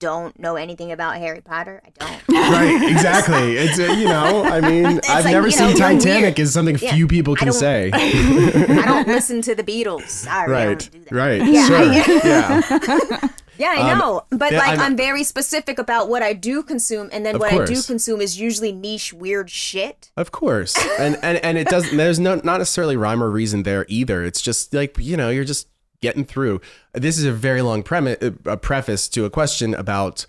don't 0.00 0.38
know 0.38 0.54
anything 0.54 0.92
about 0.92 1.16
Harry 1.16 1.40
Potter? 1.40 1.82
I 1.84 1.90
don't. 1.98 2.28
right 2.52 2.90
exactly 2.94 3.56
it's 3.56 3.80
uh, 3.80 3.92
you 3.98 4.04
know 4.06 4.44
i 4.44 4.60
mean 4.60 4.86
i've 5.08 5.24
like, 5.24 5.32
never 5.32 5.48
you 5.48 5.58
know, 5.58 5.68
seen 5.68 5.76
titanic 5.76 6.38
is 6.38 6.52
something 6.52 6.78
Yeah, 6.78 6.94
few 6.94 7.08
people 7.08 7.34
can 7.34 7.48
don't- 7.48 7.54
say 7.58 7.90
I 7.92 8.84
don't 8.86 9.08
listen 9.08 9.42
to 9.42 9.56
the 9.56 9.64
Beatles. 9.64 10.08
Sorry, 10.08 10.54
I 10.54 10.66
right 10.66 10.78
don't 10.78 10.92
do 10.92 11.00
that. 11.00 11.12
right 11.12 11.42
Yeah. 11.44 11.66
sure 11.66 11.92
yeah 12.30 13.28
Yeah, 13.58 13.74
I 13.76 13.92
Um, 13.92 13.98
know. 13.98 14.22
But 14.30 14.52
like 14.52 14.68
I'm- 14.70 14.80
I'm, 14.80 14.96
very 14.96 15.24
specific 15.24 15.78
about 15.78 16.08
what 16.08 16.22
I 16.22 16.32
do 16.32 16.62
consume 16.62 17.08
and 17.12 17.26
then 17.26 17.38
what 17.38 17.52
I 17.52 17.64
do 17.64 17.82
consume 17.82 18.20
is 18.20 18.38
usually 18.40 18.72
niche 18.72 19.12
weird 19.12 19.50
shit. 19.50 20.10
of 20.16 20.30
course 20.32 20.76
and 20.98 21.18
and 21.22 21.38
and 21.44 21.58
it 21.58 21.68
doesn't 21.68 21.96
there's 21.96 22.18
no 22.18 22.36
not 22.36 22.58
necessarily 22.58 22.96
rhyme 22.96 23.22
or 23.22 23.30
reason 23.30 23.64
there 23.64 23.84
either 23.88 24.24
it's 24.24 24.40
just 24.40 24.72
like 24.72 24.96
you 24.98 25.16
know 25.16 25.28
you're 25.30 25.44
just 25.44 25.68
getting 26.00 26.24
through 26.24 26.60
this 26.94 27.18
is 27.18 27.24
a 27.24 27.32
very 27.32 27.60
long 27.62 27.82
premise 27.82 28.16
a 28.46 28.56
preface 28.56 29.08
to 29.08 29.24
a 29.24 29.30
question 29.30 29.74
about 29.74 30.24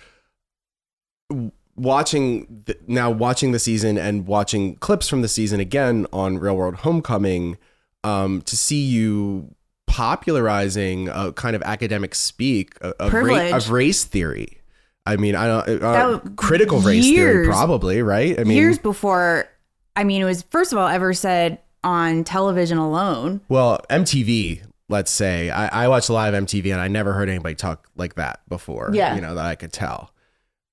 watching 1.75 2.63
the, 2.65 2.77
now 2.87 3.09
watching 3.09 3.51
the 3.51 3.59
season 3.59 3.97
and 3.97 4.27
watching 4.27 4.75
clips 4.77 5.07
from 5.07 5.21
the 5.21 5.27
season 5.27 5.59
again 5.59 6.05
on 6.11 6.37
real 6.37 6.55
world 6.57 6.75
homecoming 6.77 7.57
um 8.03 8.41
to 8.41 8.57
see 8.57 8.81
you 8.83 9.53
popularizing 9.99 11.09
a 11.09 11.33
kind 11.33 11.55
of 11.55 11.61
academic 11.63 12.15
speak 12.15 12.73
of, 12.81 12.93
of, 12.99 13.13
ra- 13.13 13.55
of 13.57 13.69
race 13.69 14.05
theory 14.05 14.61
i 15.05 15.17
mean 15.17 15.35
i 15.35 15.45
don't 15.45 15.83
uh, 15.83 15.91
That 15.91 16.11
w- 16.11 16.35
critical 16.35 16.79
race 16.79 17.03
theory 17.05 17.45
probably 17.47 18.01
right 18.01 18.39
i 18.39 18.43
mean 18.45 18.55
years 18.55 18.77
before 18.77 19.49
i 19.97 20.05
mean 20.05 20.21
it 20.21 20.25
was 20.25 20.43
first 20.43 20.71
of 20.71 20.77
all 20.77 20.87
ever 20.87 21.13
said 21.13 21.59
on 21.83 22.23
television 22.23 22.77
alone 22.77 23.41
Well, 23.49 23.79
MTV, 23.89 24.63
let's 24.89 25.11
say, 25.11 25.49
I, 25.49 25.85
I 25.85 25.87
watched 25.87 26.09
live 26.09 26.33
MTV 26.33 26.71
and 26.73 26.81
I 26.81 26.89
never 26.89 27.13
heard 27.13 27.29
anybody 27.29 27.55
talk 27.55 27.87
like 27.95 28.15
that 28.15 28.41
before. 28.49 28.91
Yeah. 28.93 29.15
You 29.15 29.21
know, 29.21 29.35
that 29.35 29.45
I 29.45 29.55
could 29.55 29.71
tell. 29.71 30.11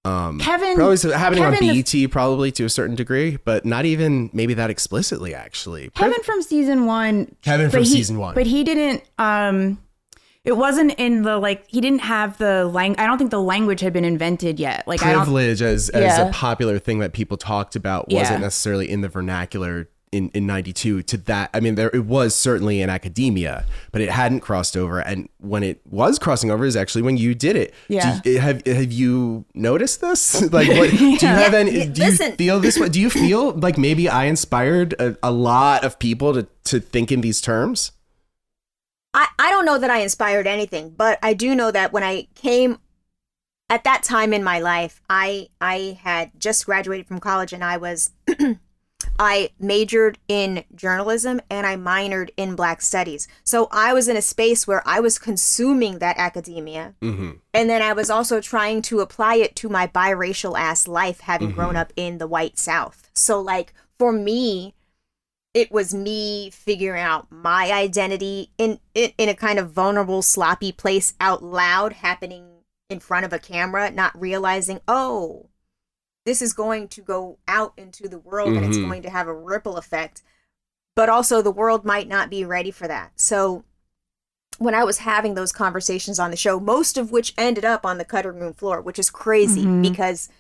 Um, 0.07 0.39
Kevin- 0.39 0.77
probably 0.77 0.97
so- 0.97 1.11
happening 1.13 1.43
Kevin 1.43 1.69
on 1.69 1.75
the- 1.83 2.07
probably 2.07 2.53
to 2.53 2.65
a 2.65 2.69
certain 2.71 2.95
degree, 2.95 3.39
but 3.45 3.65
not 3.65 3.85
even 3.85 4.31
maybe 4.33 4.55
that 4.55 4.71
explicitly, 4.71 5.35
actually. 5.35 5.91
kevin 5.97 6.23
from 6.23 6.43
season 6.43 6.87
one 6.87 7.35
Kevin 7.43 7.71
from 7.71 7.81
he- 7.81 7.87
season 7.87 8.19
one. 8.19 8.35
but 8.35 8.47
he 8.47 8.63
didn't 8.65 9.03
um 9.19 9.79
it 10.45 10.57
wasn't 10.57 10.93
in 10.99 11.23
the 11.23 11.39
like 11.39 11.65
he 11.69 11.81
didn't 11.81 12.03
have 12.03 12.39
the 12.39 12.65
lang 12.67 12.95
i 12.99 13.07
don't 13.07 13.19
think 13.19 13.31
the 13.33 13.41
language 13.41 13.81
had 13.81 13.93
been 13.93 14.05
invented 14.05 14.61
yet 14.61 14.85
like 14.87 15.03
i 15.03 15.11
don't 15.13 15.25
Privilege 15.25 15.61
as, 15.61 15.89
as 15.89 16.17
Yeah. 16.19 16.29
a 16.29 16.33
popular 16.33 16.79
thing 16.79 17.01
that 17.01 17.13
people 17.13 17.37
talked 17.37 17.75
about 17.75 18.09
wasn't 18.11 18.43
necessarily 18.43 18.89
in 18.89 19.01
the 19.01 19.09
vernacular 19.09 19.89
in, 20.17 20.31
in 20.31 20.47
92 20.47 21.03
to 21.03 21.17
that 21.17 21.51
i 21.55 21.61
mean 21.61 21.75
there 21.75 21.91
it 21.95 22.07
was 22.07 22.35
certainly 22.35 22.81
in 22.81 22.91
academia 22.91 23.65
but 23.93 24.01
it 24.03 24.11
hadn't 24.11 24.41
crossed 24.41 24.77
over. 24.77 25.01
And 25.01 25.29
when 25.39 25.63
it 25.63 25.81
was 25.87 26.19
crossing 26.19 26.51
over 26.51 26.65
is 26.65 26.77
actually 26.77 27.03
when 27.03 27.17
you 27.17 27.35
did 27.35 27.57
it. 27.57 27.75
Yeah. 27.89 28.21
do 28.23 28.31
you, 28.33 28.39
have 28.41 28.67
have 28.67 28.93
you 28.93 29.45
noticed 29.55 30.01
this? 30.01 30.43
Like 30.57 30.69
what 30.69 30.91
do 30.91 31.07
you 31.07 31.19
have 31.19 31.55
any 31.55 31.71
Yeah, 31.71 31.87
do 31.87 32.03
you 32.03 32.09
listen. 32.09 32.37
feel 32.37 32.61
this 32.61 32.79
way? 32.79 32.89
Do 32.89 33.01
you 33.01 33.11
feel 33.11 33.53
like 33.53 33.79
maybe 33.79 34.09
i 34.09 34.25
inspired 34.25 34.95
a, 34.99 35.17
a 35.23 35.31
lot 35.31 35.85
of 35.85 35.99
people 35.99 36.35
to 36.35 36.47
to 36.65 36.81
think 36.81 37.11
in 37.11 37.21
these 37.21 37.41
terms? 37.41 37.93
I, 39.15 39.29
I 39.39 39.51
don't 39.51 39.65
know 39.65 39.79
that 39.79 39.91
I 39.91 40.01
inspired 40.01 40.47
anything, 40.47 40.91
but 40.91 41.19
I 41.23 41.33
do 41.33 41.55
know 41.55 41.71
that 41.71 41.93
when 41.93 42.03
I 42.03 42.29
came 42.35 42.79
at 43.71 43.85
that 43.85 44.03
time 44.03 44.33
in 44.33 44.45
my 44.45 44.61
life, 44.61 45.01
I 45.09 45.49
I 45.61 45.99
had 46.03 46.33
just 46.39 46.67
graduated 46.67 47.07
from 47.07 47.19
college 47.21 47.53
and 47.53 47.65
I 47.65 47.77
was 47.79 48.11
I 49.19 49.51
majored 49.59 50.19
in 50.29 50.65
journalism 50.75 51.41
and 51.51 51.67
I 51.67 51.77
minored 51.77 52.31
in 52.37 52.55
black 52.55 52.83
studies. 52.83 53.29
So 53.45 53.69
I 53.71 53.93
was 53.93 54.09
in 54.09 54.17
a 54.17 54.23
space 54.23 54.67
where 54.67 54.83
I 54.87 55.01
was 55.01 55.19
consuming 55.19 55.99
that 55.99 56.19
academia 56.19 56.95
mm-hmm. 57.01 57.33
and 57.55 57.71
then 57.71 57.83
I 57.83 57.93
was 57.93 58.11
also 58.11 58.41
trying 58.41 58.83
to 58.83 59.01
apply 59.01 59.37
it 59.37 59.57
to 59.57 59.69
my 59.69 59.87
biracial 59.87 60.59
ass 60.59 60.87
life 60.87 61.21
having 61.21 61.53
grown 61.53 61.77
up 61.77 61.93
in 61.97 62.19
the 62.19 62.27
white 62.27 62.59
south. 62.59 63.11
So 63.15 63.41
like 63.41 63.73
for 63.99 64.13
me 64.13 64.75
it 65.55 65.73
was 65.73 65.95
me 65.95 66.51
figuring 66.51 67.03
out 67.03 67.31
my 67.31 67.73
identity 67.73 68.51
in, 68.59 68.79
in 68.95 69.13
in 69.17 69.29
a 69.31 69.35
kind 69.35 69.59
of 69.59 69.71
vulnerable 69.71 70.21
sloppy 70.21 70.71
place 70.71 71.15
out 71.19 71.43
loud 71.43 71.95
happening 71.95 72.57
in 72.91 73.01
front 73.01 73.25
of 73.25 73.33
a 73.33 73.39
camera 73.39 73.91
not 73.91 74.19
realizing 74.21 74.81
oh 74.87 75.49
this 76.27 76.43
is 76.43 76.53
going 76.53 76.89
to 76.89 77.01
go 77.01 77.39
out 77.49 77.73
into 77.79 78.09
the 78.09 78.19
world 78.19 78.53
and 78.53 78.67
it's 78.67 78.77
Mhm. 78.77 78.89
going 78.89 79.03
to 79.03 79.11
have 79.11 79.29
a 79.29 79.33
ripple 79.35 79.79
effect 79.79 80.23
but 80.95 81.09
also 81.09 81.41
the 81.41 81.51
world 81.51 81.85
might 81.85 82.09
not 82.09 82.29
be 82.29 82.45
ready 82.45 82.71
for 82.71 82.87
that 82.89 83.13
so 83.17 83.65
when 84.59 84.75
I 84.75 84.85
was 84.85 84.99
having 84.99 85.35
those 85.35 85.53
conversations 85.53 86.19
on 86.19 86.31
the 86.31 86.37
show, 86.39 86.59
most 86.59 86.97
of 86.97 87.11
which 87.13 87.35
ended 87.37 87.63
up 87.65 87.85
on 87.85 87.99
the 87.99 88.07
cutting 88.07 88.41
room 88.41 88.55
floor, 88.55 88.81
which 88.81 88.99
is 88.99 89.11
crazy 89.11 89.67
Mhm. 89.67 89.83
because 89.83 90.31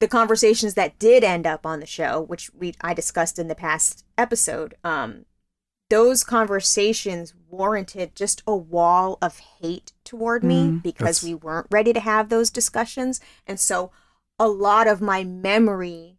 the 0.00 0.08
conversations 0.08 0.72
that 0.72 0.98
did 0.98 1.22
end 1.22 1.46
up 1.46 1.66
on 1.66 1.80
the 1.80 1.84
show, 1.86 2.18
which 2.22 2.50
we 2.54 2.74
I 2.80 2.94
discussed 2.94 3.38
in 3.38 3.48
the 3.48 3.54
past 3.54 4.06
episode, 4.16 4.74
um, 4.82 5.26
those 5.90 6.24
conversations 6.24 7.34
warranted 7.50 8.16
just 8.16 8.42
a 8.46 8.56
wall 8.56 9.18
of 9.20 9.38
hate 9.60 9.92
toward 10.02 10.42
me 10.42 10.68
Mm. 10.68 10.82
because 10.82 11.20
That's- 11.20 11.22
we 11.22 11.34
weren't 11.34 11.66
ready 11.70 11.92
to 11.92 12.00
have 12.00 12.30
those 12.30 12.48
discussions, 12.48 13.20
and 13.46 13.60
so 13.60 13.90
a 14.42 14.48
lot 14.48 14.88
of 14.88 15.00
my 15.00 15.22
memory 15.22 16.18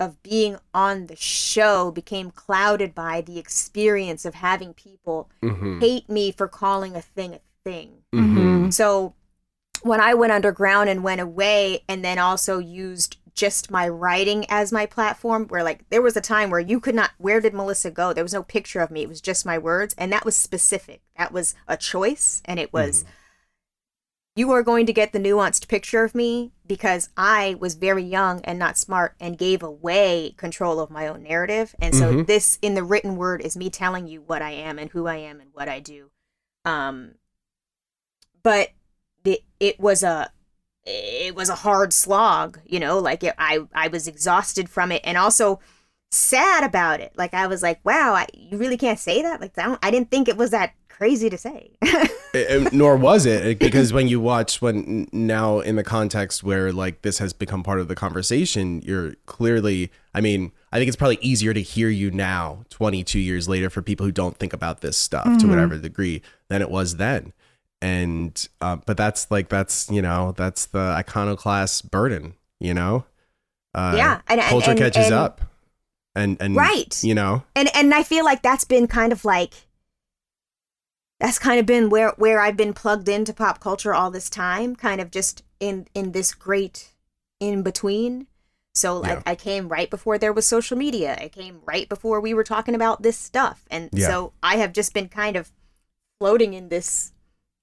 of 0.00 0.22
being 0.22 0.56
on 0.72 1.06
the 1.06 1.14
show 1.14 1.90
became 1.90 2.30
clouded 2.30 2.94
by 2.94 3.20
the 3.20 3.38
experience 3.38 4.24
of 4.24 4.34
having 4.36 4.72
people 4.72 5.28
Mm-hmm. 5.42 5.80
hate 5.80 6.08
me 6.08 6.32
for 6.32 6.48
calling 6.48 6.96
a 6.96 7.02
thing 7.02 7.34
a 7.34 7.40
thing. 7.62 7.90
Mm-hmm. 8.14 8.70
So 8.70 9.14
when 9.82 10.00
I 10.00 10.14
went 10.14 10.32
underground 10.32 10.88
and 10.88 11.04
went 11.04 11.20
away 11.20 11.84
and 11.88 12.02
then 12.02 12.18
also 12.18 12.58
used 12.58 13.18
just 13.34 13.70
my 13.70 13.86
writing 13.86 14.46
as 14.48 14.72
my 14.72 14.86
platform 14.86 15.46
where 15.48 15.62
like 15.62 15.88
there 15.90 16.02
was 16.02 16.16
a 16.16 16.22
time 16.22 16.48
where 16.48 16.58
you 16.60 16.80
could 16.80 16.94
not 16.94 17.10
where 17.18 17.40
did 17.42 17.52
Melissa 17.52 17.90
go? 17.90 18.14
There 18.14 18.24
was 18.24 18.32
no 18.32 18.42
picture 18.42 18.80
of 18.80 18.90
me. 18.90 19.02
It 19.02 19.08
was 19.10 19.20
just 19.20 19.44
my 19.44 19.58
words 19.58 19.94
and 19.98 20.10
that 20.10 20.24
was 20.24 20.36
specific. 20.36 21.02
That 21.18 21.32
was 21.32 21.54
a 21.68 21.76
choice 21.76 22.40
and 22.46 22.58
it 22.58 22.72
was 22.72 23.04
you 24.34 24.50
are 24.52 24.62
going 24.62 24.86
to 24.86 24.92
get 24.92 25.12
the 25.12 25.18
nuanced 25.18 25.68
picture 25.68 26.04
of 26.04 26.14
me 26.14 26.52
because 26.66 27.10
I 27.16 27.56
was 27.60 27.74
very 27.74 28.02
young 28.02 28.40
and 28.44 28.58
not 28.58 28.78
smart 28.78 29.14
and 29.20 29.36
gave 29.36 29.62
away 29.62 30.34
control 30.38 30.80
of 30.80 30.90
my 30.90 31.06
own 31.06 31.22
narrative. 31.22 31.74
And 31.80 31.94
so 31.94 32.12
Mhm. 32.12 32.26
this 32.26 32.58
in 32.62 32.74
the 32.74 32.82
written 32.84 33.16
word 33.16 33.42
is 33.42 33.56
me 33.56 33.68
telling 33.68 34.06
you 34.06 34.22
what 34.22 34.40
I 34.40 34.52
am 34.52 34.78
and 34.78 34.90
who 34.90 35.06
I 35.06 35.16
am 35.16 35.40
and 35.40 35.50
what 35.52 35.68
I 35.68 35.80
do. 35.80 36.10
Um 36.64 37.16
but 38.42 38.70
it, 39.24 39.44
it 39.60 39.78
was 39.78 40.02
a 40.02 40.30
it 40.84 41.36
was 41.36 41.48
a 41.48 41.54
hard 41.56 41.92
slog, 41.92 42.58
you 42.66 42.80
know, 42.80 42.98
like 42.98 43.22
it, 43.22 43.34
I 43.38 43.60
I 43.74 43.88
was 43.88 44.08
exhausted 44.08 44.68
from 44.68 44.90
it 44.90 45.02
and 45.04 45.16
also 45.16 45.60
sad 46.10 46.64
about 46.64 47.00
it. 47.00 47.12
Like 47.16 47.34
I 47.34 47.46
was 47.46 47.62
like, 47.62 47.80
wow, 47.84 48.14
I, 48.14 48.26
you 48.34 48.58
really 48.58 48.76
can't 48.76 48.98
say 48.98 49.22
that? 49.22 49.40
Like 49.40 49.56
I 49.58 49.64
don't 49.64 49.78
I 49.82 49.90
didn't 49.90 50.10
think 50.10 50.28
it 50.28 50.36
was 50.36 50.50
that 50.50 50.74
crazy 50.96 51.28
to 51.30 51.38
say. 51.38 51.70
Uh, 52.34 52.66
nor 52.72 52.96
was 52.96 53.26
it 53.26 53.58
because 53.58 53.92
when 53.92 54.08
you 54.08 54.18
watch 54.18 54.62
when 54.62 55.06
now 55.12 55.60
in 55.60 55.76
the 55.76 55.84
context 55.84 56.42
where 56.42 56.72
like 56.72 57.02
this 57.02 57.18
has 57.18 57.34
become 57.34 57.62
part 57.62 57.78
of 57.78 57.88
the 57.88 57.94
conversation 57.94 58.80
you're 58.86 59.12
clearly 59.26 59.92
i 60.14 60.20
mean 60.22 60.50
i 60.72 60.78
think 60.78 60.88
it's 60.88 60.96
probably 60.96 61.18
easier 61.20 61.52
to 61.52 61.60
hear 61.60 61.90
you 61.90 62.10
now 62.10 62.64
22 62.70 63.18
years 63.18 63.50
later 63.50 63.68
for 63.68 63.82
people 63.82 64.06
who 64.06 64.12
don't 64.12 64.38
think 64.38 64.54
about 64.54 64.80
this 64.80 64.96
stuff 64.96 65.36
to 65.40 65.46
whatever 65.46 65.76
degree 65.76 66.22
than 66.48 66.62
it 66.62 66.70
was 66.70 66.96
then. 66.96 67.34
And 67.82 68.48
uh, 68.62 68.76
but 68.86 68.96
that's 68.96 69.30
like 69.30 69.50
that's 69.50 69.90
you 69.90 70.00
know 70.00 70.32
that's 70.34 70.64
the 70.64 70.78
iconoclast 70.96 71.90
burden 71.90 72.32
you 72.60 72.72
know? 72.72 73.04
Uh, 73.74 73.92
Yeah, 73.94 74.20
and- 74.26 74.40
and- 74.40 74.48
culture 74.48 74.70
and- 74.70 74.80
catches 74.80 75.06
and- 75.06 75.14
up. 75.14 75.40
And 76.14 76.36
and 76.40 76.56
Right. 76.56 76.96
you 77.04 77.14
know? 77.14 77.42
And 77.56 77.68
and 77.76 77.92
I 77.92 78.04
feel 78.04 78.24
like 78.24 78.40
that's 78.40 78.64
been 78.64 78.86
kind 78.86 79.12
of 79.12 79.26
like 79.26 79.52
that's 81.22 81.38
kind 81.38 81.60
of 81.60 81.66
been 81.66 81.88
where 81.88 82.10
where 82.18 82.40
I've 82.40 82.56
been 82.56 82.74
plugged 82.74 83.08
into 83.08 83.32
pop 83.32 83.60
culture 83.60 83.94
all 83.94 84.10
this 84.10 84.28
time, 84.28 84.74
kind 84.76 85.00
of 85.00 85.10
just 85.10 85.44
in 85.60 85.86
in 85.94 86.12
this 86.12 86.34
great 86.34 86.90
in 87.40 87.62
between. 87.62 88.26
So 88.74 88.98
like 88.98 89.18
Yeah. 89.18 89.22
I 89.26 89.34
came 89.36 89.68
right 89.68 89.88
before 89.88 90.18
there 90.18 90.32
was 90.32 90.46
social 90.46 90.76
media. 90.76 91.16
I 91.20 91.28
came 91.28 91.60
right 91.64 91.88
before 91.88 92.20
we 92.20 92.34
were 92.34 92.44
talking 92.44 92.74
about 92.74 93.02
this 93.02 93.16
stuff. 93.16 93.64
And 93.70 93.88
Yeah. 93.92 94.08
so 94.08 94.32
I 94.42 94.56
have 94.56 94.72
just 94.72 94.92
been 94.92 95.08
kind 95.08 95.36
of 95.36 95.52
floating 96.18 96.54
in 96.54 96.68
this 96.68 97.12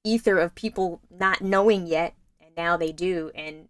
ether 0.04 0.40
of 0.40 0.56
people 0.56 1.02
not 1.10 1.42
knowing 1.42 1.86
yet 1.86 2.16
and 2.40 2.56
now 2.56 2.78
they 2.78 2.92
do 2.94 3.32
and 3.36 3.68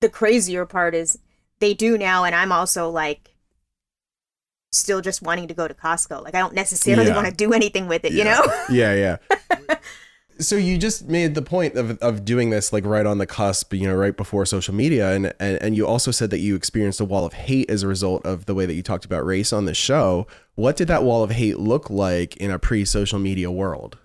the 0.00 0.08
crazier 0.08 0.64
part 0.66 0.94
is 0.94 1.18
they 1.58 1.74
do 1.74 1.98
now, 1.98 2.24
and 2.24 2.34
I'm 2.34 2.52
also 2.52 2.88
like 2.88 3.36
still 4.72 5.00
just 5.00 5.22
wanting 5.22 5.48
to 5.48 5.54
go 5.54 5.66
to 5.68 5.74
Costco. 5.74 6.22
Like 6.22 6.34
I 6.34 6.38
don't 6.38 6.54
necessarily 6.54 7.06
Yeah. 7.08 7.16
want 7.16 7.26
to 7.28 7.34
do 7.34 7.52
anything 7.52 7.88
with 7.88 8.04
it, 8.04 8.12
you 8.12 8.24
know? 8.24 8.40
yeah, 8.70 8.94
yeah. 8.94 9.76
so 10.38 10.56
you 10.56 10.78
just 10.78 11.06
made 11.08 11.34
the 11.34 11.42
point 11.42 11.74
of, 11.76 11.98
of 11.98 12.24
doing 12.24 12.50
this 12.50 12.72
like 12.72 12.84
right 12.86 13.04
on 13.04 13.18
the 13.18 13.26
cusp, 13.26 13.74
you 13.74 13.86
know, 13.86 13.94
right 13.94 14.16
before 14.16 14.46
social 14.46 14.74
media, 14.74 15.12
and, 15.12 15.32
and 15.40 15.60
and 15.60 15.76
you 15.76 15.86
also 15.86 16.10
said 16.10 16.30
that 16.30 16.38
you 16.38 16.54
experienced 16.56 17.00
a 17.00 17.04
wall 17.04 17.26
of 17.26 17.32
hate 17.34 17.68
as 17.70 17.82
a 17.82 17.88
result 17.88 18.24
of 18.24 18.46
the 18.46 18.54
way 18.54 18.64
that 18.66 18.74
you 18.74 18.82
talked 18.82 19.04
about 19.04 19.24
race 19.26 19.52
on 19.52 19.64
the 19.64 19.74
show. 19.74 20.26
What 20.54 20.76
did 20.76 20.88
that 20.88 21.02
wall 21.04 21.22
of 21.22 21.30
hate 21.30 21.58
look 21.58 21.90
like 21.90 22.36
in 22.36 22.50
a 22.50 22.58
pre-social 22.58 23.18
media 23.18 23.50
world? 23.50 23.98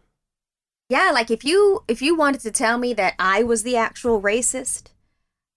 yeah, 0.89 1.09
like 1.11 1.31
if 1.31 1.43
you 1.43 1.83
if 1.87 2.01
you 2.01 2.15
wanted 2.15 2.41
to 2.41 2.51
tell 2.51 2.77
me 2.77 2.93
that 2.93 3.15
I 3.17 3.41
was 3.43 3.63
the 3.63 3.75
actual 3.77 4.21
racist, 4.21 4.89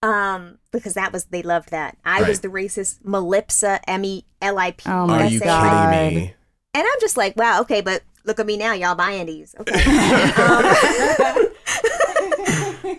um, 0.01 0.59
because 0.71 0.93
that 0.93 1.11
was 1.11 1.25
they 1.25 1.41
loved 1.41 1.71
that. 1.71 1.97
I 2.05 2.21
was 2.23 2.39
the 2.41 2.47
racist 2.47 3.01
Melipsa 3.03 3.79
M 3.87 4.05
E 4.05 4.25
L 4.41 4.57
I 4.59 4.71
P. 4.71 4.83
Oh 4.89 4.91
Are 4.91 5.07
my 5.07 5.27
you 5.27 5.39
God. 5.39 5.91
kidding 5.91 6.17
me? 6.19 6.33
And 6.73 6.83
I'm 6.83 6.99
just 7.01 7.17
like, 7.17 7.35
wow, 7.35 7.61
okay, 7.61 7.81
but 7.81 8.03
look 8.25 8.39
at 8.39 8.45
me 8.45 8.57
now, 8.57 8.73
y'all 8.73 8.95
buying 8.95 9.25
these. 9.25 9.55
Okay. 9.59 9.73
um, 10.37 10.65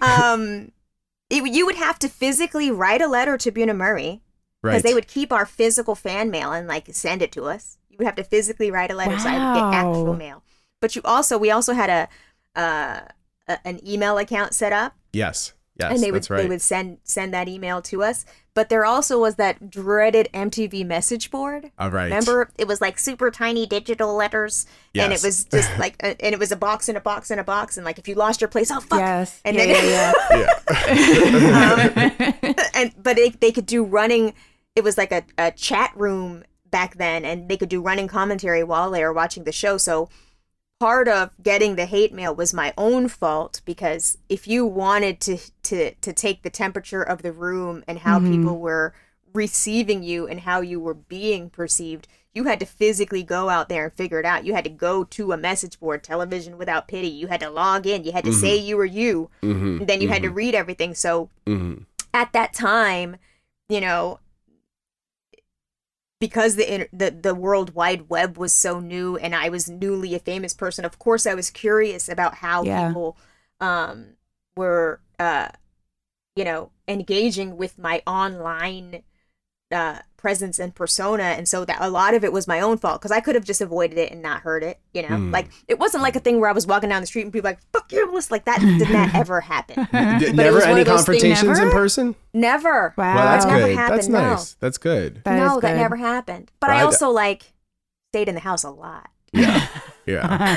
um, 0.02 0.72
it- 1.30 1.54
you 1.54 1.64
would 1.66 1.76
have 1.76 1.98
to 2.00 2.08
physically 2.08 2.70
write 2.70 3.00
a 3.00 3.08
letter 3.08 3.36
to 3.38 3.52
Bunim 3.52 3.76
Murray 3.76 4.20
because 4.62 4.74
Right. 4.74 4.82
they 4.82 4.94
would 4.94 5.08
keep 5.08 5.32
our 5.32 5.46
physical 5.46 5.94
fan 5.94 6.30
mail 6.30 6.52
and 6.52 6.68
like 6.68 6.88
send 6.92 7.22
it 7.22 7.32
to 7.32 7.44
us. 7.44 7.78
You 7.88 7.96
would 7.98 8.06
have 8.06 8.16
to 8.16 8.24
physically 8.24 8.70
write 8.70 8.90
a 8.90 8.94
letter 8.94 9.18
so 9.18 9.28
I 9.28 9.32
would 9.32 9.72
get 9.72 9.78
actual 9.78 10.14
mail. 10.14 10.42
But 10.80 10.96
you 10.96 11.02
also, 11.04 11.38
we 11.38 11.50
also 11.50 11.72
had 11.74 11.90
a, 11.90 12.08
uh, 12.60 13.00
a 13.48 13.58
an 13.66 13.80
email 13.86 14.18
account 14.18 14.54
set 14.54 14.72
up 14.72 14.94
yes. 15.12 15.52
Yes. 15.80 15.92
and 15.92 16.02
they 16.02 16.10
would 16.12 16.22
that's 16.22 16.30
right. 16.30 16.42
they 16.42 16.48
would 16.48 16.62
send 16.62 16.98
send 17.04 17.34
that 17.34 17.48
email 17.48 17.82
to 17.82 18.02
us. 18.02 18.24
But 18.52 18.68
there 18.68 18.84
also 18.84 19.20
was 19.20 19.36
that 19.36 19.70
dreaded 19.70 20.28
MTV 20.34 20.84
message 20.84 21.30
board. 21.30 21.70
All 21.78 21.90
right. 21.90 22.04
Remember, 22.04 22.50
it 22.58 22.66
was 22.66 22.80
like 22.80 22.98
super 22.98 23.30
tiny 23.30 23.64
digital 23.64 24.14
letters, 24.14 24.66
and 24.94 25.12
it 25.12 25.22
was 25.22 25.44
just 25.44 25.70
like, 25.78 25.94
uh, 26.02 26.14
and 26.18 26.32
it 26.34 26.38
was 26.38 26.50
a 26.50 26.56
box 26.56 26.88
in 26.88 26.96
a 26.96 27.00
box 27.00 27.30
in 27.30 27.38
a 27.38 27.44
box, 27.44 27.76
and 27.76 27.84
like 27.84 27.98
if 27.98 28.08
you 28.08 28.14
lost 28.16 28.40
your 28.40 28.48
place, 28.48 28.70
oh 28.70 28.80
fuck, 28.80 28.98
Yes. 28.98 29.40
and 29.44 29.56
yeah, 29.56 29.66
then, 29.66 30.12
yeah, 30.30 30.46
yeah. 30.76 32.64
and 32.74 32.92
but 33.02 33.16
they 33.16 33.30
they 33.30 33.52
could 33.52 33.66
do 33.66 33.84
running. 33.84 34.34
It 34.76 34.84
was 34.84 34.98
like 34.98 35.12
a, 35.12 35.24
a 35.38 35.50
chat 35.52 35.92
room 35.96 36.44
back 36.70 36.96
then, 36.96 37.24
and 37.24 37.48
they 37.48 37.56
could 37.56 37.68
do 37.68 37.80
running 37.80 38.08
commentary 38.08 38.62
while 38.64 38.90
they 38.90 39.02
were 39.04 39.12
watching 39.12 39.44
the 39.44 39.52
show. 39.52 39.76
So 39.78 40.08
part 40.80 41.06
of 41.06 41.30
getting 41.42 41.76
the 41.76 41.86
hate 41.86 42.12
mail 42.12 42.34
was 42.34 42.54
my 42.54 42.72
own 42.76 43.06
fault 43.06 43.60
because 43.66 44.16
if 44.28 44.48
you 44.48 44.64
wanted 44.64 45.20
to 45.20 45.38
to 45.62 45.94
to 45.96 46.12
take 46.12 46.42
the 46.42 46.50
temperature 46.50 47.02
of 47.02 47.22
the 47.22 47.32
room 47.32 47.84
and 47.86 47.98
how 48.00 48.18
people 48.18 48.58
were 48.58 48.94
receiving 49.32 50.02
you 50.02 50.26
and 50.26 50.40
how 50.40 50.60
you 50.60 50.80
were 50.80 50.94
being 50.94 51.50
perceived 51.50 52.08
you 52.32 52.44
had 52.44 52.60
to 52.60 52.66
physically 52.66 53.22
go 53.22 53.48
out 53.48 53.68
there 53.68 53.84
and 53.86 53.92
figure 53.92 54.20
it 54.20 54.24
out. 54.24 54.44
You 54.44 54.54
had 54.54 54.64
to 54.64 54.70
go 54.70 55.02
to 55.02 55.32
a 55.32 55.36
message 55.36 55.80
board 55.80 56.04
television 56.04 56.58
without 56.58 56.86
pity. 56.86 57.08
You 57.08 57.26
had 57.26 57.40
to 57.40 57.50
log 57.50 57.86
in. 57.86 58.04
You 58.04 58.12
had 58.12 58.24
to 58.24 58.32
say 58.32 58.56
you 58.56 58.76
were 58.76 58.84
you. 58.84 59.30
Mhm, 59.42 59.80
and 59.80 59.88
then 59.88 60.00
you 60.00 60.08
had 60.08 60.22
to 60.22 60.30
read 60.30 60.54
everything. 60.54 60.94
So 60.94 61.28
mhm. 61.46 61.86
at 62.14 62.32
that 62.32 62.52
time, 62.52 63.16
you 63.68 63.80
know, 63.80 64.20
because 66.20 66.56
the 66.56 66.88
the 66.92 67.10
the 67.10 67.34
World 67.34 67.74
Wide 67.74 68.08
Web 68.10 68.36
was 68.38 68.52
so 68.54 68.80
new, 68.80 69.16
and 69.16 69.34
I 69.34 69.48
was 69.48 69.68
newly 69.68 70.14
a 70.14 70.18
famous 70.20 70.54
person. 70.54 70.84
Of 70.84 70.98
course, 70.98 71.26
I 71.26 71.34
was 71.34 71.50
curious 71.50 72.08
about 72.08 72.36
how 72.36 72.64
Yeah. 72.64 72.66
people 72.66 73.16
um, 73.60 74.16
were, 74.56 75.00
uh, 75.18 75.48
you 76.36 76.44
know, 76.44 76.70
engaging 76.88 77.56
with 77.56 77.78
my 77.78 78.02
online 78.06 79.02
uh, 79.72 80.00
presence 80.20 80.58
and 80.58 80.74
persona, 80.74 81.22
and 81.22 81.48
so 81.48 81.64
that 81.64 81.78
a 81.80 81.88
lot 81.90 82.14
of 82.14 82.22
it 82.24 82.32
was 82.32 82.46
my 82.46 82.60
own 82.60 82.76
fault 82.78 83.00
because 83.00 83.10
I 83.10 83.20
could 83.20 83.34
have 83.34 83.44
just 83.44 83.60
avoided 83.60 83.98
it 83.98 84.12
and 84.12 84.20
not 84.22 84.42
heard 84.42 84.62
it. 84.62 84.78
You 84.92 85.02
know, 85.02 85.08
Mm. 85.16 85.32
like 85.32 85.48
it 85.68 85.78
wasn't 85.78 86.02
like 86.02 86.16
a 86.16 86.20
thing 86.20 86.38
where 86.40 86.48
I 86.50 86.52
was 86.52 86.66
walking 86.66 86.88
down 86.90 87.00
the 87.00 87.06
street 87.06 87.22
and 87.22 87.32
people 87.32 87.48
like 87.50 87.58
"fuck 87.72 87.90
you," 87.92 88.06
Melissa," 88.08 88.32
like 88.32 88.44
that 88.44 88.60
did 88.78 88.90
not 88.90 89.14
ever 89.14 89.40
happen. 89.40 89.76
D- 89.84 89.86
But 89.92 90.22
it 90.22 90.34
never 90.34 90.60
any 90.62 90.80
of 90.82 90.86
those 90.86 91.04
things- 91.04 91.22
confrontations 91.22 91.58
in 91.58 91.70
person. 91.70 92.14
Never. 92.34 92.94
Wow. 92.96 93.14
Well, 93.14 93.24
that's 93.24 93.44
That 93.44 93.52
never 93.52 93.66
good. 93.68 93.76
happened, 93.76 93.98
That's 93.98 94.08
no. 94.08 94.20
nice. 94.30 94.54
That's 94.60 94.78
good. 94.78 95.22
That 95.24 95.36
no, 95.36 95.56
is 95.56 95.62
that 95.62 95.76
never 95.76 95.96
happened. 95.96 96.50
But 96.60 96.68
But 96.68 96.76
I 96.76 96.80
I- 96.80 96.82
also 96.84 97.10
like 97.10 97.52
stayed 98.12 98.28
in 98.28 98.34
the 98.34 98.40
house 98.40 98.62
a 98.64 98.70
lot. 98.70 99.08
Yeah. 99.32 99.66
Yeah. 100.06 100.56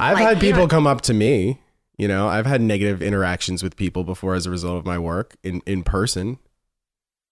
I've 0.00 0.14
Like, 0.14 0.18
had 0.18 0.36
you 0.42 0.48
people 0.48 0.62
know- 0.62 0.68
come 0.68 0.86
up 0.86 1.02
to 1.02 1.14
me, 1.14 1.60
you 1.96 2.08
know, 2.08 2.26
I've 2.28 2.46
had 2.46 2.60
negative 2.60 3.02
interactions 3.02 3.62
with 3.62 3.76
people 3.76 4.02
before 4.02 4.34
as 4.34 4.46
a 4.46 4.50
result 4.50 4.78
of 4.78 4.86
my 4.86 4.98
work 4.98 5.36
in, 5.44 5.60
in 5.66 5.84
person. 5.84 6.38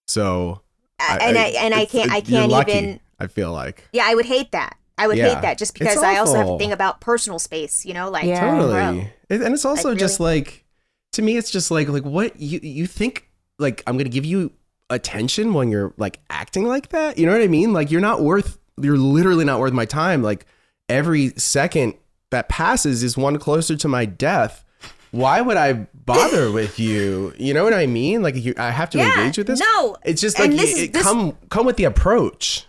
So, 0.07 0.61
and 0.99 1.37
I, 1.37 1.45
and 1.59 1.73
I 1.73 1.85
can't 1.85 2.11
I 2.11 2.21
can't 2.21 2.51
lucky, 2.51 2.71
even 2.73 2.99
I 3.19 3.27
feel 3.27 3.51
like. 3.51 3.83
yeah 3.93 4.03
I 4.05 4.15
would 4.15 4.25
hate 4.25 4.51
that. 4.51 4.77
I 4.97 5.07
would 5.07 5.17
Yeah. 5.17 5.33
hate 5.35 5.41
that 5.43 5.57
just 5.57 5.73
because 5.77 5.97
I 5.97 6.17
also 6.17 6.35
have 6.37 6.49
a 6.49 6.57
thing 6.57 6.71
about 6.71 7.01
personal 7.01 7.37
space. 7.39 7.85
You 7.85 7.93
know, 7.93 8.09
like 8.09 8.25
Yeah. 8.25 8.39
Totally. 8.49 8.73
bro. 8.73 9.05
It- 9.29 9.41
and 9.41 9.53
it's 9.53 9.65
also 9.65 9.89
Like, 9.89 9.99
just 9.99 10.19
like 10.19 10.65
to 11.13 11.21
me 11.21 11.37
it's 11.37 11.51
just 11.51 11.69
like 11.71 11.87
like 11.89 12.03
what 12.03 12.39
you 12.39 12.59
you 12.63 12.87
think 12.87 13.29
like 13.59 13.83
I'm 13.87 13.95
going 13.95 14.05
to 14.05 14.11
give 14.11 14.25
you 14.25 14.51
attention 14.89 15.53
when 15.53 15.69
you're 15.69 15.93
like 15.97 16.19
acting 16.29 16.65
like 16.67 16.89
that? 16.89 17.17
You 17.17 17.25
know 17.25 17.31
what 17.33 17.41
I 17.41 17.47
mean? 17.47 17.73
Like 17.73 17.91
you're 17.91 18.01
not 18.01 18.21
worth 18.21 18.57
you're 18.81 18.97
literally 18.97 19.45
not 19.45 19.59
worth 19.59 19.73
my 19.73 19.85
time. 19.85 20.21
Like 20.23 20.45
every 20.89 21.29
second 21.37 21.93
that 22.29 22.49
passes 22.49 23.03
is 23.03 23.17
one 23.17 23.37
closer 23.39 23.75
to 23.75 23.87
my 23.87 24.05
death. 24.05 24.63
Why 25.11 25.41
would 25.41 25.57
I 25.57 25.87
bother 26.07 26.51
with 26.59 26.79
you? 26.79 27.33
You 27.37 27.53
know 27.53 27.63
what 27.63 27.75
I 27.75 27.85
mean? 27.85 28.23
Like 28.23 28.35
you, 28.35 28.55
I 28.57 28.71
have 28.71 28.89
to 28.91 28.97
Yeah, 28.97 29.19
engage 29.19 29.37
with 29.37 29.45
this. 29.47 29.59
no. 29.59 29.95
it's 30.03 30.19
just 30.21 30.39
like 30.39 30.49
this 30.51 30.61
it- 30.71 30.77
is- 30.77 30.81
it 30.85 30.93
this- 30.93 31.03
come 31.03 31.37
come 31.49 31.65
with 31.67 31.77
the 31.77 31.83
approach. 31.83 32.65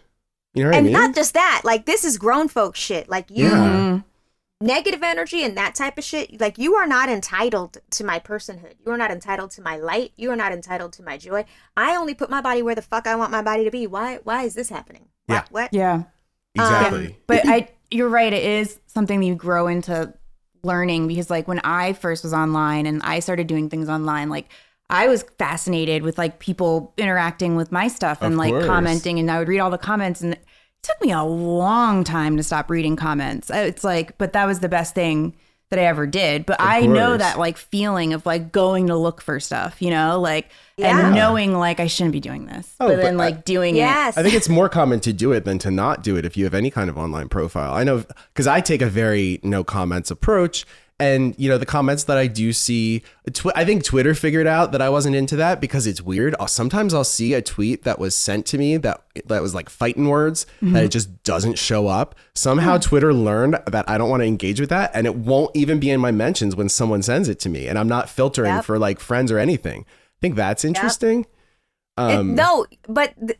You 0.55 0.65
know 0.65 0.71
what 0.71 0.77
I 0.79 0.81
mean? 0.83 0.95
And 0.95 1.03
not 1.07 1.15
just 1.15 1.33
that. 1.35 1.63
Like 1.65 1.87
this 1.87 2.05
is 2.05 2.19
grown 2.19 2.49
folk 2.49 2.77
shit. 2.77 3.09
Like 3.09 3.31
you 3.31 3.47
yeah. 3.47 3.57
Mm-hmm. 3.57 4.67
negative 4.67 5.03
energy 5.05 5.45
and 5.45 5.57
that 5.57 5.75
type 5.77 5.97
of 5.99 6.05
shit. 6.05 6.41
Like 6.41 6.59
you 6.59 6.75
are 6.75 6.87
not 6.87 7.09
entitled 7.09 7.79
to 7.91 8.05
my 8.05 8.19
personhood. 8.19 8.75
You 8.85 8.91
are 8.93 8.97
not 8.97 9.11
entitled 9.11 9.53
to 9.53 9.63
my 9.63 9.77
light. 9.77 10.13
You 10.17 10.31
are 10.33 10.37
not 10.37 10.51
entitled 10.53 10.93
to 10.95 11.03
my 11.03 11.17
joy. 11.17 11.45
I 11.77 11.97
only 11.97 12.15
put 12.15 12.29
my 12.29 12.41
body 12.41 12.63
where 12.63 12.75
the 12.75 12.83
fuck 12.83 13.07
I 13.07 13.15
want 13.15 13.31
my 13.31 13.43
body 13.43 13.65
to 13.65 13.71
be. 13.71 13.87
Why? 13.87 14.19
Why 14.25 14.43
is 14.45 14.55
this 14.55 14.69
happening? 14.69 15.07
Why- 15.27 15.37
Yeah. 15.37 15.45
What? 15.51 15.69
yeah. 15.73 15.93
Um, 15.95 16.07
exactly. 16.57 17.17
But 17.29 17.47
I, 17.47 17.69
you're 17.91 18.09
right. 18.09 18.33
It 18.33 18.43
is 18.43 18.81
something 18.87 19.21
that 19.21 19.27
you 19.27 19.37
grow 19.37 19.69
into 19.69 20.13
learning 20.63 21.09
because, 21.09 21.31
like, 21.31 21.47
when 21.49 21.61
I 21.65 21.93
first 21.93 22.25
was 22.25 22.33
online 22.33 22.87
and 22.87 23.03
I 23.03 23.21
started 23.21 23.47
doing 23.47 23.69
things 23.71 23.89
online, 23.89 24.29
like, 24.29 24.49
I 24.91 25.07
was 25.09 25.25
fascinated 25.39 26.03
with 26.03 26.17
like 26.17 26.39
people 26.39 26.95
interacting 26.97 27.57
with 27.57 27.71
my 27.71 27.89
stuff 27.89 28.23
and 28.23 28.35
Of 28.35 28.39
like 28.39 28.53
course. 28.53 28.67
commenting, 28.67 29.19
and 29.19 29.31
I 29.31 29.39
would 29.39 29.49
read 29.49 29.59
all 29.61 29.71
the 29.71 29.77
comments, 29.79 30.23
and 30.23 30.33
it 30.33 30.45
took 30.83 30.99
me 31.03 31.13
a 31.13 31.23
long 31.23 32.05
time 32.05 32.37
to 32.39 32.43
stop 32.43 32.71
reading 32.71 32.97
comments. 32.97 33.51
Uh, 33.51 33.57
It's 33.67 33.85
like, 33.85 34.17
but 34.17 34.33
that 34.33 34.47
was 34.47 34.61
the 34.61 34.69
best 34.69 34.95
thing 34.95 35.37
that 35.71 35.79
I 35.79 35.85
ever 35.85 36.07
did. 36.07 36.47
But 36.47 36.57
I 36.61 36.87
know 36.87 37.17
that 37.17 37.39
like 37.39 37.57
feeling 37.59 38.13
of 38.15 38.25
like 38.25 38.53
going 38.53 38.87
to 38.87 38.97
look 38.97 39.21
for 39.21 39.39
stuff, 39.41 39.81
you 39.83 39.91
know, 39.91 40.19
like 40.21 40.49
Yeah. 40.77 41.07
and 41.07 41.15
knowing 41.15 41.55
like 41.55 41.79
I 41.81 41.87
shouldn't 41.89 42.13
be 42.13 42.21
doing 42.21 42.47
this, 42.47 42.75
Oh, 42.81 42.89
but 42.89 42.97
but 42.97 43.03
then 43.03 43.15
I- 43.15 43.19
like 43.19 43.45
doing 43.45 43.77
Yes. 43.77 44.17
I 44.17 44.23
think 44.23 44.35
it's 44.35 44.49
more 44.49 44.69
common 44.69 45.01
to 45.01 45.13
do 45.13 45.33
it 45.33 45.45
than 45.45 45.59
to 45.61 45.71
not 45.71 46.03
do 46.03 46.17
it 46.17 46.25
if 46.25 46.37
you 46.37 46.45
have 46.45 46.55
any 46.55 46.71
kind 46.71 46.89
of 46.89 46.97
online 46.97 47.29
profile. 47.29 47.75
I 47.75 47.85
know 47.85 48.05
because 48.33 48.47
I 48.47 48.61
take 48.61 48.81
a 48.83 48.89
very 48.89 49.41
no 49.43 49.63
comments 49.63 50.11
approach. 50.11 50.65
And, 51.01 51.35
you 51.39 51.49
know, 51.49 51.59
the 51.59 51.65
comments 51.67 52.03
that 52.05 52.19
I 52.19 52.27
do 52.27 52.53
see, 52.53 53.05
tw- 53.33 53.55
I 53.55 53.65
think 53.65 53.85
Twitter 53.85 54.17
figured 54.17 54.49
out 54.49 54.73
that 54.73 54.83
I 54.83 54.89
wasn't 54.89 55.15
into 55.15 55.37
that 55.37 55.61
because 55.61 55.87
it's 55.87 56.03
weird. 56.03 56.35
I'll, 56.41 56.49
sometimes 56.49 56.93
I'll 56.93 57.05
see 57.05 57.35
a 57.35 57.41
tweet 57.41 57.85
that 57.85 58.01
was 58.01 58.17
sent 58.17 58.47
to 58.47 58.59
me 58.59 58.79
that 58.79 59.05
that 59.27 59.41
was 59.41 59.55
like 59.55 59.71
fighting 59.71 60.09
words 60.09 60.45
that 60.61 60.83
it 60.85 60.89
just 60.91 61.23
doesn't 61.23 61.57
show 61.57 61.87
up. 61.87 62.17
Somehow 62.35 62.79
Twitter 62.79 63.15
learned 63.15 63.61
that 63.69 63.89
I 63.89 63.97
don't 63.97 64.11
want 64.11 64.23
to 64.23 64.27
engage 64.27 64.59
with 64.61 64.71
that 64.71 64.91
and 64.93 65.07
it 65.07 65.15
won't 65.15 65.55
even 65.55 65.79
be 65.79 65.89
in 65.91 66.01
my 66.01 66.11
mentions 66.11 66.57
when 66.57 66.69
someone 66.69 67.03
sends 67.03 67.29
it 67.29 67.39
to 67.41 67.49
me. 67.49 67.69
And 67.69 67.79
I'm 67.79 67.89
not 67.89 68.09
filtering 68.09 68.55
Yep. 68.55 68.65
for 68.65 68.77
like 68.77 68.99
friends 68.99 69.31
or 69.31 69.39
anything. 69.39 69.85
I 69.89 70.19
think 70.21 70.35
that's 70.35 70.65
interesting. 70.65 71.21
It- 71.21 71.29
Um, 71.97 72.35
no, 72.35 72.67
but 72.89 73.15
th- 73.25 73.39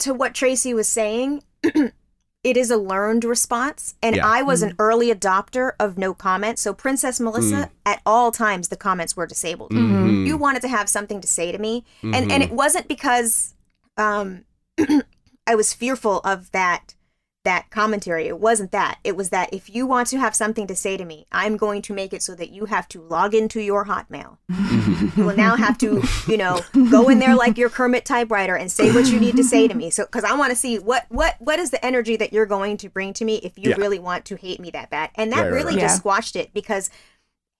to 0.00 0.14
what 0.14 0.34
Tracy 0.34 0.74
was 0.74 0.88
saying, 0.88 1.42
it 2.44 2.56
is 2.56 2.70
a 2.70 2.76
learned 2.76 3.24
response. 3.24 3.94
And 4.02 4.16
Yeah. 4.16 4.26
I 4.26 4.42
was 4.42 4.62
an 4.62 4.74
early 4.78 5.12
adopter 5.12 5.72
of 5.80 5.98
no 5.98 6.14
comment. 6.14 6.58
So, 6.58 6.72
Princess 6.72 7.18
Melissa, 7.20 7.70
at 7.84 8.00
all 8.06 8.30
times, 8.30 8.68
the 8.68 8.76
comments 8.76 9.16
were 9.16 9.26
disabled. 9.26 9.70
mhm. 9.72 10.26
You 10.26 10.36
wanted 10.36 10.62
to 10.62 10.68
have 10.68 10.88
something 10.88 11.20
to 11.20 11.28
say 11.28 11.50
to 11.52 11.58
me. 11.58 11.84
And, 12.02 12.30
and 12.30 12.42
it 12.42 12.52
wasn't 12.52 12.86
because 12.88 13.54
um, 13.96 14.44
I 15.46 15.54
was 15.54 15.74
fearful 15.74 16.20
of 16.20 16.50
that 16.52 16.94
that 17.48 17.70
commentary. 17.70 18.26
It 18.26 18.38
wasn't 18.38 18.72
that. 18.72 18.98
It 19.04 19.16
was 19.16 19.30
that 19.30 19.48
if 19.54 19.70
you 19.74 19.86
want 19.86 20.08
to 20.08 20.18
have 20.18 20.34
something 20.34 20.66
to 20.66 20.76
say 20.76 20.96
to 20.98 21.04
me, 21.04 21.26
I'm 21.32 21.56
going 21.56 21.80
to 21.82 21.94
make 21.94 22.12
it 22.12 22.22
so 22.22 22.34
that 22.34 22.50
you 22.50 22.66
have 22.66 22.86
to 22.88 23.00
log 23.00 23.34
into 23.34 23.60
your 23.62 23.86
Hotmail. 23.86 24.36
you 25.16 25.24
will 25.24 25.34
now 25.36 25.56
have 25.56 25.78
to, 25.78 26.02
you 26.26 26.36
know, 26.36 26.60
go 26.90 27.08
in 27.08 27.18
there 27.18 27.34
like 27.34 27.56
your 27.56 27.70
Kermit 27.70 28.04
typewriter 28.04 28.54
and 28.54 28.70
say 28.70 28.92
what 28.92 29.06
you 29.06 29.18
need 29.18 29.36
to 29.36 29.42
say 29.44 29.66
to 29.66 29.74
me. 29.74 29.88
So, 29.90 30.04
because 30.04 30.24
I 30.24 30.34
want 30.36 30.50
to 30.50 30.56
see 30.56 30.78
what 30.78 31.06
what 31.08 31.36
what 31.38 31.58
is 31.58 31.70
the 31.70 31.82
energy 31.84 32.16
that 32.16 32.32
you're 32.34 32.46
going 32.46 32.76
to 32.78 32.88
bring 32.90 33.12
to 33.14 33.24
me 33.24 33.36
if 33.36 33.56
you 33.58 33.70
Yeah. 33.70 33.76
really 33.76 33.98
want 33.98 34.24
to 34.26 34.36
hate 34.36 34.60
me 34.60 34.70
that 34.72 34.90
bad. 34.90 35.10
And 35.14 35.32
that 35.32 35.36
Right, 35.38 35.44
right, 35.44 35.52
really 35.54 35.74
right. 35.76 35.80
just 35.80 35.94
Yeah. 35.94 35.98
squashed 36.00 36.36
it 36.36 36.52
because 36.52 36.90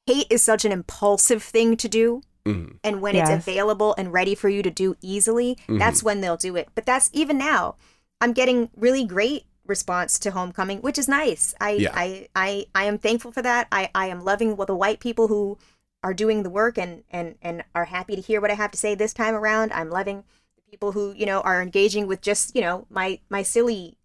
hate 0.07 0.27
is 0.31 0.43
such 0.43 0.65
an 0.67 0.73
impulsive 0.73 1.43
thing 1.43 1.77
to 1.79 1.89
do. 1.89 2.23
Mhm. 2.47 2.77
And 2.85 3.01
when 3.01 3.15
Yes. 3.15 3.29
it's 3.31 3.47
available 3.49 3.95
and 3.99 4.13
ready 4.13 4.35
for 4.35 4.49
you 4.51 4.63
to 4.63 4.71
do 4.71 4.97
easily, 5.01 5.57
Mm-hmm. 5.63 5.79
that's 5.79 6.03
when 6.03 6.21
they'll 6.21 6.37
do 6.37 6.57
it. 6.57 6.69
But 6.75 6.85
that's 6.87 7.09
even 7.13 7.39
now. 7.39 7.77
I'm 8.21 8.33
getting 8.33 8.69
really 8.77 9.05
great 9.05 9.45
response 9.69 10.19
to 10.21 10.31
Homecoming, 10.33 10.81
which 10.81 10.99
is 10.99 11.07
nice. 11.09 11.55
I 11.61 11.71
Yeah. 11.73 11.93
I, 11.95 12.29
I 12.35 12.67
I 12.75 12.85
am 12.85 12.99
thankful 12.99 13.31
for 13.33 13.43
that. 13.43 13.69
I, 13.71 13.91
I 13.95 14.07
am 14.09 14.25
loving 14.25 14.57
well, 14.57 14.67
the 14.67 14.75
white 14.75 14.99
people 15.01 15.29
who 15.29 15.59
are 16.03 16.15
doing 16.15 16.43
the 16.43 16.51
work 16.51 16.79
and, 16.79 17.05
and 17.11 17.37
and 17.43 17.65
are 17.75 17.87
happy 17.87 18.17
to 18.17 18.23
hear 18.23 18.41
what 18.41 18.51
I 18.51 18.55
have 18.55 18.71
to 18.73 18.79
say 18.79 18.95
this 18.95 19.13
time 19.13 19.35
around. 19.35 19.73
I'm 19.73 19.91
loving 19.91 20.25
the 20.57 20.63
people 20.71 20.93
who, 20.93 21.13
you 21.13 21.27
know, 21.27 21.41
are 21.43 21.61
engaging 21.63 22.07
with 22.07 22.21
just, 22.21 22.55
you 22.57 22.63
know, 22.63 22.87
my 22.91 23.21
my 23.29 23.43
silly 23.43 23.99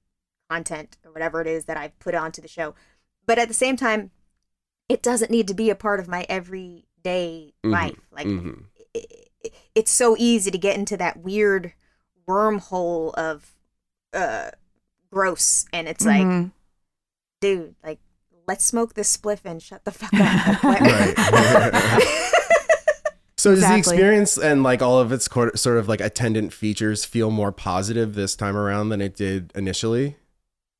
content 0.49 0.97
or 1.05 1.11
whatever 1.11 1.41
it 1.41 1.47
is 1.47 1.66
that 1.66 1.78
I've 1.78 1.97
put 1.99 2.14
onto 2.16 2.41
the 2.41 2.47
show. 2.47 2.76
But 3.26 3.39
at 3.39 3.47
the 3.47 3.53
same 3.53 3.78
time, 3.78 4.11
it 4.89 5.01
doesn't 5.01 5.32
need 5.32 5.47
to 5.47 5.53
be 5.53 5.70
a 5.70 5.76
part 5.76 5.99
of 5.99 6.07
my 6.07 6.26
everyday 6.30 7.53
Mhm. 7.64 7.72
life. 7.72 7.99
Like 8.11 8.28
Mhm. 8.28 8.66
it, 8.93 9.30
it- 9.43 9.53
it's 9.76 9.91
so 9.91 10.16
easy 10.18 10.51
to 10.51 10.57
get 10.57 10.78
into 10.78 10.95
that 10.97 11.18
weird 11.18 11.74
wormhole 12.28 13.14
of 13.16 13.53
uh 14.14 14.51
gross 15.14 15.66
and 15.72 15.88
it's 15.88 16.05
like 16.05 16.26
Mhm. 16.26 16.51
dude 17.41 17.76
like 17.84 17.99
let's 18.47 18.66
smoke 18.66 18.93
this 18.95 19.16
spliff 19.16 19.39
and 19.45 19.61
shut 19.61 19.86
the 19.86 19.91
fuck 19.91 20.14
up 20.14 20.64
Like, 20.64 20.82
what- 20.82 20.82
Right. 21.74 22.09
So 23.38 23.55
does 23.55 23.68
the 23.68 23.76
experience 23.76 24.38
and 24.38 24.64
like 24.64 24.82
all 24.82 24.99
of 24.99 25.11
its 25.11 25.28
cor- 25.28 25.55
sort 25.57 25.78
of 25.78 25.89
like 25.89 25.99
attendant 25.99 26.53
features 26.53 27.03
feel 27.03 27.30
more 27.30 27.51
positive 27.51 28.14
this 28.16 28.38
time 28.38 28.55
around 28.55 28.88
than 28.89 29.01
it 29.01 29.16
did 29.16 29.51
initially? 29.55 30.16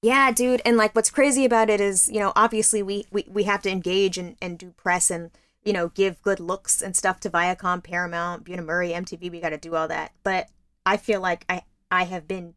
yeah 0.02 0.32
dude 0.32 0.62
and 0.66 0.76
like 0.78 0.94
what's 0.96 1.10
crazy 1.10 1.46
about 1.46 1.70
it 1.70 1.80
is 1.82 2.10
you 2.10 2.20
know 2.20 2.32
obviously 2.36 2.82
we 2.84 3.06
we, 3.12 3.26
we 3.30 3.44
have 3.44 3.62
to 3.62 3.70
engage 3.70 4.18
and, 4.18 4.36
and 4.42 4.58
do 4.60 4.72
press 4.72 5.10
and 5.10 5.32
you 5.64 5.72
know 5.72 5.90
give 5.90 6.22
good 6.22 6.40
looks 6.42 6.82
and 6.82 6.94
stuff 6.96 7.20
to 7.22 7.30
viacom 7.30 7.82
paramount 7.82 8.44
Bunim 8.46 8.66
murray 8.66 8.90
mtv 8.92 9.32
we 9.32 9.40
got 9.40 9.50
to 9.52 9.58
do 9.58 9.76
all 9.76 9.88
that 9.88 10.12
but 10.24 10.48
i 10.86 10.98
feel 10.98 11.22
like 11.22 11.46
i 11.48 11.62
i 11.90 12.04
have 12.04 12.28
been 12.28 12.54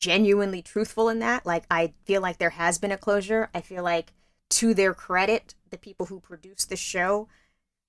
genuinely 0.00 0.62
truthful 0.62 1.08
in 1.08 1.18
that 1.20 1.44
like 1.46 1.64
i 1.70 1.92
feel 2.04 2.20
like 2.22 2.38
there 2.38 2.50
has 2.50 2.78
been 2.78 2.90
a 2.92 2.96
closure. 2.98 3.50
I 3.54 3.60
feel 3.60 3.84
like 3.84 4.12
to 4.50 4.74
their 4.74 4.94
credit 4.94 5.54
the 5.70 5.78
people 5.78 6.06
who 6.06 6.18
produced 6.20 6.68
the 6.70 6.76
show 6.76 7.28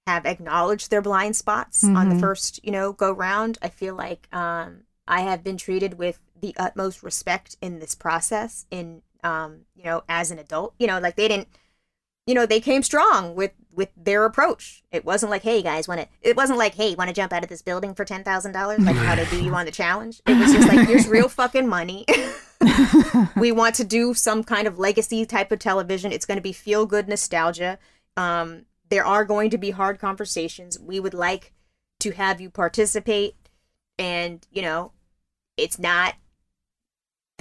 have 0.06 0.26
acknowledged 0.26 0.90
their 0.92 1.02
blind 1.02 1.36
spots 1.36 1.84
on 1.86 2.10
the 2.10 2.16
Mhm. 2.16 2.20
first 2.20 2.60
you 2.66 2.72
know 2.72 2.92
go 2.92 3.12
round. 3.12 3.58
I 3.62 3.70
feel 3.70 3.96
like 3.96 4.28
um 4.34 4.84
i 5.08 5.22
have 5.22 5.44
been 5.44 5.58
treated 5.58 5.98
with 5.98 6.20
the 6.40 6.54
utmost 6.58 7.02
respect 7.04 7.56
in 7.62 7.80
this 7.80 7.96
process 7.96 8.66
in 8.72 9.02
um 9.24 9.66
you 9.76 9.84
know 9.86 10.04
as 10.10 10.32
an 10.32 10.40
adult. 10.40 10.74
You 10.80 10.88
know 10.88 11.00
like 11.00 11.16
they 11.16 11.28
didn't 11.28 11.48
you 12.28 12.34
know 12.34 12.46
they 12.46 12.60
came 12.60 12.84
strong 12.84 13.36
with 13.36 13.52
with 13.74 13.90
their 13.96 14.26
approach. 14.26 14.84
It 14.92 15.06
wasn't 15.06 15.32
like 15.32 15.44
hey 15.44 15.62
guys 15.62 15.88
want 15.88 16.02
to 16.02 16.08
it 16.22 16.36
wasn't 16.36 16.60
like 16.60 16.76
hey 16.76 16.96
want 16.96 17.10
to 17.10 17.14
jump 17.14 17.34
out 17.34 17.44
of 17.44 17.50
this 17.50 17.62
building 17.62 17.94
for 17.94 18.06
$10000 18.06 18.86
like 18.86 18.96
how 18.96 19.16
to 19.16 19.26
do 19.26 19.44
you 19.44 19.54
on 19.56 19.66
the 19.66 19.72
challenge? 19.72 20.22
It 20.28 20.38
was 20.38 20.52
just 20.52 20.68
like 20.68 20.88
here's 20.88 21.08
real 21.08 21.30
fucking 21.30 21.68
money. 21.68 22.06
We 23.36 23.52
want 23.52 23.74
to 23.76 23.84
do 23.84 24.14
some 24.14 24.44
kind 24.44 24.68
of 24.68 24.78
legacy 24.78 25.26
type 25.26 25.52
of 25.52 25.58
television. 25.58 26.12
It's 26.12 26.26
going 26.26 26.38
to 26.38 26.44
be 26.44 26.54
feel 26.54 26.86
good 26.86 27.08
nostalgia. 27.08 27.80
Um 28.18 28.66
there 28.90 29.06
are 29.06 29.26
going 29.26 29.50
to 29.52 29.58
be 29.58 29.72
hard 29.72 30.00
conversations. 30.00 30.78
We 30.80 31.00
would 31.00 31.14
like 31.14 31.54
to 32.02 32.12
have 32.12 32.42
you 32.42 32.50
participate. 32.50 33.36
And 33.98 34.46
you 34.52 34.62
know 34.62 34.92
it's 35.58 35.80
not 35.80 36.16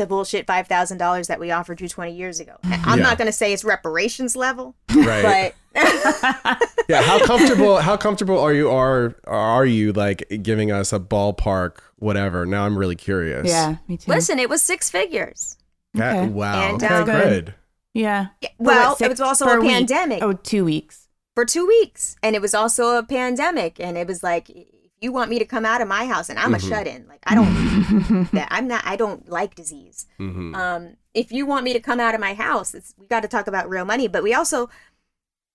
the 0.01 0.07
bullshit 0.07 0.47
$5000 0.47 1.27
that 1.29 1.39
we 1.39 1.51
offered 1.51 1.81
you 1.81 1.89
20 1.89 2.13
years 2.15 2.41
ago 2.41 2.57
i'm 2.65 2.99
Yeah. 2.99 3.05
not 3.05 3.19
going 3.19 3.27
to 3.27 3.33
say 3.33 3.53
it's 3.53 3.63
reparations 3.65 4.35
level 4.35 4.75
Right. 4.95 5.53
but 5.75 5.81
yeah. 6.89 7.03
How 7.03 7.25
comfortable? 7.25 7.77
How 7.79 7.97
comfortable 7.97 8.39
are 8.41 8.53
you? 8.53 8.69
Are 8.71 9.15
are 9.29 9.65
you 9.65 9.93
like 9.93 10.25
giving 10.43 10.73
us 10.73 10.93
a 10.93 10.99
ballpark? 10.99 11.77
Whatever. 12.01 12.45
Now 12.45 12.67
I'm 12.67 12.77
really 12.77 12.97
curious. 12.97 13.47
yeah, 13.47 13.77
me 13.87 13.97
too. 13.97 14.11
listen 14.11 14.41
it 14.41 14.49
was 14.49 14.63
six 14.63 14.91
figures 14.91 15.57
That- 15.95 16.17
Okay. 16.17 16.29
wow. 16.29 16.69
And, 16.71 16.83
okay. 16.83 16.93
um, 16.95 17.05
good. 17.07 17.55
Yeah. 17.95 18.27
Yeah, 18.41 18.49
well 18.59 18.91
what, 18.91 19.01
it 19.01 19.09
was 19.11 19.21
also 19.21 19.45
for 19.45 19.59
a 19.59 19.61
week? 19.61 19.71
pandemic 19.71 20.23
Oh, 20.25 20.33
two 20.33 20.65
weeks. 20.65 21.07
for 21.37 21.45
two 21.45 21.67
weeks 21.69 22.17
and 22.21 22.35
it 22.35 22.43
was 22.43 22.53
also 22.55 22.97
a 22.99 23.05
pandemic 23.05 23.79
and 23.79 23.97
it 23.97 24.09
was 24.09 24.25
like 24.25 24.51
if 24.51 24.67
you 25.01 25.13
want 25.13 25.31
me 25.31 25.39
to 25.39 25.45
come 25.45 25.65
out 25.65 25.81
of 25.81 25.89
my 25.89 26.07
house 26.07 26.29
and 26.29 26.39
i'm 26.39 26.53
Mhm. 26.53 26.57
a 26.57 26.61
shut-in 26.61 27.07
like 27.09 27.21
i 27.27 27.35
don't 27.35 28.29
that 28.33 28.49
i'm 28.51 28.67
not 28.69 28.83
i 28.87 28.97
don't 28.97 29.29
like 29.29 29.55
disease 29.55 30.07
hmm 30.19 30.55
um 30.55 30.97
if 31.15 31.33
you 31.33 31.47
want 31.47 31.65
me 31.65 31.73
to 31.73 31.81
come 31.81 32.01
out 32.01 32.15
of 32.15 32.21
my 32.21 32.35
house 32.35 32.75
it's 32.75 32.95
we 32.99 33.07
got 33.07 33.21
to 33.21 33.29
talk 33.29 33.47
about 33.47 33.69
real 33.69 33.85
money 33.85 34.09
but 34.09 34.23
we 34.23 34.35
also 34.35 34.69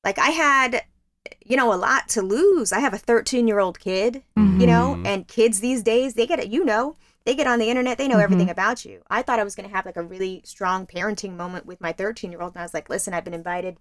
like 0.03 0.17
i 0.19 0.29
had 0.29 0.83
you 1.43 1.55
know 1.57 1.73
a 1.73 1.75
lot 1.75 2.07
to 2.09 2.21
lose 2.21 2.71
i 2.71 2.79
have 2.79 2.93
a 2.93 2.97
13 2.97 3.47
year 3.47 3.59
old 3.59 3.79
kid 3.79 4.23
you 4.35 4.67
know 4.67 4.95
Mhm. 4.97 5.07
and 5.07 5.27
kids 5.27 5.59
these 5.59 5.83
days 5.83 6.13
they 6.15 6.25
get 6.27 6.39
it 6.39 6.49
you 6.49 6.63
know 6.65 6.95
they 7.25 7.35
get 7.35 7.47
on 7.47 7.59
the 7.59 7.69
internet 7.69 7.97
they 7.97 8.07
know 8.07 8.17
Mhm. 8.17 8.23
everything 8.23 8.49
about 8.49 8.85
you 8.85 9.01
i 9.09 9.21
thought 9.21 9.39
i 9.39 9.43
was 9.43 9.55
going 9.55 9.67
to 9.69 9.75
have 9.75 9.85
like 9.85 9.97
a 9.97 10.03
really 10.03 10.41
strong 10.45 10.85
parenting 10.87 11.35
moment 11.35 11.65
with 11.65 11.81
my 11.81 11.91
13 11.91 12.31
year 12.31 12.41
old 12.41 12.53
and 12.53 12.61
i 12.61 12.63
was 12.63 12.73
like 12.73 12.89
listen 12.89 13.13
i've 13.13 13.23
been 13.25 13.33
invited 13.33 13.77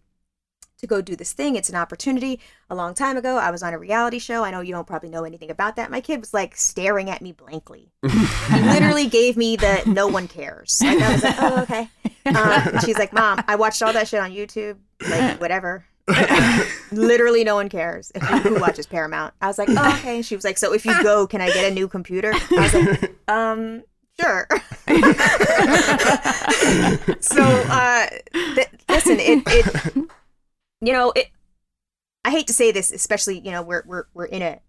to 0.78 0.86
go 0.86 1.00
do 1.00 1.16
this 1.16 1.32
thing. 1.32 1.56
It's 1.56 1.68
an 1.68 1.74
opportunity. 1.74 2.40
A 2.70 2.74
long 2.74 2.94
time 2.94 3.16
ago 3.16 3.36
i 3.36 3.50
was 3.50 3.62
on 3.62 3.74
a 3.74 3.78
reality 3.78 4.18
show. 4.18 4.44
I 4.44 4.50
know 4.50 4.60
you 4.60 4.72
don't 4.72 4.86
probably 4.86 5.10
know 5.10 5.24
anything 5.24 5.50
about 5.50 5.76
that. 5.76 5.90
My 5.90 6.00
kid 6.00 6.20
was 6.20 6.34
like 6.34 6.56
staring 6.56 7.10
at 7.10 7.22
me 7.22 7.32
blankly. 7.32 7.92
He 8.02 8.08
literally 8.60 9.06
gave 9.06 9.36
me 9.36 9.56
the 9.56 9.82
no 9.86 10.08
one 10.08 10.28
cares. 10.28 10.80
Like 10.82 11.00
i 11.00 11.12
was 11.12 11.22
like 11.24 11.36
oh 11.38 11.62
okay. 11.62 11.88
Um, 12.26 12.78
she's 12.84 12.98
like 12.98 13.12
mom 13.12 13.42
i 13.46 13.56
watched 13.56 13.82
all 13.82 13.92
that 13.92 14.08
shit 14.08 14.20
on 14.20 14.32
youtube. 14.32 14.76
Like 15.08 15.40
whatever. 15.40 15.84
Literally 16.92 17.44
no 17.44 17.54
one 17.54 17.68
cares. 17.68 18.10
If 18.14 18.22
who, 18.22 18.54
who 18.54 18.60
watches 18.60 18.86
paramount. 18.86 19.34
I 19.40 19.46
was 19.46 19.58
like 19.58 19.68
oh 19.70 19.94
okay. 19.98 20.16
And 20.16 20.26
she 20.26 20.34
was 20.34 20.44
like 20.44 20.58
so 20.58 20.72
if 20.72 20.84
you 20.84 21.00
go 21.02 21.26
can 21.26 21.40
i 21.40 21.50
get 21.50 21.70
a 21.70 21.74
new 21.74 21.88
computer? 21.88 22.32
I 22.34 22.48
was 22.50 22.74
like 22.74 23.14
um 23.28 23.82
sure. 24.20 24.46
So 27.20 27.42
uh 27.42 28.06
th- 28.54 28.68
listen 28.88 29.18
it 29.20 29.42
it 29.46 30.08
you 30.84 30.92
know 30.92 31.12
it 31.16 31.28
i 32.24 32.30
hate 32.30 32.46
to 32.46 32.52
say 32.52 32.70
this 32.72 32.90
especially 32.90 33.38
you 33.40 33.50
know 33.50 33.62
we're 33.62 33.82
we're, 33.86 34.04
we're 34.14 34.24
in 34.26 34.42
a 34.42 34.60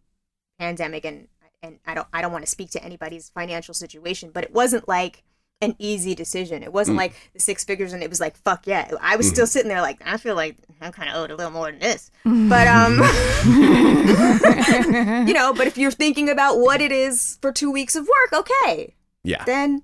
pandemic 0.60 1.06
and 1.06 1.28
and 1.64 1.80
i 1.86 1.94
don't 1.94 2.08
i 2.14 2.22
don't 2.22 2.32
want 2.32 2.44
to 2.46 2.50
speak 2.50 2.70
to 2.72 2.84
anybody's 2.84 3.30
financial 3.30 3.74
situation 3.74 4.30
but 4.34 4.44
it 4.44 4.54
wasn't 4.54 4.88
like 4.88 5.24
an 5.62 5.74
easy 5.80 6.14
decision 6.14 6.62
it 6.64 6.74
wasn't 6.74 6.96
Mm. 6.96 7.00
like 7.00 7.14
the 7.34 7.40
six 7.40 7.64
figures 7.64 7.94
and 7.94 8.04
it 8.04 8.10
was 8.10 8.20
like 8.20 8.36
fuck 8.38 8.68
yeah 8.68 8.92
i 9.02 9.16
was 9.16 9.28
still 9.28 9.48
sitting 9.48 9.70
there 9.70 9.82
like 9.82 10.02
i 10.06 10.18
feel 10.18 10.36
like 10.36 10.58
i'm 10.82 10.92
kind 10.92 11.10
of 11.10 11.16
owed 11.16 11.32
a 11.32 11.36
little 11.36 11.52
more 11.52 11.72
than 11.72 11.80
this 11.80 12.12
but 12.26 12.68
um 12.68 13.00
you 15.28 15.34
know 15.34 15.54
but 15.54 15.68
if 15.68 15.78
you're 15.78 15.92
thinking 15.92 16.30
about 16.30 16.60
what 16.60 16.82
it 16.82 16.92
is 16.92 17.38
for 17.42 17.52
two 17.52 17.72
weeks 17.72 17.96
of 17.96 18.08
work 18.08 18.34
okay 18.42 18.94
Yeah. 19.24 19.44
then 19.46 19.84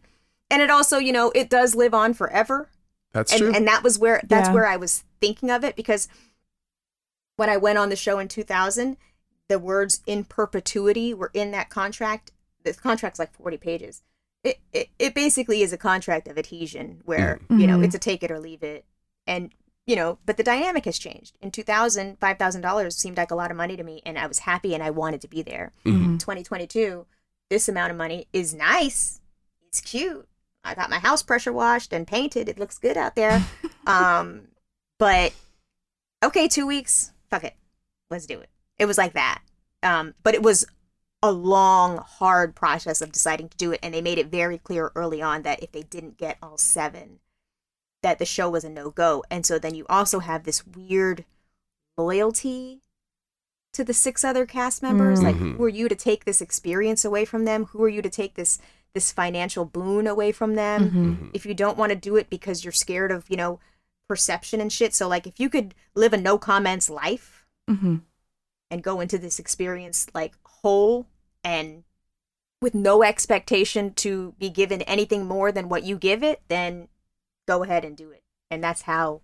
and 0.50 0.62
it 0.62 0.70
also 0.70 0.98
you 0.98 1.14
know 1.14 1.32
it 1.34 1.50
does 1.50 1.74
live 1.76 1.94
on 1.94 2.14
forever 2.14 2.70
That's 3.14 3.32
and, 3.32 3.42
true. 3.42 3.54
and 3.54 3.68
that 3.68 3.84
was 3.84 3.98
where 3.98 4.22
that's 4.28 4.50
Yeah. 4.50 4.54
where 4.54 4.68
I 4.68 4.76
was 4.78 5.04
thinking 5.22 5.50
of 5.52 5.64
it 5.64 5.76
because 5.76 6.08
when 7.38 7.50
I 7.50 7.58
went 7.58 7.78
on 7.78 7.90
the 7.90 7.96
show 7.96 8.20
in 8.20 8.28
2000, 8.28 8.98
the 9.48 9.60
words 9.60 10.02
"in 10.06 10.24
perpetuity" 10.26 11.14
were 11.14 11.32
in 11.34 11.52
that 11.52 11.70
contract. 11.70 12.32
The 12.64 12.74
contract's 12.74 13.20
like 13.20 13.34
40 13.34 13.58
pages. 13.58 14.02
It 14.44 14.60
it, 14.74 14.90
it 15.00 15.14
basically 15.14 15.62
is 15.62 15.74
a 15.74 15.78
contract 15.78 16.28
of 16.28 16.38
adhesion 16.38 17.02
where 17.06 17.40
you 17.50 17.68
know 17.68 17.78
Mhm. 17.80 17.86
it's 17.86 17.96
a 17.96 18.00
take 18.00 18.24
it 18.24 18.32
or 18.32 18.40
leave 18.40 18.64
it, 18.64 18.86
and 19.28 19.52
you 19.88 19.96
know, 19.96 20.20
but 20.26 20.38
the 20.38 20.44
dynamic 20.44 20.86
has 20.86 21.00
changed. 21.00 21.38
In 21.42 21.52
2000, 21.52 22.18
five 22.20 22.38
thousand 22.38 22.62
dollars 22.62 22.96
seemed 22.96 23.18
like 23.18 23.32
a 23.32 23.36
lot 23.36 23.52
of 23.52 23.58
money 23.58 23.76
to 23.76 23.84
me, 23.84 24.02
and 24.06 24.18
I 24.18 24.28
was 24.28 24.40
happy 24.40 24.74
and 24.74 24.84
I 24.84 24.90
wanted 24.92 25.22
to 25.22 25.28
be 25.28 25.42
there. 25.42 25.74
Mhm. 25.86 26.20
2022, 26.20 27.06
this 27.50 27.68
amount 27.68 27.92
of 27.92 27.98
money 27.98 28.28
is 28.32 28.54
nice. 28.54 29.20
It's 29.68 29.82
cute. 29.82 30.28
I 30.64 30.76
got 30.76 30.90
my 30.92 31.00
house 31.00 31.24
pressure 31.24 31.52
washed 31.52 31.92
and 31.94 32.06
painted. 32.08 32.48
It 32.48 32.60
looks 32.60 32.78
good 32.78 32.96
out 32.96 33.16
there. 33.16 33.44
um, 33.88 34.50
but 35.02 35.34
okay, 36.24 36.48
two 36.48 36.68
weeks. 36.68 37.12
Fuck 37.32 37.44
it. 37.44 37.56
Let's 38.12 38.28
do 38.28 38.40
it. 38.40 38.50
It 38.78 38.86
was 38.86 39.00
like 39.00 39.14
that. 39.14 39.42
Um, 39.82 40.14
but 40.22 40.36
it 40.36 40.44
was 40.44 40.64
a 41.24 41.32
long, 41.32 41.98
hard 41.98 42.56
process 42.56 43.02
of 43.02 43.12
deciding 43.12 43.50
to 43.50 43.58
do 43.58 43.72
it, 43.72 43.80
and 43.82 43.96
they 43.96 44.02
made 44.02 44.20
it 44.20 44.28
very 44.28 44.60
clear 44.60 44.92
early 44.96 45.20
on 45.20 45.42
that 45.42 45.64
if 45.64 45.72
they 45.72 45.82
didn't 45.82 46.18
get 46.18 46.38
all 46.40 46.56
seven, 46.60 47.20
that 48.04 48.20
the 48.20 48.26
show 48.26 48.48
was 48.48 48.64
a 48.64 48.70
no 48.70 48.92
go. 48.92 49.24
And 49.32 49.44
so 49.44 49.58
then 49.58 49.74
you 49.74 49.88
also 49.90 50.20
have 50.20 50.44
this 50.44 50.68
weird 50.68 51.26
loyalty 51.98 52.82
to 53.74 53.84
the 53.84 53.94
six 53.94 54.24
other 54.24 54.46
cast 54.46 54.84
members. 54.84 55.24
Like, 55.24 55.36
Mhm. 55.36 55.58
who 55.58 55.64
are 55.64 55.70
you 55.70 55.90
to 55.90 55.96
take 55.96 56.26
this 56.26 56.42
experience 56.42 57.04
away 57.04 57.26
from 57.26 57.46
them? 57.46 57.66
Who 57.66 57.82
are 57.84 57.90
you 57.90 58.04
to 58.04 58.10
take 58.10 58.36
this 58.36 58.60
this 58.94 59.12
financial 59.12 59.66
boon 59.66 60.06
away 60.06 60.32
from 60.32 60.54
them? 60.54 60.92
Mhm. 60.92 61.32
If 61.34 61.46
you 61.48 61.56
don't 61.56 61.78
want 61.78 61.92
to 61.92 61.96
do 61.96 62.18
it 62.18 62.30
because 62.30 62.64
you're 62.64 62.72
scared 62.74 63.10
of, 63.12 63.28
you 63.30 63.38
know, 63.38 63.60
perception 64.12 64.60
and 64.60 64.74
shit. 64.74 64.94
So 64.94 65.08
like 65.08 65.26
if 65.26 65.40
you 65.40 65.50
could 65.50 65.74
live 65.96 66.12
a 66.12 66.18
no 66.18 66.38
comments 66.38 66.90
life 66.90 67.46
Mhm. 67.70 68.02
and 68.70 68.84
go 68.84 69.00
into 69.00 69.18
this 69.18 69.40
experience 69.40 70.06
like 70.14 70.34
whole 70.44 71.08
and 71.46 71.86
with 72.62 72.76
no 72.76 73.04
expectation 73.04 73.94
to 73.94 74.34
be 74.38 74.50
given 74.50 74.82
anything 74.82 75.26
more 75.26 75.50
than 75.54 75.70
what 75.70 75.84
you 75.84 75.98
give 75.98 76.24
it, 76.24 76.42
then 76.50 76.90
go 77.48 77.64
ahead 77.64 77.86
and 77.86 77.96
do 77.96 78.12
it. 78.12 78.22
And 78.50 78.62
that's 78.62 78.82
how 78.82 79.22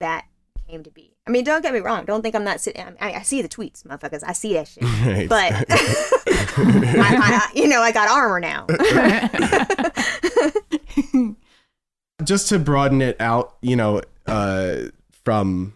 that 0.00 0.26
came 0.68 0.82
to 0.82 0.90
be. 0.90 1.16
I 1.26 1.30
mean, 1.30 1.44
don't 1.44 1.62
get 1.62 1.72
me 1.72 1.80
wrong. 1.80 2.04
Don't 2.04 2.20
think 2.20 2.34
I'm 2.34 2.44
not 2.44 2.60
sitting. 2.60 2.82
I, 2.82 2.90
mean, 2.90 2.98
I 3.00 3.22
see 3.22 3.40
the 3.40 3.48
tweets, 3.48 3.84
motherfuckers. 3.84 4.22
I 4.26 4.34
see 4.34 4.52
that 4.52 4.68
shit. 4.68 4.84
Right. 5.06 5.28
But 5.30 5.64
I, 6.58 7.48
I, 7.48 7.50
you 7.54 7.68
know, 7.68 7.80
I 7.80 7.90
got 7.90 8.10
armor 8.10 8.38
now. 8.40 8.66
just 12.24 12.48
to 12.50 12.58
broaden 12.58 13.00
it 13.02 13.16
out, 13.20 13.56
you 13.62 13.76
know, 13.76 14.02
uh, 14.30 14.88
from 15.24 15.74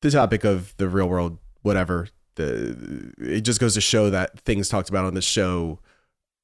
the 0.00 0.10
topic 0.10 0.44
of 0.44 0.74
the 0.78 0.88
real 0.88 1.08
world, 1.08 1.38
whatever, 1.62 2.08
the 2.36 3.12
it 3.18 3.42
just 3.42 3.60
goes 3.60 3.74
to 3.74 3.80
show 3.80 4.10
that 4.10 4.40
things 4.40 4.68
talked 4.68 4.88
about 4.88 5.04
on 5.04 5.14
the 5.14 5.22
show 5.22 5.78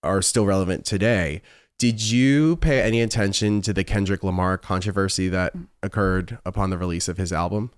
are 0.03 0.23
still 0.23 0.47
relevant 0.47 0.85
today. 0.85 1.43
Did 1.79 2.03
you 2.11 2.57
pay 2.57 2.83
any 2.83 3.01
attention 3.01 3.63
to 3.63 3.73
the 3.73 3.85
Kendrick 3.85 4.23
Lamar 4.25 4.59
controversy 4.59 5.29
that 5.29 5.55
occurred 5.83 6.39
upon 6.45 6.71
the 6.71 6.79
release 6.79 7.09
of 7.09 7.17
his 7.19 7.33
album? 7.33 7.71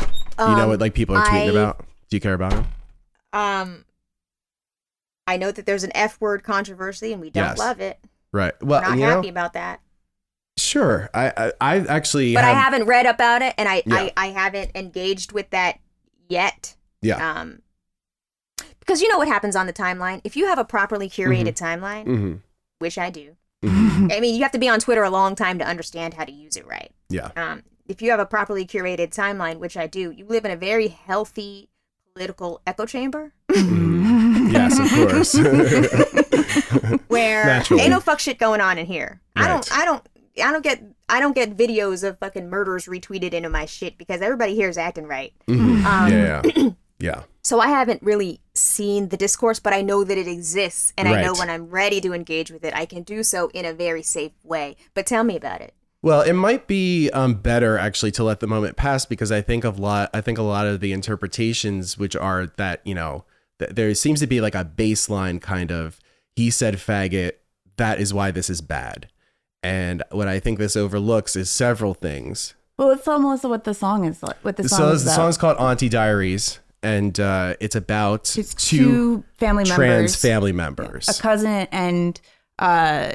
you 0.00 0.06
know 0.48 0.62
Um, 0.64 0.68
what 0.70 0.80
like 0.80 0.94
people 0.94 1.16
are 1.16 1.24
tweeting 1.24 1.46
I- 1.48 1.50
about? 1.50 1.78
Do 2.10 2.16
you 2.16 2.20
care 2.20 2.34
about 2.34 2.52
him? 2.52 2.66
Um, 3.32 3.84
I 5.26 5.36
know 5.36 5.50
that 5.52 5.64
there's 5.66 5.84
an 5.84 5.92
F 5.94 6.20
word 6.20 6.42
controversy, 6.42 7.12
and 7.12 7.20
we 7.22 7.30
don't 7.30 7.44
Yes. 7.44 7.58
love 7.58 7.80
it. 7.80 7.98
Right. 8.32 8.52
Well, 8.62 8.82
We're 8.82 8.88
not 8.96 8.98
happy 8.98 9.26
know, 9.28 9.30
about 9.30 9.52
that. 9.54 9.80
Sure. 10.72 11.10
I 11.14 11.32
I, 11.36 11.52
I 11.60 11.76
actually 11.86 12.34
But 12.34 12.44
I 12.44 12.48
have- 12.48 12.72
haven't 12.72 12.86
read 12.88 13.06
about 13.06 13.42
it, 13.42 13.54
and 13.58 13.68
I, 13.68 13.82
Yeah. 13.86 13.94
I 13.96 14.12
I 14.16 14.26
haven't 14.28 14.72
engaged 14.74 15.32
with 15.32 15.50
that 15.50 15.78
yet. 16.28 16.74
Yeah. 17.00 17.16
Um, 17.40 17.60
because 18.80 19.00
you 19.00 19.08
know 19.08 19.18
what 19.18 19.28
happens 19.28 19.54
on 19.54 19.66
the 19.66 19.72
timeline. 19.72 20.20
If 20.24 20.36
you 20.36 20.46
have 20.46 20.58
a 20.58 20.64
properly 20.64 21.08
curated 21.08 21.54
timeline, 21.54 22.06
Mhm. 22.06 22.40
which 22.80 22.98
I 22.98 23.10
do, 23.10 23.36
Mhm. 23.64 24.12
I 24.12 24.18
mean, 24.20 24.34
you 24.34 24.42
have 24.42 24.50
to 24.52 24.58
be 24.58 24.68
on 24.68 24.80
Twitter 24.80 25.02
a 25.04 25.10
long 25.10 25.34
time 25.36 25.58
to 25.60 25.64
understand 25.64 26.14
how 26.14 26.24
to 26.24 26.32
use 26.32 26.56
it 26.56 26.66
right. 26.66 26.90
Yeah. 27.08 27.30
Um, 27.36 27.62
if 27.86 28.02
you 28.02 28.10
have 28.10 28.18
a 28.20 28.26
properly 28.26 28.66
curated 28.66 29.10
timeline, 29.14 29.58
which 29.58 29.76
I 29.76 29.86
do, 29.86 30.10
you 30.10 30.24
live 30.26 30.44
in 30.44 30.50
a 30.50 30.56
very 30.56 30.88
healthy 30.88 31.68
political 32.14 32.60
echo 32.66 32.84
chamber 32.84 33.32
yes, 33.48 34.78
of 34.78 34.90
course. 34.90 35.34
where 37.08 37.44
Naturally. 37.46 37.82
ain't 37.82 37.90
no 37.90 38.00
fuck 38.00 38.18
shit 38.20 38.38
going 38.38 38.60
on 38.60 38.78
in 38.78 38.86
here. 38.86 39.20
I 39.36 39.40
Right. 39.42 39.48
don't, 39.48 39.72
I 39.78 39.84
don't, 39.84 40.06
I 40.42 40.50
don't 40.52 40.62
get, 40.62 40.82
I 41.08 41.20
don't 41.20 41.34
get 41.34 41.56
videos 41.56 42.06
of 42.06 42.18
fucking 42.18 42.48
murders 42.48 42.86
retweeted 42.86 43.32
into 43.34 43.48
my 43.48 43.66
shit 43.66 43.98
because 43.98 44.20
everybody 44.20 44.54
here 44.54 44.68
is 44.68 44.78
acting 44.78 45.06
right. 45.06 45.32
Mhm. 45.48 45.84
Um, 45.84 46.12
yeah, 46.12 46.70
yeah. 46.98 47.22
So 47.42 47.58
I 47.60 47.66
haven't 47.68 48.02
really 48.02 48.40
seen 48.54 49.08
the 49.08 49.16
discourse, 49.16 49.58
but 49.58 49.72
I 49.72 49.82
know 49.82 50.04
that 50.04 50.16
it 50.16 50.28
exists, 50.28 50.92
and 50.96 51.08
I 51.08 51.22
know 51.22 51.34
when 51.34 51.50
I'm 51.50 51.68
ready 51.68 52.00
to 52.00 52.12
engage 52.14 52.50
with 52.52 52.64
it, 52.64 52.72
I 52.74 52.86
can 52.86 53.02
do 53.02 53.22
so 53.24 53.48
in 53.48 53.64
a 53.64 53.72
very 53.72 54.02
safe 54.02 54.32
way. 54.44 54.76
But 54.94 55.06
tell 55.06 55.24
me 55.24 55.36
about 55.36 55.60
it. 55.60 55.74
Well, 56.02 56.22
it 56.22 56.32
might 56.32 56.66
be 56.66 57.10
um, 57.10 57.34
better 57.34 57.78
actually 57.78 58.10
to 58.12 58.24
let 58.24 58.40
the 58.40 58.46
moment 58.46 58.76
pass 58.76 59.04
because 59.06 59.30
I 59.30 59.40
think 59.40 59.64
of 59.64 59.78
lot. 59.78 60.10
I 60.14 60.20
think 60.20 60.38
a 60.38 60.42
lot 60.42 60.66
of 60.66 60.80
the 60.80 60.92
interpretations, 60.92 61.96
which 61.98 62.16
are 62.16 62.46
that 62.56 62.80
you 62.84 62.94
know, 62.94 63.24
th- 63.58 63.72
there 63.72 63.94
seems 63.94 64.20
to 64.20 64.26
be 64.26 64.40
like 64.40 64.54
a 64.54 64.64
baseline 64.64 65.40
kind 65.40 65.70
of 65.70 65.98
he 66.34 66.50
said 66.50 66.74
faggot. 66.76 67.32
That 67.76 68.00
is 68.00 68.12
why 68.12 68.30
this 68.30 68.50
is 68.50 68.60
bad. 68.60 69.08
And 69.62 70.02
what 70.10 70.28
I 70.28 70.40
think 70.40 70.58
this 70.58 70.76
overlooks 70.76 71.36
is 71.36 71.48
several 71.50 71.94
things. 71.94 72.54
Well, 72.78 72.88
let's 72.88 73.04
tell 73.04 73.18
Melissa 73.18 73.48
what 73.48 73.64
the 73.64 73.74
song 73.74 74.04
is 74.06 74.22
like. 74.22 74.36
What 74.44 74.56
the 74.56 74.68
song 74.68 74.78
so 74.78 74.88
is 74.90 75.04
the 75.04 75.10
about. 75.10 75.16
song's 75.16 75.36
called 75.38 75.58
Auntie 75.58 75.88
Diaries, 75.88 76.58
and 76.82 77.18
uh, 77.20 77.54
it's 77.60 77.76
about 77.76 78.36
It's 78.36 78.54
two, 78.54 78.76
two 78.78 79.24
family 79.38 79.64
trans 79.64 79.78
members, 79.78 80.16
family 80.16 80.52
members. 80.52 81.08
a 81.08 81.22
cousin 81.22 81.68
and 81.70 82.20
uh, 82.58 83.12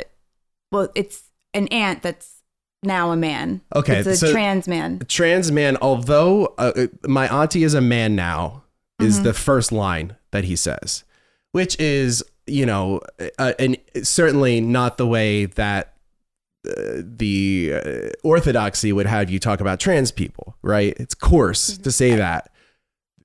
well, 0.71 0.89
it's 0.95 1.23
an 1.53 1.67
aunt 1.69 2.01
that's 2.01 2.43
now 2.83 3.11
a 3.11 3.17
man. 3.17 3.59
Okay, 3.75 3.97
it's 3.97 4.07
a 4.07 4.15
so- 4.15 4.31
trans 4.31 4.67
man. 4.69 4.99
trans 5.09 5.51
man, 5.51 5.77
although 5.81 6.53
uh, 6.57 6.71
uh, 6.75 6.87
my 7.07 7.27
auntie 7.27 7.63
is 7.63 7.73
a 7.73 7.81
man 7.81 8.15
now, 8.15 8.63
Mm-hmm. 8.99 9.09
is 9.09 9.21
the 9.21 9.33
first 9.35 9.71
line 9.71 10.15
that 10.31 10.43
he 10.45 10.55
says, 10.55 11.03
which 11.51 11.79
is, 11.79 12.23
you 12.47 12.65
know, 12.65 12.99
uh, 13.37 13.53
and 13.59 13.77
certainly 14.01 14.59
not 14.59 14.97
the 14.97 15.05
way 15.05 15.45
that 15.45 15.93
the 17.03 17.73
uh, 17.73 18.09
orthodoxy 18.23 18.91
would 18.93 19.05
have 19.05 19.29
you 19.29 19.39
talk 19.39 19.59
about 19.61 19.79
trans 19.79 20.11
people, 20.11 20.55
right? 20.61 20.93
It's 20.97 21.13
coarse 21.15 21.71
Mm-hmm. 21.71 21.83
to 21.83 21.91
say 21.91 22.15
that. 22.15 22.51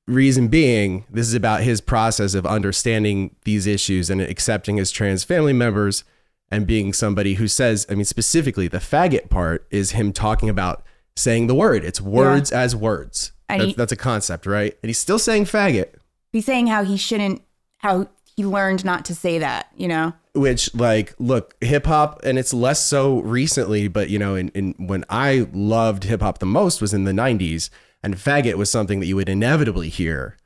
Reason 0.08 0.48
being, 0.48 1.04
this 1.10 1.28
is 1.28 1.34
about 1.34 1.62
his 1.62 1.80
process 1.80 2.34
of 2.34 2.44
understanding 2.44 3.36
these 3.44 3.66
issues 3.68 4.10
and 4.10 4.20
accepting 4.20 4.76
his 4.76 4.90
trans 4.90 5.22
family 5.22 5.52
members 5.52 6.02
and 6.50 6.66
being 6.66 6.92
somebody 6.92 7.34
who 7.34 7.46
says, 7.46 7.86
I 7.88 7.94
mean, 7.94 8.04
specifically, 8.04 8.66
the 8.68 8.78
faggot 8.78 9.30
part 9.30 9.66
is 9.70 9.92
him 9.92 10.12
talking 10.12 10.48
about 10.48 10.82
saying 11.16 11.46
the 11.46 11.54
word. 11.54 11.84
It's 11.84 12.00
words 12.00 12.50
as 12.50 12.74
words. 12.74 13.30
That's, 13.48 13.64
he- 13.64 13.74
that's 13.74 13.92
a 13.92 13.96
concept, 13.96 14.44
right? 14.44 14.76
And 14.82 14.88
he's 14.88 14.98
still 14.98 15.18
saying 15.20 15.44
faggot, 15.44 15.94
He's 16.32 16.46
saying 16.46 16.66
how 16.66 16.82
he 16.82 16.96
shouldn't, 16.96 17.42
how 17.78 18.08
he 18.36 18.44
learned 18.44 18.84
not 18.86 19.04
to 19.04 19.14
say 19.14 19.38
that. 19.38 19.68
You 19.76 19.86
know. 19.88 20.14
Which, 20.34 20.74
like, 20.74 21.14
look, 21.18 21.54
hip 21.60 21.86
hop, 21.86 22.20
and 22.24 22.38
it's 22.38 22.54
less 22.54 22.84
so 22.84 23.20
recently, 23.20 23.88
but 23.88 24.08
you 24.08 24.18
know, 24.18 24.34
in, 24.34 24.48
in 24.50 24.74
when 24.78 25.04
I 25.10 25.46
loved 25.52 26.04
hip 26.04 26.22
hop 26.22 26.38
the 26.38 26.46
most 26.46 26.80
was 26.80 26.94
in 26.94 27.04
the 27.04 27.12
'90s, 27.12 27.70
and 28.02 28.16
faggot 28.16 28.54
was 28.54 28.70
something 28.70 29.00
that 29.00 29.06
you 29.06 29.16
would 29.16 29.28
inevitably 29.28 29.88
hear. 29.88 30.36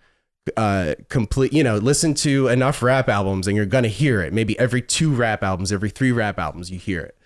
Uh, 0.56 0.94
complete, 1.08 1.52
you 1.52 1.64
know, 1.64 1.76
listen 1.76 2.14
to 2.14 2.46
enough 2.46 2.80
rap 2.80 3.08
albums 3.08 3.48
and 3.48 3.56
you're 3.56 3.66
gonna 3.66 3.88
hear 3.88 4.22
it. 4.22 4.32
Maybe 4.32 4.56
every 4.60 4.80
two 4.80 5.12
rap 5.12 5.42
albums, 5.42 5.72
every 5.72 5.90
three 5.90 6.12
rap 6.12 6.38
albums, 6.38 6.70
you 6.70 6.78
hear 6.78 7.00
it. 7.00 7.18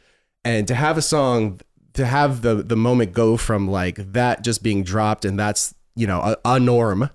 And 0.42 0.66
to 0.68 0.74
have 0.74 0.96
a 0.96 1.02
song, 1.02 1.60
to 1.94 2.06
have 2.06 2.42
the 2.42 2.56
the 2.56 2.76
moment 2.76 3.12
go 3.12 3.36
from 3.36 3.68
like 3.68 4.12
that 4.12 4.42
just 4.42 4.62
being 4.62 4.82
dropped 4.82 5.24
and 5.24 5.38
that's 5.38 5.74
you 5.94 6.06
know 6.06 6.20
a, 6.20 6.36
a 6.44 6.60
norm 6.60 7.10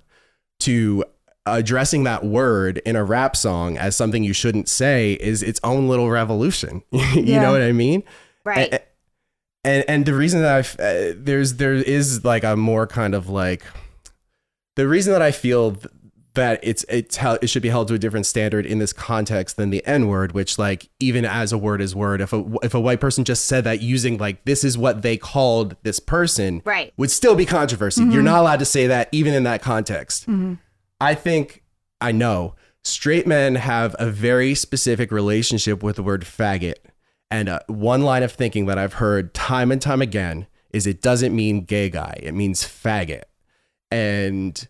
to 0.60 1.04
addressing 1.46 2.04
that 2.06 2.24
word 2.26 2.80
in 2.86 2.96
a 2.96 3.04
rap 3.04 3.36
song 3.36 3.78
as 3.78 3.96
something 3.96 4.24
you 4.24 4.34
shouldn't 4.34 4.68
say 4.68 5.14
is 5.14 5.44
its 5.44 5.60
own 5.64 5.88
little 5.88 6.10
revolution. 6.10 6.82
you 6.92 7.22
Yeah. 7.24 7.42
know 7.44 7.52
what 7.52 7.62
I 7.62 7.72
mean? 7.72 8.04
Right. 8.44 8.72
And, 8.74 8.82
and 9.64 9.86
and 9.88 10.06
the 10.06 10.14
reason 10.14 10.42
that 10.42 10.78
I 10.80 10.84
uh, 10.84 11.14
there's 11.18 11.56
there 11.56 11.74
is 11.74 12.24
like 12.24 12.44
a 12.44 12.56
more 12.56 12.86
kind 12.88 13.14
of 13.16 13.30
like 13.30 13.64
the 14.76 14.88
reason 14.88 15.14
that 15.14 15.22
I 15.22 15.32
feel 15.32 15.72
th- 15.74 15.88
that 16.36 16.60
it's 16.64 16.84
it's 16.90 17.16
how 17.18 17.38
it 17.42 17.48
should 17.50 17.62
be 17.64 17.70
held 17.70 17.88
to 17.88 17.94
a 17.94 17.98
different 17.98 18.26
standard 18.26 18.66
in 18.66 18.78
this 18.80 18.92
context 18.92 19.56
than 19.56 19.70
the 19.70 19.84
N 19.88 20.08
word, 20.08 20.34
which 20.34 20.60
like 20.60 20.90
even 21.00 21.24
as 21.26 21.54
a 21.54 21.58
word 21.58 21.82
is 21.82 21.96
word, 21.96 22.20
if 22.22 22.34
a 22.34 22.46
if 22.62 22.74
a 22.74 22.80
white 22.80 23.00
person 23.00 23.24
just 23.24 23.46
said 23.46 23.64
that 23.64 23.82
using 23.82 24.18
like 24.18 24.44
this 24.46 24.64
is 24.64 24.78
what 24.78 25.02
they 25.02 25.16
called 25.18 25.78
this 25.84 26.00
person, 26.00 26.62
Right. 26.66 26.94
would 26.98 27.10
still 27.10 27.36
be 27.36 27.46
controversy. 27.46 28.04
You're 28.04 28.22
not 28.22 28.40
allowed 28.42 28.60
to 28.60 28.66
say 28.66 28.86
that 28.88 29.08
even 29.14 29.34
in 29.34 29.44
that 29.44 29.62
context. 29.62 30.28
I 31.00 31.16
think 31.16 31.64
I 32.02 32.12
know 32.12 32.56
straight 32.84 33.28
men 33.28 33.56
have 33.56 33.96
a 34.00 34.10
very 34.10 34.56
specific 34.56 35.12
relationship 35.12 35.84
with 35.84 35.98
the 35.98 36.04
word 36.04 36.24
faggot. 36.24 36.76
And 37.32 37.50
uh, 37.50 37.60
one 37.68 38.04
line 38.04 38.24
of 38.24 38.32
thinking 38.32 38.68
that 38.68 38.78
I've 38.78 38.94
heard 38.94 39.34
time 39.34 39.72
and 39.72 39.82
time 39.82 40.02
again 40.02 40.48
is 40.72 40.86
it 40.86 41.02
doesn't 41.02 41.36
mean 41.36 41.62
gay 41.62 41.90
guy, 41.90 42.20
it 42.22 42.34
means 42.34 42.64
faggot. 42.64 43.24
And 43.92 44.68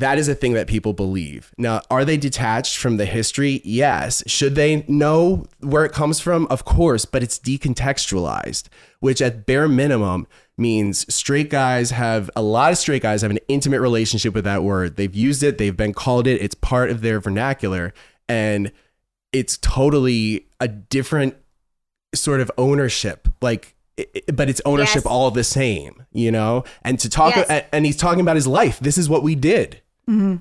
that 0.00 0.18
is 0.18 0.28
a 0.28 0.34
thing 0.34 0.52
that 0.54 0.66
people 0.66 0.92
believe. 0.92 1.52
Now, 1.58 1.80
are 1.90 2.04
they 2.04 2.16
detached 2.16 2.76
from 2.76 2.96
the 2.96 3.06
history? 3.06 3.60
Yes. 3.64 4.22
Should 4.26 4.54
they 4.54 4.84
know 4.88 5.46
where 5.60 5.84
it 5.84 5.92
comes 5.92 6.20
from? 6.20 6.46
Of 6.48 6.64
course, 6.64 7.04
but 7.04 7.22
it's 7.22 7.38
decontextualized, 7.38 8.64
which 9.00 9.22
at 9.22 9.46
bare 9.46 9.68
minimum 9.68 10.26
means 10.58 11.12
straight 11.14 11.50
guys 11.50 11.90
have 11.90 12.30
a 12.34 12.42
lot 12.42 12.72
of 12.72 12.78
straight 12.78 13.02
guys 13.02 13.22
have 13.22 13.30
an 13.30 13.38
intimate 13.48 13.80
relationship 13.80 14.34
with 14.34 14.44
that 14.44 14.62
word. 14.62 14.96
They've 14.96 15.14
used 15.14 15.42
it, 15.42 15.58
they've 15.58 15.76
been 15.76 15.94
called 15.94 16.26
it, 16.26 16.40
it's 16.42 16.54
part 16.54 16.90
of 16.90 17.00
their 17.02 17.20
vernacular, 17.20 17.92
and 18.28 18.72
it's 19.32 19.58
totally 19.58 20.46
a 20.60 20.68
different 20.68 21.36
sort 22.14 22.40
of 22.40 22.50
ownership. 22.56 23.28
Like, 23.42 23.74
but 24.32 24.48
it's 24.48 24.60
ownership 24.64 25.04
Yes. 25.04 25.06
all 25.06 25.30
the 25.30 25.44
same, 25.44 26.04
you 26.12 26.30
know? 26.30 26.64
And 26.82 26.98
to 27.00 27.08
talk, 27.08 27.34
Yes. 27.36 27.64
and 27.72 27.84
he's 27.86 27.96
talking 27.96 28.20
about 28.20 28.36
his 28.36 28.46
life. 28.46 28.78
This 28.78 28.98
is 28.98 29.08
what 29.08 29.22
we 29.22 29.34
did, 29.34 29.80
Mm-hmm. 30.08 30.36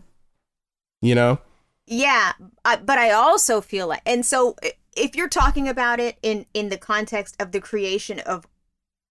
you 1.01 1.15
know? 1.15 1.39
Yeah, 1.87 2.33
I, 2.63 2.77
but 2.77 2.97
I 2.97 3.11
also 3.11 3.61
feel 3.61 3.87
like, 3.87 4.01
and 4.05 4.25
so 4.25 4.55
if 4.95 5.15
you're 5.15 5.29
talking 5.29 5.67
about 5.67 5.99
it 5.99 6.17
in 6.23 6.45
in 6.53 6.69
the 6.69 6.77
context 6.77 7.35
of 7.39 7.51
the 7.51 7.59
creation 7.61 8.19
of 8.19 8.47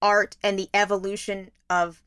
art 0.02 0.36
and 0.42 0.58
the 0.58 0.68
evolution 0.74 1.50
of 1.70 2.02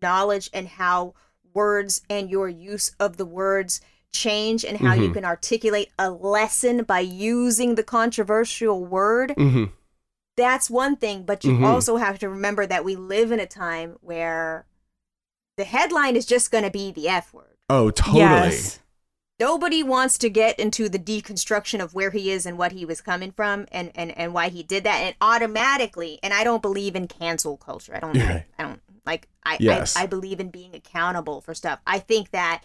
knowledge 0.00 0.48
and 0.52 0.68
how 0.68 1.14
words 1.54 2.02
and 2.08 2.30
your 2.30 2.48
use 2.48 2.92
of 3.00 3.16
the 3.16 3.24
words 3.26 3.80
change 4.12 4.64
and 4.64 4.78
how 4.78 4.94
you 4.94 5.08
Mhm. 5.08 5.14
can 5.14 5.24
articulate 5.24 5.90
a 5.98 6.10
lesson 6.10 6.84
by 6.84 7.00
using 7.00 7.74
the 7.74 7.82
controversial 7.82 8.84
word 8.84 9.32
hmm 9.36 9.64
that's 10.36 10.70
one 10.70 10.96
thing 10.96 11.24
but 11.24 11.44
you 11.44 11.52
Mhm. 11.52 11.64
also 11.66 11.96
have 11.96 12.18
to 12.18 12.28
remember 12.28 12.66
that 12.66 12.84
we 12.84 12.96
live 12.96 13.30
in 13.32 13.40
a 13.40 13.46
time 13.46 13.96
where 14.00 14.66
the 15.56 15.64
headline 15.64 16.16
is 16.16 16.24
just 16.26 16.50
going 16.50 16.64
to 16.64 16.70
be 16.70 16.90
the 16.90 17.08
f 17.08 17.32
word 17.34 17.51
Oh, 17.68 17.90
totally. 17.90 18.20
Yes. 18.20 18.80
nobody 19.40 19.82
wants 19.82 20.18
to 20.18 20.28
get 20.30 20.58
into 20.58 20.88
the 20.88 20.98
deconstruction 20.98 21.82
of 21.82 21.94
where 21.94 22.10
he 22.10 22.30
is 22.30 22.44
and 22.46 22.58
what 22.58 22.72
he 22.72 22.84
was 22.84 23.00
coming 23.00 23.32
from 23.32 23.66
and 23.72 23.90
and 23.94 24.16
and 24.16 24.32
why 24.34 24.48
he 24.48 24.62
did 24.62 24.84
that 24.84 24.98
and 25.00 25.14
automatically 25.20 26.18
and 26.22 26.32
i 26.34 26.44
don't 26.44 26.62
believe 26.62 26.94
in 26.94 27.08
cancel 27.08 27.56
culture 27.56 27.94
i 27.96 27.98
don't 28.00 28.16
Right. 28.16 28.44
i 28.58 28.62
don't 28.62 28.80
Like 29.06 29.28
I, 29.44 29.56
Yes. 29.58 29.96
I 29.96 30.02
I 30.02 30.06
believe 30.06 30.38
in 30.38 30.50
being 30.50 30.74
accountable 30.74 31.40
for 31.40 31.54
stuff. 31.54 31.80
I 31.86 31.98
think 31.98 32.30
that 32.30 32.62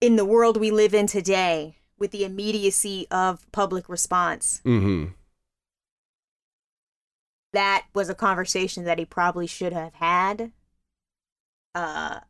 in 0.00 0.16
the 0.16 0.24
world 0.24 0.56
we 0.58 0.70
live 0.70 0.94
in 0.94 1.06
today, 1.06 1.76
with 1.98 2.10
the 2.12 2.24
immediacy 2.24 3.06
of 3.10 3.50
public 3.52 3.88
response, 3.88 4.60
Mm-hmm. 4.64 5.12
that 7.52 7.86
was 7.94 8.08
a 8.08 8.14
conversation 8.14 8.84
that 8.84 8.98
he 8.98 9.04
probably 9.04 9.46
should 9.46 9.72
have 9.72 9.94
had 9.94 10.52
uh 11.74 12.20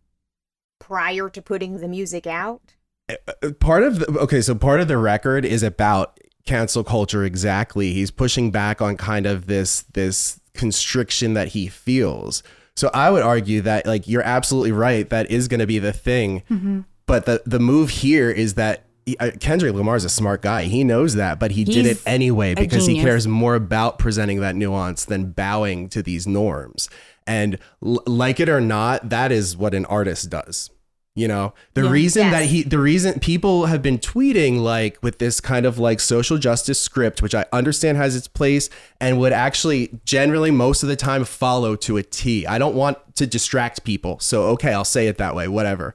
prior 0.86 1.28
to 1.28 1.42
putting 1.42 1.78
the 1.80 1.88
music 1.88 2.26
out. 2.26 2.74
Uh, 3.08 3.14
uh, 3.42 3.50
part 3.58 3.82
of 3.82 3.98
the 3.98 4.06
okay 4.18 4.40
so 4.40 4.54
part 4.54 4.80
of 4.80 4.88
the 4.88 4.98
record 4.98 5.44
is 5.44 5.62
about 5.62 6.18
cancel 6.44 6.82
culture 6.82 7.24
exactly 7.24 7.92
he's 7.92 8.10
pushing 8.10 8.50
back 8.50 8.82
on 8.82 8.96
kind 8.96 9.26
of 9.26 9.46
this 9.46 9.82
this 9.92 10.40
constriction 10.54 11.34
that 11.34 11.48
he 11.48 11.68
feels 11.68 12.42
so 12.74 12.90
i 12.92 13.08
would 13.08 13.22
argue 13.22 13.60
that 13.60 13.86
like 13.86 14.08
you're 14.08 14.22
absolutely 14.22 14.72
right 14.72 15.08
that 15.10 15.30
is 15.30 15.46
going 15.46 15.60
to 15.60 15.68
be 15.68 15.78
the 15.78 15.92
thing 15.92 16.42
mm-hmm. 16.50 16.80
but 17.06 17.26
the 17.26 17.40
the 17.46 17.60
move 17.60 17.90
here 17.90 18.28
is 18.28 18.54
that 18.54 18.84
he- 19.04 19.16
uh, 19.18 19.30
Kendrick 19.38 19.72
Lamar's 19.72 20.04
a 20.04 20.08
smart 20.08 20.42
guy. 20.42 20.64
He 20.64 20.82
knows 20.82 21.14
that, 21.14 21.38
but 21.38 21.52
he 21.52 21.62
did 21.62 21.86
it 21.86 22.02
anyway 22.06 22.56
because 22.56 22.86
he 22.86 23.00
cares 23.00 23.28
more 23.28 23.54
about 23.54 24.00
presenting 24.00 24.40
that 24.40 24.56
nuance 24.56 25.04
than 25.04 25.30
bowing 25.30 25.88
to 25.90 26.02
these 26.02 26.26
norms. 26.26 26.90
And 27.24 27.58
l- 27.84 28.02
like 28.04 28.40
it 28.40 28.48
or 28.48 28.60
not, 28.60 29.08
that 29.10 29.30
is 29.30 29.56
what 29.56 29.74
an 29.74 29.84
artist 29.84 30.28
does. 30.28 30.70
You 31.18 31.26
know, 31.28 31.54
the 31.72 31.82
Yeah. 31.82 31.90
reason 31.90 32.22
Yes. 32.24 32.32
that 32.32 32.44
he, 32.44 32.62
the 32.62 32.78
reason 32.78 33.18
people 33.20 33.66
have 33.66 33.80
been 33.80 33.98
tweeting 33.98 34.60
like 34.60 34.98
with 35.02 35.16
this 35.18 35.40
kind 35.40 35.64
of 35.64 35.78
like 35.78 35.98
social 35.98 36.36
justice 36.36 36.78
script, 36.78 37.22
which 37.22 37.34
I 37.34 37.46
understand 37.54 37.96
has 37.96 38.14
its 38.14 38.28
place 38.28 38.68
and 39.00 39.18
would 39.18 39.32
actually 39.32 39.88
generally 40.04 40.50
most 40.50 40.82
of 40.82 40.90
the 40.90 40.94
time 40.96 41.24
follow 41.24 41.74
to 41.76 41.96
a 41.96 42.02
T. 42.02 42.46
I 42.46 42.58
don't 42.58 42.74
want 42.74 42.98
to 43.16 43.26
distract 43.26 43.82
people. 43.82 44.18
So, 44.20 44.42
okay, 44.48 44.74
I'll 44.74 44.84
say 44.84 45.08
it 45.08 45.16
that 45.16 45.34
way, 45.34 45.48
whatever. 45.48 45.94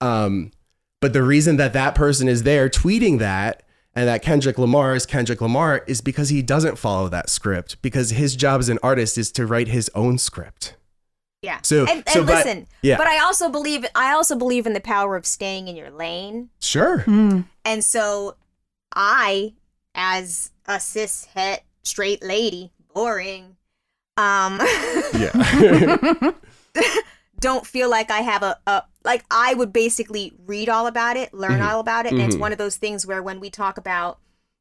Um, 0.00 0.52
but 1.02 1.12
the 1.12 1.22
reason 1.22 1.58
that 1.58 1.74
that 1.74 1.94
person 1.94 2.26
is 2.26 2.44
there 2.44 2.70
tweeting 2.70 3.18
that 3.18 3.62
and 3.94 4.08
that 4.08 4.22
Kendrick 4.22 4.56
Lamar 4.58 4.94
is 4.94 5.04
Kendrick 5.04 5.42
Lamar 5.42 5.84
is 5.86 6.00
because 6.00 6.30
he 6.30 6.40
doesn't 6.40 6.78
follow 6.78 7.10
that 7.10 7.28
script 7.28 7.76
because 7.82 8.08
his 8.10 8.34
job 8.36 8.58
as 8.60 8.70
an 8.70 8.78
artist 8.82 9.18
is 9.18 9.30
to 9.32 9.44
write 9.46 9.68
his 9.68 9.90
own 9.94 10.16
script. 10.16 10.76
Yeah. 11.42 11.58
So- 11.62 11.80
and, 11.86 11.90
and 12.06 12.08
so, 12.08 12.24
but- 12.24 12.36
listen, 12.46 12.66
yeah. 12.82 12.96
but 12.96 13.06
I 13.08 13.18
also 13.20 13.48
believe 13.48 13.84
I 13.94 14.12
also 14.12 14.36
believe 14.36 14.64
in 14.66 14.72
the 14.74 14.80
power 14.80 15.16
of 15.16 15.26
staying 15.26 15.68
in 15.68 15.76
your 15.76 15.90
lane. 15.90 16.50
Sure. 16.60 17.00
Mm. 17.06 17.44
And 17.64 17.84
so 17.84 18.36
I, 18.94 19.54
as 19.94 20.52
a 20.66 20.78
cis 20.80 21.26
het 21.34 21.64
straight 21.82 22.22
lady, 22.22 22.70
boring, 22.94 23.56
um 24.16 24.60
Yeah. 25.18 25.32
don't 27.40 27.66
feel 27.66 27.90
like 27.90 28.10
I 28.10 28.20
have 28.20 28.42
a, 28.42 28.58
a 28.66 28.84
like 29.04 29.24
I 29.30 29.54
would 29.54 29.72
basically 29.72 30.32
read 30.46 30.68
all 30.68 30.86
about 30.86 31.16
it, 31.16 31.34
learn 31.34 31.60
Mhm. 31.60 31.68
all 31.68 31.80
about 31.80 32.06
it, 32.06 32.12
and 32.12 32.22
it's 32.22 32.36
Mhm. 32.36 32.40
one 32.40 32.52
of 32.52 32.58
those 32.58 32.76
things 32.76 33.04
where 33.06 33.22
when 33.22 33.40
we 33.40 33.50
talk 33.50 33.78
about 33.78 34.18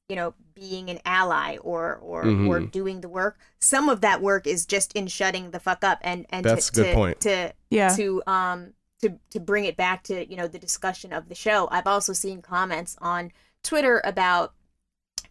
you 0.10 0.16
know 0.16 0.34
being 0.62 0.92
an 0.92 1.00
ally 1.06 1.58
or 1.58 1.96
or 2.04 2.22
or 2.22 2.60
Mhm. 2.60 2.72
doing 2.72 3.02
the 3.02 3.10
work, 3.10 3.40
some 3.60 3.90
of 3.90 4.02
that 4.02 4.22
work 4.22 4.46
is 4.46 4.68
just 4.68 4.94
in 4.94 5.08
shutting 5.08 5.50
the 5.50 5.60
fuck 5.60 5.84
up 5.84 5.98
and 6.04 6.28
and 6.30 6.46
That's 6.46 6.70
to, 6.70 6.82
a 6.82 6.84
good 6.84 6.90
to, 6.92 6.96
point. 6.96 7.20
to 7.22 7.54
Yeah. 7.72 7.90
to 7.96 8.22
um 8.28 8.74
to 9.02 9.18
to 9.32 9.40
bring 9.40 9.66
it 9.66 9.76
back 9.76 10.04
to 10.04 10.30
you 10.30 10.38
know 10.38 10.48
the 10.48 10.60
discussion 10.60 11.12
of 11.14 11.30
the 11.30 11.36
show. 11.36 11.68
I've 11.72 11.88
also 11.88 12.14
seen 12.14 12.44
comments 12.44 12.96
on 13.02 13.32
Twitter 13.64 14.02
about 14.04 14.54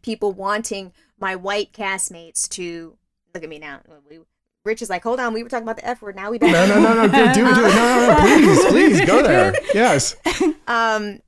people 0.03 0.33
wanting 0.33 0.93
my 1.19 1.37
white 1.37 1.73
castmates 1.73 2.49
to 2.49 2.97
look 3.33 3.45
at 3.45 3.49
me 3.49 3.59
now. 3.61 3.81
We, 4.09 4.19
Rich 4.65 4.83
is 4.83 4.91
like, 4.91 5.03
hold 5.05 5.21
on, 5.21 5.33
we 5.33 5.43
were 5.45 5.49
talking 5.49 5.63
about 5.63 5.77
the 5.77 5.87
F 5.87 6.03
word. 6.03 6.17
Now 6.17 6.31
we 6.31 6.39
back. 6.39 6.51
no, 6.53 6.67
no, 6.67 6.81
no, 6.95 7.07
no. 7.07 7.33
Do, 7.33 7.33
do, 7.33 7.55
do. 7.55 7.63
No, 7.63 7.69
no, 7.69 8.07
no. 8.09 8.17
Please, 8.21 8.65
please 8.67 9.01
go 9.07 9.23
there. 9.23 9.55
Yes. 9.75 10.17
um 10.67 11.21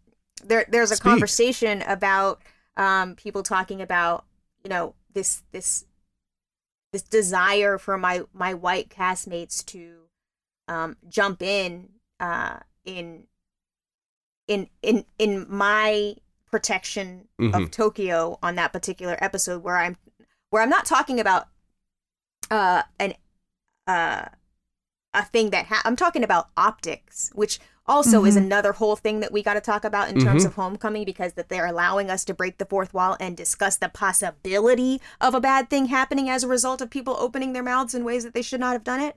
there 0.44 0.66
there's 0.68 0.90
a 0.90 0.96
Speak. 0.96 1.05
conversation 1.05 1.82
about 1.82 2.42
um 2.76 3.14
people 3.14 3.42
talking 3.42 3.80
about 3.82 4.24
you 4.64 4.70
know 4.70 4.94
this 5.12 5.42
this 5.52 5.84
this 6.92 7.02
desire 7.02 7.78
for 7.78 7.96
my 7.98 8.22
my 8.32 8.54
white 8.54 8.88
castmates 8.88 9.64
to 9.64 10.02
um 10.68 10.96
jump 11.08 11.42
in 11.42 11.88
uh 12.20 12.58
in 12.84 13.24
in 14.48 14.68
in 14.82 15.04
in 15.18 15.46
my 15.48 16.14
protection 16.50 17.28
Mhm. 17.38 17.54
of 17.54 17.70
Tokyo 17.70 18.38
on 18.42 18.56
that 18.56 18.72
particular 18.72 19.16
episode 19.20 19.62
where 19.62 19.76
I'm 19.78 19.96
where 20.50 20.62
I'm 20.62 20.68
not 20.70 20.84
talking 20.84 21.18
about 21.18 21.48
uh 22.50 22.82
an 22.98 23.14
uh 23.86 24.26
a 25.14 25.24
thing 25.24 25.50
that 25.50 25.66
ha- 25.66 25.82
I'm 25.84 25.96
talking 25.96 26.24
about 26.24 26.48
optics, 26.56 27.30
which 27.34 27.58
also 27.87 28.24
is 28.24 28.35
Mhm. 28.35 28.45
another 28.45 28.72
whole 28.72 28.97
thing 28.97 29.20
that 29.20 29.33
we 29.33 29.43
got 29.43 29.55
to 29.55 29.61
talk 29.61 29.85
about 29.85 30.09
in 30.09 30.20
terms 30.20 30.45
Mhm. 30.45 30.47
of 30.47 30.55
homecoming 30.55 31.05
because 31.05 31.33
that 31.35 31.49
they're 31.49 31.66
allowing 31.66 32.11
us 32.11 32.24
to 32.24 32.35
break 32.35 32.59
the 32.59 32.64
fourth 32.64 32.95
wall 32.95 33.16
and 33.18 33.37
discuss 33.37 33.76
the 33.76 33.89
possibility 33.89 35.01
of 35.20 35.35
a 35.35 35.41
bad 35.41 35.68
thing 35.68 35.87
happening 35.87 36.28
as 36.30 36.45
a 36.45 36.49
result 36.49 36.80
of 36.80 36.91
people 36.91 37.16
opening 37.18 37.53
their 37.53 37.62
mouths 37.62 37.95
in 37.95 38.05
ways 38.05 38.24
that 38.24 38.35
they 38.35 38.43
should 38.43 38.61
not 38.61 38.72
have 38.72 38.85
done 38.85 39.01
it 39.01 39.16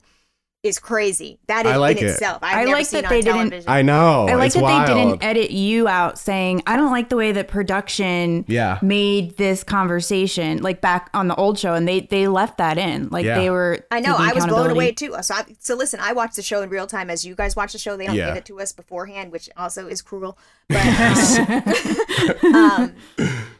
is 0.62 0.80
crazy. 0.80 1.38
That 1.46 1.64
is 1.64 1.72
I 1.72 1.76
like 1.76 1.98
in 1.98 2.06
it. 2.06 2.10
itself. 2.10 2.40
I've 2.42 2.56
I 2.56 2.64
never 2.64 2.76
like 2.78 2.86
seen 2.86 3.02
that 3.02 3.12
on 3.12 3.12
they 3.12 3.22
didn't- 3.50 3.68
I 3.68 3.82
know. 3.82 4.26
I 4.28 4.34
like 4.34 4.46
it's 4.46 4.54
that 4.56 4.62
wild. 4.64 4.88
they 4.88 4.94
didn't 4.94 5.22
edit 5.22 5.52
you 5.52 5.86
out 5.86 6.18
saying, 6.18 6.62
I 6.66 6.76
don't 6.76 6.90
like 6.90 7.08
the 7.08 7.14
way 7.16 7.30
that 7.30 7.46
production 7.46 8.44
Yeah. 8.48 8.78
made 8.82 9.36
this 9.36 9.62
conversation 9.62 10.62
like 10.62 10.80
back 10.80 11.08
on 11.14 11.28
the 11.28 11.36
old 11.36 11.56
show 11.58 11.74
and 11.74 11.86
they 11.86 12.00
they 12.00 12.26
left 12.26 12.58
that 12.58 12.78
in. 12.78 13.08
Like 13.10 13.24
Yeah. 13.24 13.38
they 13.38 13.48
were 13.48 13.86
I 13.92 14.00
know. 14.00 14.16
I 14.18 14.32
was 14.32 14.44
blown 14.46 14.70
away 14.70 14.90
too. 14.90 15.14
So, 15.22 15.34
I, 15.34 15.44
so 15.60 15.76
listen. 15.76 16.00
I 16.00 16.12
watched 16.14 16.34
the 16.34 16.42
show 16.42 16.62
in 16.62 16.68
real 16.70 16.88
time 16.88 17.10
as 17.10 17.24
you 17.24 17.36
guys 17.36 17.54
watch 17.54 17.72
the 17.72 17.78
show. 17.78 17.96
They 17.96 18.06
don't 18.06 18.16
Yeah. 18.16 18.28
give 18.28 18.36
it 18.38 18.44
to 18.46 18.58
us 18.60 18.72
beforehand, 18.72 19.30
which 19.30 19.48
also 19.56 19.86
is 19.86 20.02
cruel. 20.02 20.36
But 20.68 20.84
um, 20.84 22.54
um, 22.54 22.94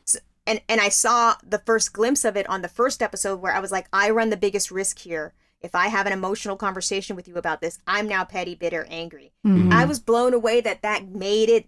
so- 0.05 0.19
and 0.49 0.61
and 0.69 0.81
I 0.81 0.89
saw 0.89 1.35
the 1.49 1.59
first 1.59 1.93
glimpse 1.93 2.25
of 2.25 2.37
it 2.37 2.49
on 2.49 2.63
the 2.63 2.69
first 2.69 3.01
episode 3.03 3.41
where 3.41 3.53
I 3.53 3.61
was 3.61 3.71
like, 3.71 3.87
I 3.93 4.11
run 4.11 4.31
the 4.31 4.37
biggest 4.37 4.71
risk 4.73 4.99
here. 5.01 5.35
If 5.67 5.75
I 5.75 5.89
have 5.89 6.07
an 6.07 6.13
emotional 6.13 6.57
conversation 6.57 7.17
with 7.17 7.27
you 7.27 7.35
about 7.35 7.61
this, 7.61 7.81
I'm 7.89 8.07
now 8.07 8.25
petty, 8.25 8.55
bitter, 8.55 8.87
angry. 8.89 9.33
Mhm. 9.45 9.73
I 9.73 9.85
was 9.85 9.99
blown 9.99 10.33
away 10.33 10.61
that 10.61 10.81
that 10.83 11.09
made 11.09 11.49
it. 11.49 11.67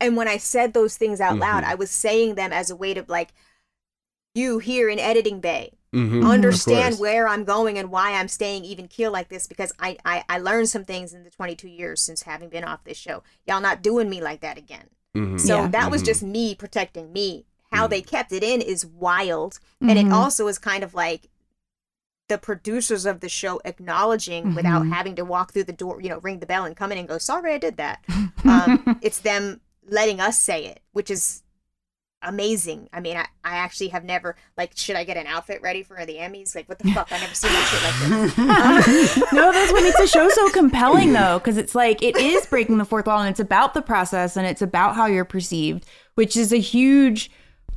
And 0.00 0.16
when 0.16 0.26
I 0.26 0.38
said 0.38 0.72
those 0.74 0.96
things 0.96 1.20
out 1.20 1.38
loud, 1.38 1.62
Mhm. 1.62 1.68
I 1.68 1.74
was 1.76 1.90
saying 1.92 2.34
them 2.34 2.52
as 2.52 2.68
a 2.68 2.74
way 2.76 2.94
to 2.94 3.04
like, 3.06 3.28
you 4.34 4.58
here 4.58 4.88
in 4.88 4.98
editing 4.98 5.38
bay, 5.40 5.74
Mhm, 5.92 6.28
understand 6.28 6.98
where 6.98 7.28
I'm 7.28 7.44
going 7.44 7.78
and 7.78 7.92
why 7.92 8.12
I'm 8.14 8.28
staying 8.28 8.64
even 8.64 8.88
keel 8.88 9.12
like 9.12 9.28
this 9.28 9.46
because 9.46 9.72
I, 9.78 9.96
I 10.04 10.24
I 10.28 10.38
learned 10.38 10.68
some 10.68 10.84
things 10.84 11.12
in 11.14 11.22
the 11.22 11.30
22 11.30 11.68
years 11.68 12.02
since 12.02 12.22
having 12.22 12.48
been 12.48 12.64
off 12.64 12.82
this 12.82 12.98
show. 12.98 13.22
Y'all 13.46 13.60
not 13.60 13.82
doing 13.82 14.10
me 14.10 14.20
like 14.20 14.40
that 14.40 14.58
again. 14.58 14.90
Mhm. 15.16 15.38
So 15.40 15.62
Yeah. 15.62 15.68
that 15.68 15.90
was 15.92 16.02
Mhm. 16.02 16.06
just 16.06 16.22
me 16.24 16.54
protecting 16.56 17.12
me. 17.12 17.46
How 17.70 17.86
they 17.86 18.02
kept 18.02 18.32
it 18.32 18.42
in 18.42 18.60
is 18.62 18.84
wild, 18.84 19.60
and 19.80 19.96
it 19.98 20.06
Mhm. 20.06 20.12
also 20.12 20.48
is 20.48 20.58
kind 20.58 20.82
of 20.82 20.94
like 20.94 21.28
the 22.28 22.38
producers 22.38 23.06
of 23.06 23.20
the 23.20 23.28
show 23.28 23.60
acknowledging 23.64 24.54
without 24.54 24.82
Mhm. 24.82 24.92
having 24.92 25.14
to 25.16 25.24
walk 25.24 25.52
through 25.52 25.64
the 25.64 25.72
door, 25.72 26.00
you 26.00 26.08
know, 26.08 26.18
ring 26.18 26.40
the 26.40 26.46
bell 26.46 26.64
and 26.64 26.76
come 26.76 26.92
in 26.92 26.98
and 26.98 27.08
go, 27.08 27.18
"Sorry, 27.18 27.52
I 27.54 27.58
did 27.58 27.76
that." 27.78 28.04
um, 28.44 28.98
it's 29.02 29.18
them 29.20 29.60
letting 29.88 30.20
us 30.20 30.38
say 30.38 30.66
it, 30.66 30.80
which 30.92 31.10
is 31.10 31.42
amazing. 32.22 32.88
I 32.92 32.98
mean, 33.00 33.16
I, 33.16 33.26
I 33.44 33.56
actually 33.58 33.88
have 33.88 34.02
never 34.04 34.34
like, 34.56 34.72
should 34.74 34.96
I 34.96 35.04
get 35.04 35.16
an 35.16 35.26
outfit 35.28 35.62
ready 35.62 35.82
for 35.84 36.04
the 36.04 36.16
Emmys? 36.16 36.54
Like, 36.54 36.68
what 36.68 36.78
the 36.80 36.90
fuck? 36.90 37.08
I 37.12 37.18
never 37.20 37.32
seen 37.34 37.52
that 37.52 38.34
shit 38.34 38.36
like 38.36 38.84
this. 39.16 39.16
no, 39.32 39.52
that's 39.52 39.72
what 39.72 39.82
makes 39.84 39.98
the 39.98 40.06
show 40.08 40.28
so 40.28 40.50
compelling, 40.50 41.12
though, 41.12 41.38
because 41.38 41.56
it's 41.56 41.74
like 41.76 42.02
it 42.02 42.16
is 42.16 42.44
breaking 42.46 42.78
the 42.78 42.84
fourth 42.84 43.06
wall, 43.06 43.20
and 43.20 43.30
it's 43.30 43.40
about 43.40 43.72
the 43.72 43.82
process, 43.82 44.36
and 44.36 44.46
it's 44.46 44.62
about 44.62 44.96
how 44.96 45.06
you're 45.06 45.24
perceived, 45.24 45.86
which 46.16 46.36
is 46.36 46.52
a 46.52 46.58
huge 46.58 47.30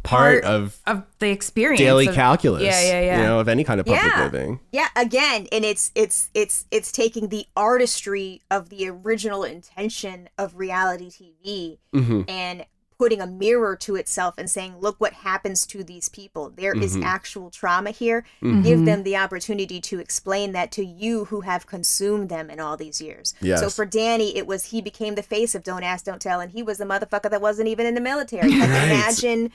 Part 0.03 0.41
part, 0.43 0.43
of 0.45 0.77
of 0.87 1.03
the 1.19 1.29
experience. 1.29 1.79
daily 1.79 2.07
of- 2.07 2.15
calculus. 2.15 2.63
Yeah, 2.63 2.81
yeah, 2.81 3.01
yeah. 3.01 3.17
You 3.17 3.23
know, 3.23 3.39
of 3.39 3.47
any 3.47 3.63
kind 3.63 3.79
of 3.79 3.85
public 3.85 4.01
Yeah. 4.03 4.23
living. 4.23 4.59
Yeah, 4.71 4.87
again, 4.95 5.47
and 5.51 5.63
it's 5.63 5.91
it's 5.95 6.29
it's 6.33 6.65
it's 6.71 6.91
taking 6.91 7.29
the 7.29 7.45
artistry 7.55 8.41
of 8.49 8.69
the 8.69 8.87
original 8.89 9.43
intention 9.43 10.29
of 10.37 10.55
reality 10.55 11.09
TV 11.11 11.77
Mhm. 11.93 12.29
and 12.29 12.65
putting 13.01 13.19
a 13.19 13.25
mirror 13.25 13.75
to 13.75 13.95
itself 13.95 14.35
and 14.37 14.47
saying, 14.47 14.75
"Look 14.79 14.97
what 15.01 15.13
happens 15.13 15.65
to 15.65 15.83
these 15.83 16.07
people. 16.07 16.51
There 16.55 16.73
is 16.85 16.95
Mhm. 16.95 17.03
actual 17.03 17.49
trauma 17.49 17.89
here. 17.89 18.23
Mhm. 18.43 18.63
Give 18.63 18.85
them 18.85 19.01
the 19.01 19.17
opportunity 19.17 19.81
to 19.89 19.97
explain 19.99 20.51
that 20.51 20.71
to 20.73 20.85
you 20.85 21.25
who 21.25 21.41
have 21.41 21.65
consumed 21.65 22.29
them 22.29 22.51
in 22.51 22.59
all 22.59 22.77
these 22.77 23.01
years." 23.01 23.33
So 23.61 23.71
for 23.71 23.85
Danny, 23.85 24.37
it 24.37 24.45
was 24.45 24.65
he 24.65 24.81
became 24.83 25.15
the 25.15 25.23
face 25.23 25.55
of 25.55 25.63
Don't 25.63 25.81
Ask, 25.81 26.05
Don't 26.05 26.21
Tell, 26.21 26.39
and 26.39 26.51
he 26.51 26.61
was 26.61 26.77
the 26.77 26.85
motherfucker 26.85 27.31
that 27.31 27.41
wasn't 27.41 27.69
even 27.69 27.87
in 27.87 27.95
the 27.95 28.01
military. 28.01 28.51
Like 28.51 28.69
Right. 28.69 28.83
imagine, 28.91 29.51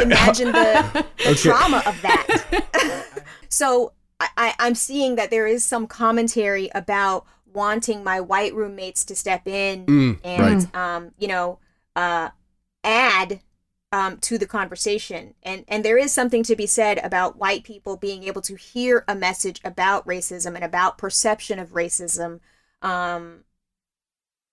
imagine 0.00 0.52
the, 0.52 1.04
the 1.24 1.30
Uh, 1.30 1.34
trauma 1.34 1.82
of 1.86 2.00
that. 2.02 2.26
so 3.48 3.92
I, 4.20 4.54
I'm 4.60 4.76
seeing 4.76 5.16
that 5.16 5.30
there 5.30 5.48
is 5.48 5.64
some 5.64 5.88
commentary 5.88 6.70
about 6.72 7.26
wanting 7.52 8.04
my 8.04 8.20
white 8.20 8.54
roommates 8.54 9.04
to 9.06 9.16
step 9.16 9.48
in 9.48 9.86
Mm, 9.86 10.18
and 10.22 10.74
um, 10.74 11.10
you 11.18 11.26
know, 11.26 11.58
uh, 11.96 12.28
add 12.84 13.40
um, 13.90 14.18
to 14.18 14.38
the 14.38 14.46
conversation. 14.46 15.34
And 15.42 15.64
and 15.68 15.84
there 15.84 15.98
is 15.98 16.12
something 16.12 16.42
to 16.44 16.56
be 16.56 16.66
said 16.66 16.98
about 16.98 17.38
white 17.38 17.64
people 17.64 17.96
being 17.96 18.24
able 18.24 18.42
to 18.42 18.56
hear 18.56 19.04
a 19.08 19.14
message 19.14 19.60
about 19.64 20.06
racism 20.06 20.54
and 20.54 20.64
about 20.64 20.98
perception 20.98 21.58
of 21.58 21.72
racism, 21.72 22.40
um, 22.82 23.44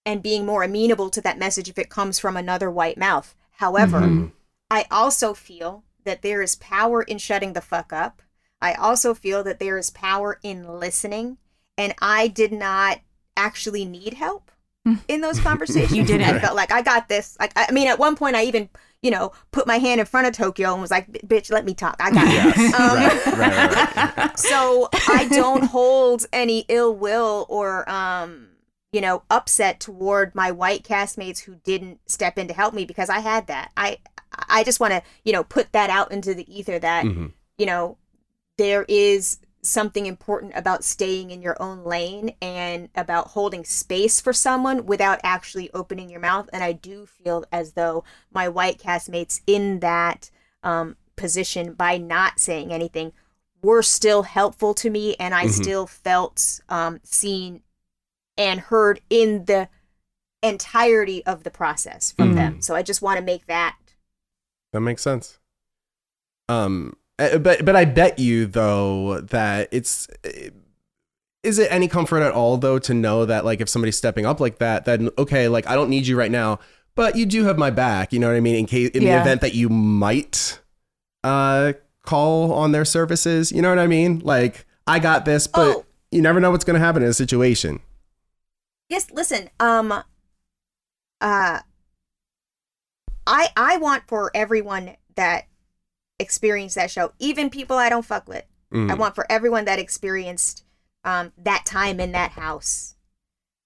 and 0.06 0.24
being 0.24 0.46
more 0.46 0.64
amenable 0.64 1.10
to 1.12 1.22
that 1.22 1.40
message 1.40 1.70
if 1.70 1.78
it 1.78 1.90
comes 1.90 2.20
from 2.20 2.38
another 2.38 2.72
white 2.72 2.98
mouth. 2.98 3.36
However, 3.54 4.00
Mhm. 4.02 4.32
I 4.70 4.86
also 4.90 5.34
feel 5.34 5.84
that 6.04 6.22
there 6.22 6.42
is 6.42 6.56
power 6.56 7.04
in 7.04 7.18
shutting 7.18 7.54
the 7.54 7.62
fuck 7.62 7.92
up. 7.94 8.22
I 8.62 8.74
also 8.74 9.14
feel 9.14 9.44
that 9.44 9.60
there 9.60 9.78
is 9.78 9.90
power 9.90 10.40
in 10.44 10.80
listening, 10.80 11.38
and 11.78 11.94
I 12.00 12.28
did 12.28 12.52
not 12.52 13.02
actually 13.36 13.86
need 13.86 14.16
help 14.16 14.52
in 15.08 15.22
those 15.22 15.40
conversations. 15.50 15.96
You 15.96 16.04
didn't. 16.04 16.28
I 16.28 16.40
felt 16.40 16.56
like 16.56 16.72
I 16.72 16.82
got 16.82 17.08
this. 17.10 17.38
Like 17.40 17.54
I 17.56 17.72
mean, 17.72 17.88
at 17.88 18.00
one 18.00 18.16
point, 18.16 18.36
I 18.36 18.44
even 18.46 18.70
you 19.02 19.12
know 19.12 19.32
put 19.52 19.66
my 19.68 19.78
hand 19.78 20.00
in 20.00 20.06
front 20.06 20.28
of 20.28 20.34
Tokyo 20.34 20.72
and 20.74 20.82
was 20.82 20.92
like, 20.92 21.12
"Bitch, 21.26 21.52
let 21.52 21.66
me 21.66 21.74
talk. 21.74 21.96
I 22.00 22.12
got 22.12 22.26
it." 22.28 22.74
Um, 22.74 22.98
right, 22.98 23.38
right, 23.38 24.18
right, 24.18 24.40
so 24.40 24.90
I 25.08 25.28
don't 25.30 25.64
hold 25.66 26.26
any 26.34 26.66
ill 26.68 26.96
will 26.96 27.46
or 27.50 27.90
um 27.90 28.48
you 28.92 29.02
know 29.02 29.24
upset 29.30 29.80
toward 29.80 30.36
my 30.36 30.52
white 30.52 30.84
castmates 30.84 31.40
who 31.40 31.56
didn't 31.64 32.00
step 32.08 32.38
in 32.38 32.48
to 32.48 32.54
help 32.54 32.74
me 32.74 32.86
because 32.86 33.10
I 33.10 33.20
had 33.20 33.48
that. 33.48 33.72
I 33.78 33.98
I 34.50 34.64
just 34.64 34.80
want 34.80 34.94
to 34.94 35.02
you 35.24 35.34
know 35.34 35.44
put 35.44 35.72
that 35.74 35.90
out 35.90 36.12
into 36.12 36.34
the 36.34 36.46
ether 36.54 36.78
that 36.80 37.06
Mhm. 37.06 37.32
you 37.58 37.66
know 37.66 37.98
there 38.58 38.86
is 38.88 39.40
something 39.64 40.05
important 40.07 40.53
about 40.55 40.84
staying 40.84 41.30
in 41.30 41.41
your 41.41 41.55
own 41.62 41.84
lane 41.84 42.34
and 42.41 42.89
about 42.95 43.28
holding 43.30 43.64
space 43.64 44.20
for 44.20 44.34
someone 44.34 44.86
without 44.88 45.20
actually 45.24 45.72
opening 45.74 46.09
your 46.09 46.20
mouth 46.20 46.49
and 46.51 46.64
i 46.64 46.72
do 46.72 47.05
feel 47.05 47.45
as 47.51 47.74
though 47.74 48.03
my 48.32 48.49
white 48.49 48.80
castmates 48.80 49.41
in 49.45 49.80
that 49.80 50.32
um, 50.64 50.95
position 51.16 51.74
by 51.74 51.97
not 51.97 52.39
saying 52.39 52.74
anything 52.74 53.12
were 53.62 53.84
still 53.84 54.24
helpful 54.24 54.74
to 54.74 54.89
me 54.89 55.16
and 55.20 55.36
i 55.36 55.45
Mhm. 55.45 55.51
still 55.51 55.86
felt 55.86 56.62
um, 56.68 56.99
seen 57.03 57.62
and 58.38 58.62
heard 58.62 58.99
in 59.12 59.45
the 59.45 59.70
entirety 60.41 61.24
of 61.26 61.43
the 61.43 61.51
process 61.51 62.12
from 62.12 62.32
Mhm. 62.32 62.36
them 62.36 62.62
so 62.62 62.74
i 62.76 62.82
just 62.82 63.01
want 63.03 63.20
to 63.20 63.24
make 63.24 63.45
that 63.45 63.76
That 64.74 64.80
makes 64.82 65.03
sense. 65.03 65.38
Um, 66.49 66.95
but 67.40 67.66
but 67.66 67.76
I 67.76 67.86
bet 67.86 68.20
you 68.20 68.46
though 68.46 69.22
that 69.22 69.70
it's. 69.72 70.08
Is 71.44 71.58
it 71.58 71.72
any 71.72 71.88
comfort 71.88 72.22
at 72.22 72.32
all 72.34 72.58
though 72.58 72.78
to 72.80 72.94
know 72.94 73.26
that 73.26 73.44
like 73.46 73.62
if 73.62 73.70
somebody's 73.70 73.98
stepping 73.98 74.26
up 74.28 74.40
like 74.40 74.60
that, 74.60 74.86
then 74.86 75.10
okay, 75.18 75.48
like 75.48 75.66
I 75.68 75.74
don't 75.76 75.90
need 75.90 76.06
you 76.06 76.16
right 76.16 76.30
now, 76.30 76.60
but 76.96 77.16
you 77.16 77.26
do 77.26 77.46
have 77.46 77.58
my 77.58 77.72
back. 77.72 78.14
You 78.14 78.20
know 78.20 78.28
what 78.28 78.36
I 78.36 78.42
mean? 78.42 78.56
In 78.56 78.66
case 78.68 78.90
in 78.92 79.04
the 79.04 79.20
event 79.20 79.42
that 79.42 79.56
you 79.56 79.68
might 79.68 80.60
uh 81.24 81.74
call 82.04 82.54
on 82.54 82.72
their 82.74 82.86
services, 82.86 83.52
you 83.52 83.62
know 83.62 83.70
what 83.70 83.80
I 83.80 83.88
mean? 83.88 84.20
Like 84.20 84.66
I 84.86 85.00
got 85.00 85.26
this, 85.26 85.48
but 85.48 85.78
Oh. 85.78 85.86
you 86.12 86.22
never 86.22 86.40
know 86.40 86.52
what's 86.52 86.64
going 86.64 86.80
to 86.80 86.86
happen 86.86 87.02
in 87.02 87.10
a 87.10 87.14
situation. 87.14 87.80
Yes, 88.88 89.08
listen. 89.12 89.50
Um 89.60 89.92
uh 89.92 90.04
I 91.22 91.62
I 93.56 93.78
want 93.78 94.04
for 94.08 94.30
everyone 94.36 94.96
that 95.16 95.46
experienced 96.22 96.76
that 96.76 96.92
show, 96.92 97.12
even 97.20 97.50
people 97.50 97.78
I 97.78 97.90
don't 97.90 98.06
fuck 98.06 98.28
with. 98.28 98.46
Mm. 98.74 98.90
I 98.90 98.94
want 98.94 99.16
for 99.16 99.26
everyone 99.30 99.66
that 99.66 99.80
experienced 99.80 100.64
um 101.04 101.34
that 101.38 101.66
time 101.66 102.00
in 102.00 102.12
that 102.14 102.32
house 102.32 102.96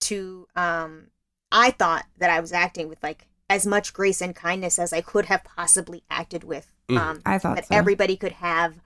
to 0.01 0.47
um 0.56 1.08
I 1.51 1.72
thought 1.72 2.06
that 2.18 2.30
I 2.30 2.39
was 2.39 2.51
acting 2.51 2.89
with 2.89 3.03
like 3.03 3.28
as 3.49 3.68
much 3.68 3.93
grace 3.93 4.22
and 4.22 4.36
kindness 4.36 4.80
as 4.80 4.91
I 4.93 5.01
could 5.01 5.26
have 5.26 5.43
possibly 5.43 6.03
acted 6.10 6.43
with. 6.43 6.72
Mhm. 6.89 6.97
Um 6.97 7.22
I 7.26 7.38
thought 7.38 7.58
that 7.58 7.68
so. 7.68 7.76
everybody 7.76 8.18
could 8.18 8.32
have 8.34 8.82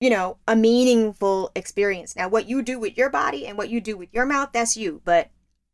you 0.00 0.10
know 0.10 0.36
a 0.48 0.56
meaningful 0.56 1.52
experience 1.54 2.16
now 2.16 2.28
what 2.28 2.48
you 2.48 2.62
do 2.62 2.78
with 2.78 2.96
your 2.96 3.08
body 3.10 3.46
and 3.46 3.56
what 3.56 3.70
you 3.70 3.80
do 3.80 3.96
with 3.96 4.12
your 4.12 4.26
mouth 4.26 4.50
that's 4.52 4.76
you 4.76 5.00
but 5.04 5.30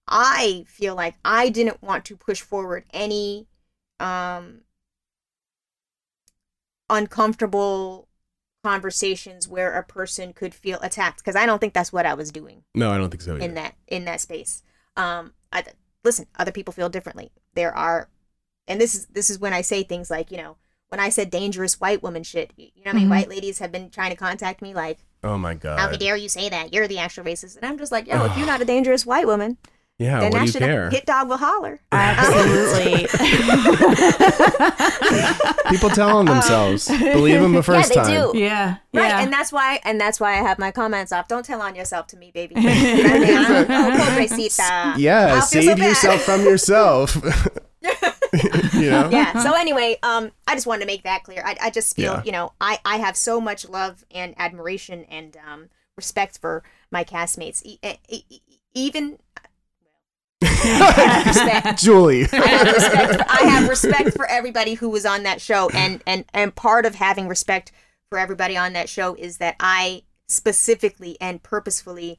i 0.07 0.65
feel 0.69 0.95
like 0.95 1.15
i 1.25 1.49
didn't 1.49 1.83
want 1.83 2.05
to 2.05 2.17
push 2.17 2.41
forward 2.41 2.85
any 2.93 3.49
um 3.99 4.61
uncomfortable 6.91 8.09
conversations 8.63 9.49
where 9.49 9.73
a 9.79 9.83
person 9.83 10.33
could 10.35 10.55
feel 10.55 10.79
attacked 10.83 11.19
because 11.19 11.35
i 11.35 11.47
don't 11.47 11.61
think 11.61 11.73
that's 11.73 11.93
what 11.93 12.05
i 12.05 12.13
was 12.13 12.31
doing 12.31 12.63
no, 12.75 12.91
I 12.93 12.99
don't 12.99 13.09
think 13.11 13.23
so. 13.23 13.37
in 13.37 13.55
that 13.55 13.75
in 13.89 14.05
that 14.05 14.21
space. 14.21 14.63
Um, 14.97 15.33
I 15.53 15.65
listen. 16.05 16.27
Other 16.39 16.53
people 16.53 16.73
feel 16.73 16.89
differently. 16.89 17.31
There 17.55 17.75
are, 17.77 18.09
and 18.69 18.81
this 18.81 18.95
is 18.95 19.07
this 19.07 19.31
is 19.31 19.39
when 19.39 19.53
I 19.53 19.61
say 19.63 19.83
things 19.83 20.11
like 20.11 20.31
you 20.31 20.37
know 20.37 20.57
when 20.89 21.01
I 21.01 21.09
said 21.09 21.31
dangerous 21.31 21.81
white 21.81 22.03
woman 22.03 22.23
shit. 22.23 22.53
You 22.57 22.67
know, 22.85 22.91
what 22.91 22.95
I 22.95 22.99
mean, 22.99 23.07
Mhm. 23.07 23.11
white 23.11 23.29
ladies 23.29 23.59
have 23.61 23.73
been 23.73 23.91
trying 23.91 24.11
to 24.11 24.17
contact 24.17 24.61
me 24.63 24.75
like, 24.75 24.99
Oh 25.25 25.39
my 25.39 25.55
god, 25.55 25.79
how 25.79 25.91
dare 25.97 26.17
you 26.17 26.29
say 26.29 26.49
that? 26.49 26.73
You're 26.73 26.87
the 26.89 26.99
actual 26.99 27.25
racist. 27.25 27.57
And 27.57 27.65
I'm 27.65 27.79
just 27.79 27.93
like, 27.93 28.07
yo, 28.07 28.25
if 28.25 28.37
you're 28.37 28.47
not 28.47 28.61
a 28.61 28.65
dangerous 28.65 29.07
white 29.07 29.27
woman, 29.27 29.57
Yeah, 30.01 30.21
then 30.21 30.33
what 30.33 30.41
do 30.41 30.47
you 30.47 30.53
care? 30.55 30.89
hit 30.91 31.05
dog 31.05 31.29
will 31.29 31.37
holler. 31.37 31.79
Absolutely. 31.93 33.07
People 35.71 35.91
telling 35.91 36.27
themselves. 36.27 36.89
Believe 36.89 37.41
them 37.43 37.53
the 37.53 37.63
first 37.71 37.95
yeah, 37.95 38.03
they 38.05 38.15
time. 38.17 38.33
do. 38.33 38.39
yeah. 38.39 38.77
Right, 38.95 39.09
Yeah. 39.09 39.21
and 39.21 39.31
that's 39.33 39.53
why, 39.53 39.79
and 39.85 40.01
that's 40.01 40.19
why 40.19 40.33
I 40.33 40.37
have 40.43 40.59
my 40.59 40.71
comments 40.73 41.13
off. 41.13 41.29
Don't 41.29 41.45
tell 41.45 41.61
on 41.61 41.75
yourself 41.75 42.07
to 42.09 42.17
me, 42.17 42.31
baby. 42.33 42.55
Yeah, 42.57 43.67
I'll 45.35 45.43
feel 45.43 45.63
save 45.63 45.79
so 45.79 45.85
yourself 45.85 46.23
from 46.23 46.43
yourself. 46.45 47.17
you 48.75 48.91
know? 48.91 49.09
yeah 49.11 49.43
so 49.43 49.55
anyway 49.55 49.97
um 50.05 50.31
i 50.47 50.55
just 50.55 50.65
wanted 50.67 50.81
to 50.83 50.87
make 50.87 51.03
that 51.03 51.25
clear 51.25 51.43
i, 51.45 51.57
I 51.63 51.71
just 51.71 51.97
feel 51.97 52.13
Yeah. 52.13 52.23
you 52.25 52.31
know 52.31 52.53
i 52.61 52.79
i 52.85 52.99
have 52.99 53.17
so 53.17 53.41
much 53.41 53.69
love 53.69 54.05
and 54.13 54.35
admiration 54.39 55.05
and 55.07 55.37
um 55.51 55.69
respect 55.97 56.39
for 56.39 56.63
my 56.93 57.03
castmates 57.03 57.61
e- 57.65 57.79
e- 57.83 58.23
e- 58.31 58.41
even 58.75 59.19
respect 60.43 61.79
Julie. 61.79 62.27
I 62.33 62.49
have 62.49 62.73
respect. 62.75 63.15
For, 63.15 63.31
I 63.31 63.43
have 63.43 63.69
respect 63.69 64.15
for 64.15 64.27
everybody 64.27 64.75
who 64.75 64.89
was 64.89 65.05
on 65.05 65.23
that 65.25 65.41
show, 65.41 65.69
and 65.71 66.03
and 66.07 66.25
and 66.33 66.55
part 66.55 66.87
of 66.87 66.95
having 66.95 67.29
respect 67.29 67.73
for 68.09 68.19
everybody 68.19 68.57
on 68.57 68.73
that 68.73 68.89
show 68.89 69.15
is 69.15 69.39
that 69.39 69.57
I 69.61 70.03
specifically 70.29 71.17
and 71.21 71.43
purposefully 71.43 72.19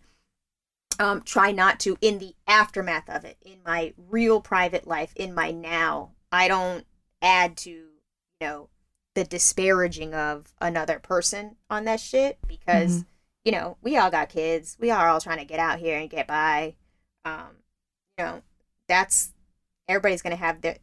um, 0.99 1.21
try 1.21 1.51
not 1.51 1.79
to, 1.81 1.97
in 2.01 2.19
the 2.19 2.35
aftermath 2.47 3.09
of 3.09 3.25
it, 3.25 3.37
in 3.43 3.59
my 3.65 3.93
real 4.09 4.41
private 4.41 4.85
life, 4.85 5.13
in 5.15 5.33
my 5.33 5.51
now, 5.51 6.11
I 6.31 6.47
don't 6.47 6.85
add 7.21 7.57
to 7.57 7.69
you 7.69 7.87
know 8.39 8.69
the 9.15 9.23
disparaging 9.23 10.13
of 10.13 10.53
another 10.61 10.99
person 10.99 11.57
on 11.69 11.85
that 11.85 11.99
shit 11.99 12.37
because 12.47 13.03
you 13.45 13.51
know 13.51 13.77
we 13.81 13.97
all 13.97 14.11
got 14.11 14.29
kids, 14.29 14.77
we 14.79 14.91
are 14.91 15.07
all 15.07 15.19
trying 15.19 15.39
to 15.39 15.45
get 15.45 15.59
out 15.59 15.79
here 15.79 15.97
and 15.97 16.09
get 16.09 16.27
by. 16.27 16.75
Um, 17.25 17.57
you 17.57 17.60
know, 18.21 18.41
that's 18.87 19.31
everybody's 19.87 20.21
gonna 20.21 20.35
have 20.35 20.61
their 20.61 20.77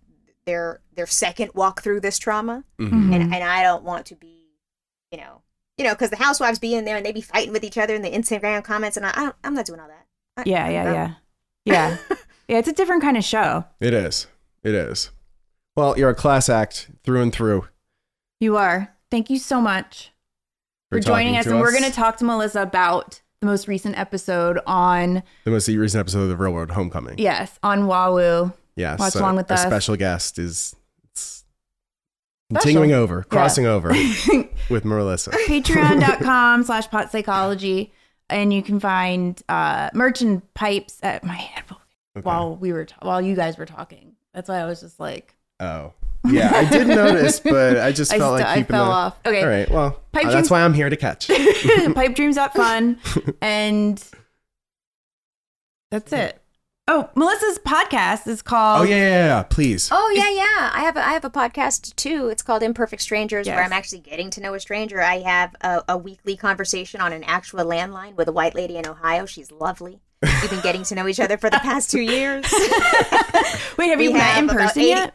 their 0.46 0.80
their 0.94 1.06
second 1.06 1.50
walk 1.54 1.82
through 1.82 2.00
this 2.00 2.18
trauma, 2.18 2.64
Mhm. 2.78 3.14
and 3.14 3.34
and 3.34 3.44
I 3.44 3.62
don't 3.62 3.84
want 3.84 4.06
to 4.06 4.14
be, 4.14 4.46
you 5.12 5.18
know, 5.18 5.42
you 5.76 5.84
know, 5.84 5.92
because 5.94 6.10
the 6.10 6.16
housewives 6.16 6.58
be 6.58 6.74
in 6.74 6.84
there 6.84 6.96
and 6.96 7.04
they 7.06 7.12
be 7.12 7.20
fighting 7.20 7.52
with 7.52 7.64
each 7.64 7.78
other 7.78 7.94
in 7.94 8.02
the 8.02 8.10
Instagram 8.10 8.64
comments, 8.64 8.96
and 8.96 9.04
I, 9.06 9.10
I 9.10 9.20
don't, 9.24 9.36
I'm 9.44 9.54
not 9.54 9.66
doing 9.66 9.80
all 9.80 9.88
that. 9.88 10.06
I- 10.36 10.42
yeah. 10.46 10.68
Yeah. 10.68 10.84
no. 10.84 10.92
Yeah. 10.92 11.14
Yeah. 11.64 11.96
Yeah. 12.48 12.56
It's 12.58 12.68
a 12.68 12.72
different 12.72 13.02
kind 13.02 13.18
of 13.18 13.24
show. 13.24 13.66
It 13.78 13.92
is. 13.92 14.26
It 14.62 14.74
is. 14.74 15.10
Well, 15.76 15.98
you're 15.98 16.08
a 16.08 16.14
class 16.14 16.48
act 16.48 16.90
through 17.04 17.20
and 17.20 17.30
through. 17.30 17.68
You 18.40 18.56
are. 18.56 18.96
Thank 19.10 19.28
you 19.28 19.38
so 19.38 19.60
much 19.60 20.12
for, 20.88 20.98
joining 20.98 21.34
talking 21.34 21.38
us. 21.40 21.46
And 21.46 21.60
we're 21.60 21.72
going 21.72 21.84
to 21.84 21.92
talk 21.92 22.16
to 22.18 22.24
Melissa 22.24 22.62
about 22.62 23.20
the 23.40 23.46
most 23.46 23.68
recent 23.68 23.96
episode 23.98 24.58
on, 24.66 25.22
the 25.44 25.50
most 25.50 25.68
recent 25.68 26.00
episode 26.00 26.22
of 26.22 26.28
the 26.28 26.36
Real 26.36 26.52
World 26.52 26.70
Homecoming. 26.72 27.18
yes, 27.18 27.58
on 27.62 27.82
Wawoo. 27.82 28.52
Yeah. 28.76 28.96
Watch 28.98 29.12
so 29.14 29.20
along 29.20 29.36
with 29.36 29.50
our 29.50 29.56
us. 29.58 29.62
special 29.64 29.96
guest 29.96 30.38
is 30.38 30.74
Special. 31.14 31.44
continuing 32.54 32.92
over, 32.92 33.24
crossing 33.24 33.66
over 33.66 33.88
with 34.70 34.84
Melissa. 34.84 35.30
Patreon.com 35.30 36.62
slash 36.64 36.88
pot 36.88 37.10
psychology. 37.12 37.92
And 38.30 38.52
you 38.52 38.62
can 38.62 38.78
find 38.78 39.40
uh, 39.48 39.88
merch 39.94 40.20
and 40.20 40.42
pipes 40.54 40.98
at 41.02 41.24
my 41.24 41.34
head 41.34 41.64
Okay. 42.16 42.24
while 42.24 42.56
we 42.56 42.72
were, 42.72 42.84
ta- 42.84 42.98
while 43.02 43.20
you 43.22 43.34
guys 43.34 43.56
were 43.56 43.64
talking. 43.66 44.16
That's 44.34 44.48
why 44.48 44.56
I 44.60 44.66
was 44.66 44.80
just 44.80 45.00
like, 45.00 45.34
Oh. 45.60 45.92
Yeah, 46.30 46.50
I 46.54 46.68
did 46.68 46.86
notice, 46.86 47.40
but 47.44 47.78
I 47.78 47.92
just 47.92 48.12
I, 48.12 48.18
felt 48.18 48.38
st- 48.38 48.46
like 48.46 48.46
I 48.46 48.60
keeping 48.60 48.74
fell 48.74 48.86
the, 48.86 48.90
off. 48.90 49.16
Okay. 49.26 49.42
All 49.42 49.48
right. 49.48 49.70
Well, 49.70 49.90
Pipe 50.12 50.26
uh, 50.26 50.30
dreams- 50.30 50.34
that's 50.34 50.50
why 50.50 50.62
I'm 50.62 50.74
here 50.74 50.88
to 50.88 50.96
catch. 50.96 51.28
pipe 51.94 52.14
dreams 52.14 52.36
at 52.36 52.54
fun 52.54 52.98
and 53.42 54.02
that's 55.90 56.12
it 56.12 56.42
oh 56.88 57.08
melissa's 57.14 57.58
podcast 57.58 58.26
is 58.26 58.42
called 58.42 58.80
Oh 58.80 58.84
yeah, 58.84 58.96
yeah, 58.96 59.26
yeah. 59.26 59.42
Please. 59.44 59.90
Oh 59.92 60.12
yeah, 60.14 60.30
yeah. 60.30 60.70
I 60.72 60.80
have 60.80 60.96
a, 60.96 61.06
I 61.06 61.12
have 61.12 61.24
a 61.24 61.30
podcast 61.30 61.94
too. 61.96 62.28
It's 62.28 62.42
called 62.42 62.62
Imperfect 62.62 63.02
Strangers, 63.02 63.46
where 63.46 63.62
I'm 63.62 63.72
actually 63.72 64.00
getting 64.00 64.30
to 64.30 64.40
know 64.40 64.54
a 64.54 64.60
stranger. 64.60 65.00
I 65.00 65.20
have 65.20 65.54
a, 65.60 65.84
a 65.90 65.98
weekly 65.98 66.36
conversation 66.36 67.00
on 67.00 67.12
an 67.12 67.22
actual 67.24 67.64
landline 67.64 68.16
with 68.16 68.28
a 68.28 68.32
white 68.32 68.54
lady 68.54 68.76
in 68.76 68.86
Ohio. 68.86 69.26
She's 69.26 69.52
lovely. 69.52 70.00
We've 70.22 70.50
been 70.50 70.62
getting 70.62 70.82
to 70.84 70.94
know 70.94 71.06
each 71.06 71.20
other 71.20 71.38
for 71.38 71.48
the 71.48 71.58
past 71.58 71.90
two 71.90 72.00
years. 72.00 72.44
wait 73.78 73.90
have 73.90 73.98
we 73.98 74.06
you 74.06 74.12
met 74.12 74.38
in 74.38 74.44
about 74.44 74.56
person 74.56 74.82
80 74.82 74.88
yet 74.88 75.14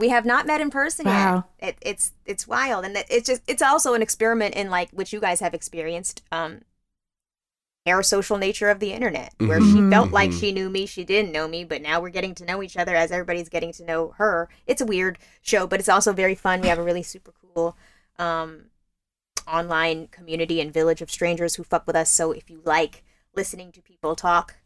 We 0.00 0.08
have 0.08 0.24
not 0.24 0.46
met 0.46 0.60
in 0.62 0.70
person 0.70 1.06
Wow. 1.06 1.44
yet. 1.60 1.68
It, 1.68 1.78
it's 1.82 2.12
it's 2.24 2.48
wild, 2.48 2.84
and 2.86 2.96
it's 3.10 3.26
just 3.28 3.42
it's 3.46 3.62
also 3.62 3.92
an 3.94 4.00
experiment 4.02 4.54
in 4.54 4.70
like 4.70 4.90
which 4.90 5.12
you 5.12 5.20
guys 5.20 5.40
have 5.40 5.54
experienced. 5.54 6.22
Um, 6.32 6.62
parasocial 7.86 8.38
nature 8.38 8.68
of 8.68 8.78
the 8.78 8.92
internet, 8.92 9.32
where 9.38 9.60
she 9.60 9.80
Mhm. 9.80 9.90
felt 9.90 10.12
like 10.12 10.30
Mhm. 10.30 10.40
she 10.40 10.52
knew 10.52 10.68
me, 10.68 10.84
she 10.86 11.02
didn't 11.02 11.32
know 11.32 11.48
me, 11.48 11.64
but 11.64 11.80
now 11.80 11.98
we're 12.00 12.10
getting 12.10 12.34
to 12.34 12.44
know 12.44 12.62
each 12.62 12.76
other 12.76 12.94
as 12.94 13.10
everybody's 13.10 13.48
getting 13.48 13.72
to 13.72 13.84
know 13.84 14.08
her. 14.18 14.48
It's 14.66 14.82
a 14.82 14.86
weird 14.86 15.18
show, 15.40 15.66
but 15.66 15.80
it's 15.80 15.88
also 15.88 16.12
very 16.12 16.34
fun. 16.34 16.60
We 16.60 16.68
have 16.68 16.78
a 16.78 16.82
really 16.82 17.02
super 17.02 17.32
cool 17.32 17.76
um, 18.18 18.66
online 19.48 20.08
community 20.08 20.60
and 20.60 20.72
village 20.72 21.00
of 21.00 21.10
strangers 21.10 21.54
who 21.54 21.64
fuck 21.64 21.86
with 21.86 21.96
us. 21.96 22.10
So 22.10 22.32
if 22.32 22.50
you 22.50 22.60
like 22.64 23.02
listening 23.34 23.72
to 23.72 23.80
people 23.80 24.14
talk 24.14 24.56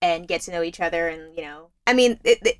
and 0.00 0.26
get 0.26 0.40
to 0.42 0.50
know 0.50 0.62
each 0.62 0.80
other, 0.80 1.08
and 1.08 1.36
you 1.36 1.42
know, 1.42 1.68
I 1.86 1.92
mean, 1.92 2.18
it, 2.24 2.38
it, 2.44 2.58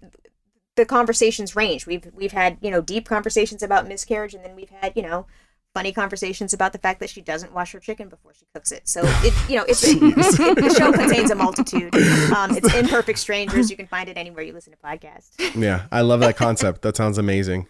the 0.77 0.87
conversations 0.87 1.57
range. 1.57 1.87
We've 1.87 2.07
we've 2.15 2.33
had 2.33 2.59
you 2.61 2.71
know 2.71 2.81
deep 2.81 3.09
conversations 3.09 3.63
about 3.63 3.89
miscarriage, 3.89 4.35
and 4.35 4.45
then 4.45 4.55
we've 4.55 4.71
had 4.71 4.93
you 4.95 5.03
know 5.03 5.27
funny 5.75 5.93
conversations 5.93 6.55
about 6.55 6.73
the 6.73 6.79
fact 6.79 7.01
that 7.01 7.11
she 7.11 7.21
doesn't 7.21 7.53
wash 7.53 7.73
her 7.73 7.79
chicken 7.79 8.09
before 8.09 8.33
she 8.33 8.47
cooks 8.55 8.73
it. 8.73 8.89
So 8.89 9.03
it 9.05 9.35
you 9.49 9.57
know 9.57 9.65
it's 9.69 9.83
it, 9.85 9.99
the 10.01 10.75
show 10.79 10.93
contains 10.93 11.31
a 11.31 11.35
multitude. 11.35 11.95
Um, 12.35 12.57
it's 12.57 12.73
imperfect 12.83 13.19
strangers. 13.19 13.71
You 13.71 13.77
can 13.77 13.87
find 13.87 14.09
it 14.09 14.17
anywhere 14.17 14.43
you 14.45 14.53
listen 14.53 14.73
to 14.73 14.79
podcasts. 14.79 15.31
Yeah, 15.61 15.87
I 15.91 16.03
love 16.03 16.21
that 16.21 16.37
concept. 16.37 16.83
that 16.83 16.97
sounds 16.97 17.19
amazing. 17.19 17.67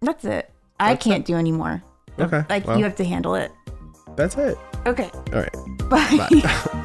That's 0.00 0.24
it. 0.24 0.50
I 0.80 0.94
can't 0.96 1.24
do 1.26 1.34
anymore. 1.34 1.82
Okay, 2.20 2.44
Like 2.48 2.66
well. 2.66 2.78
you 2.78 2.84
have 2.84 2.96
to 2.96 3.04
handle 3.04 3.34
it. 3.34 3.52
That's 4.16 4.36
it. 4.36 4.56
Okay. 4.86 5.10
All 5.32 5.40
right. 5.40 5.52
Bye. 5.88 6.28
Bye. 6.42 6.84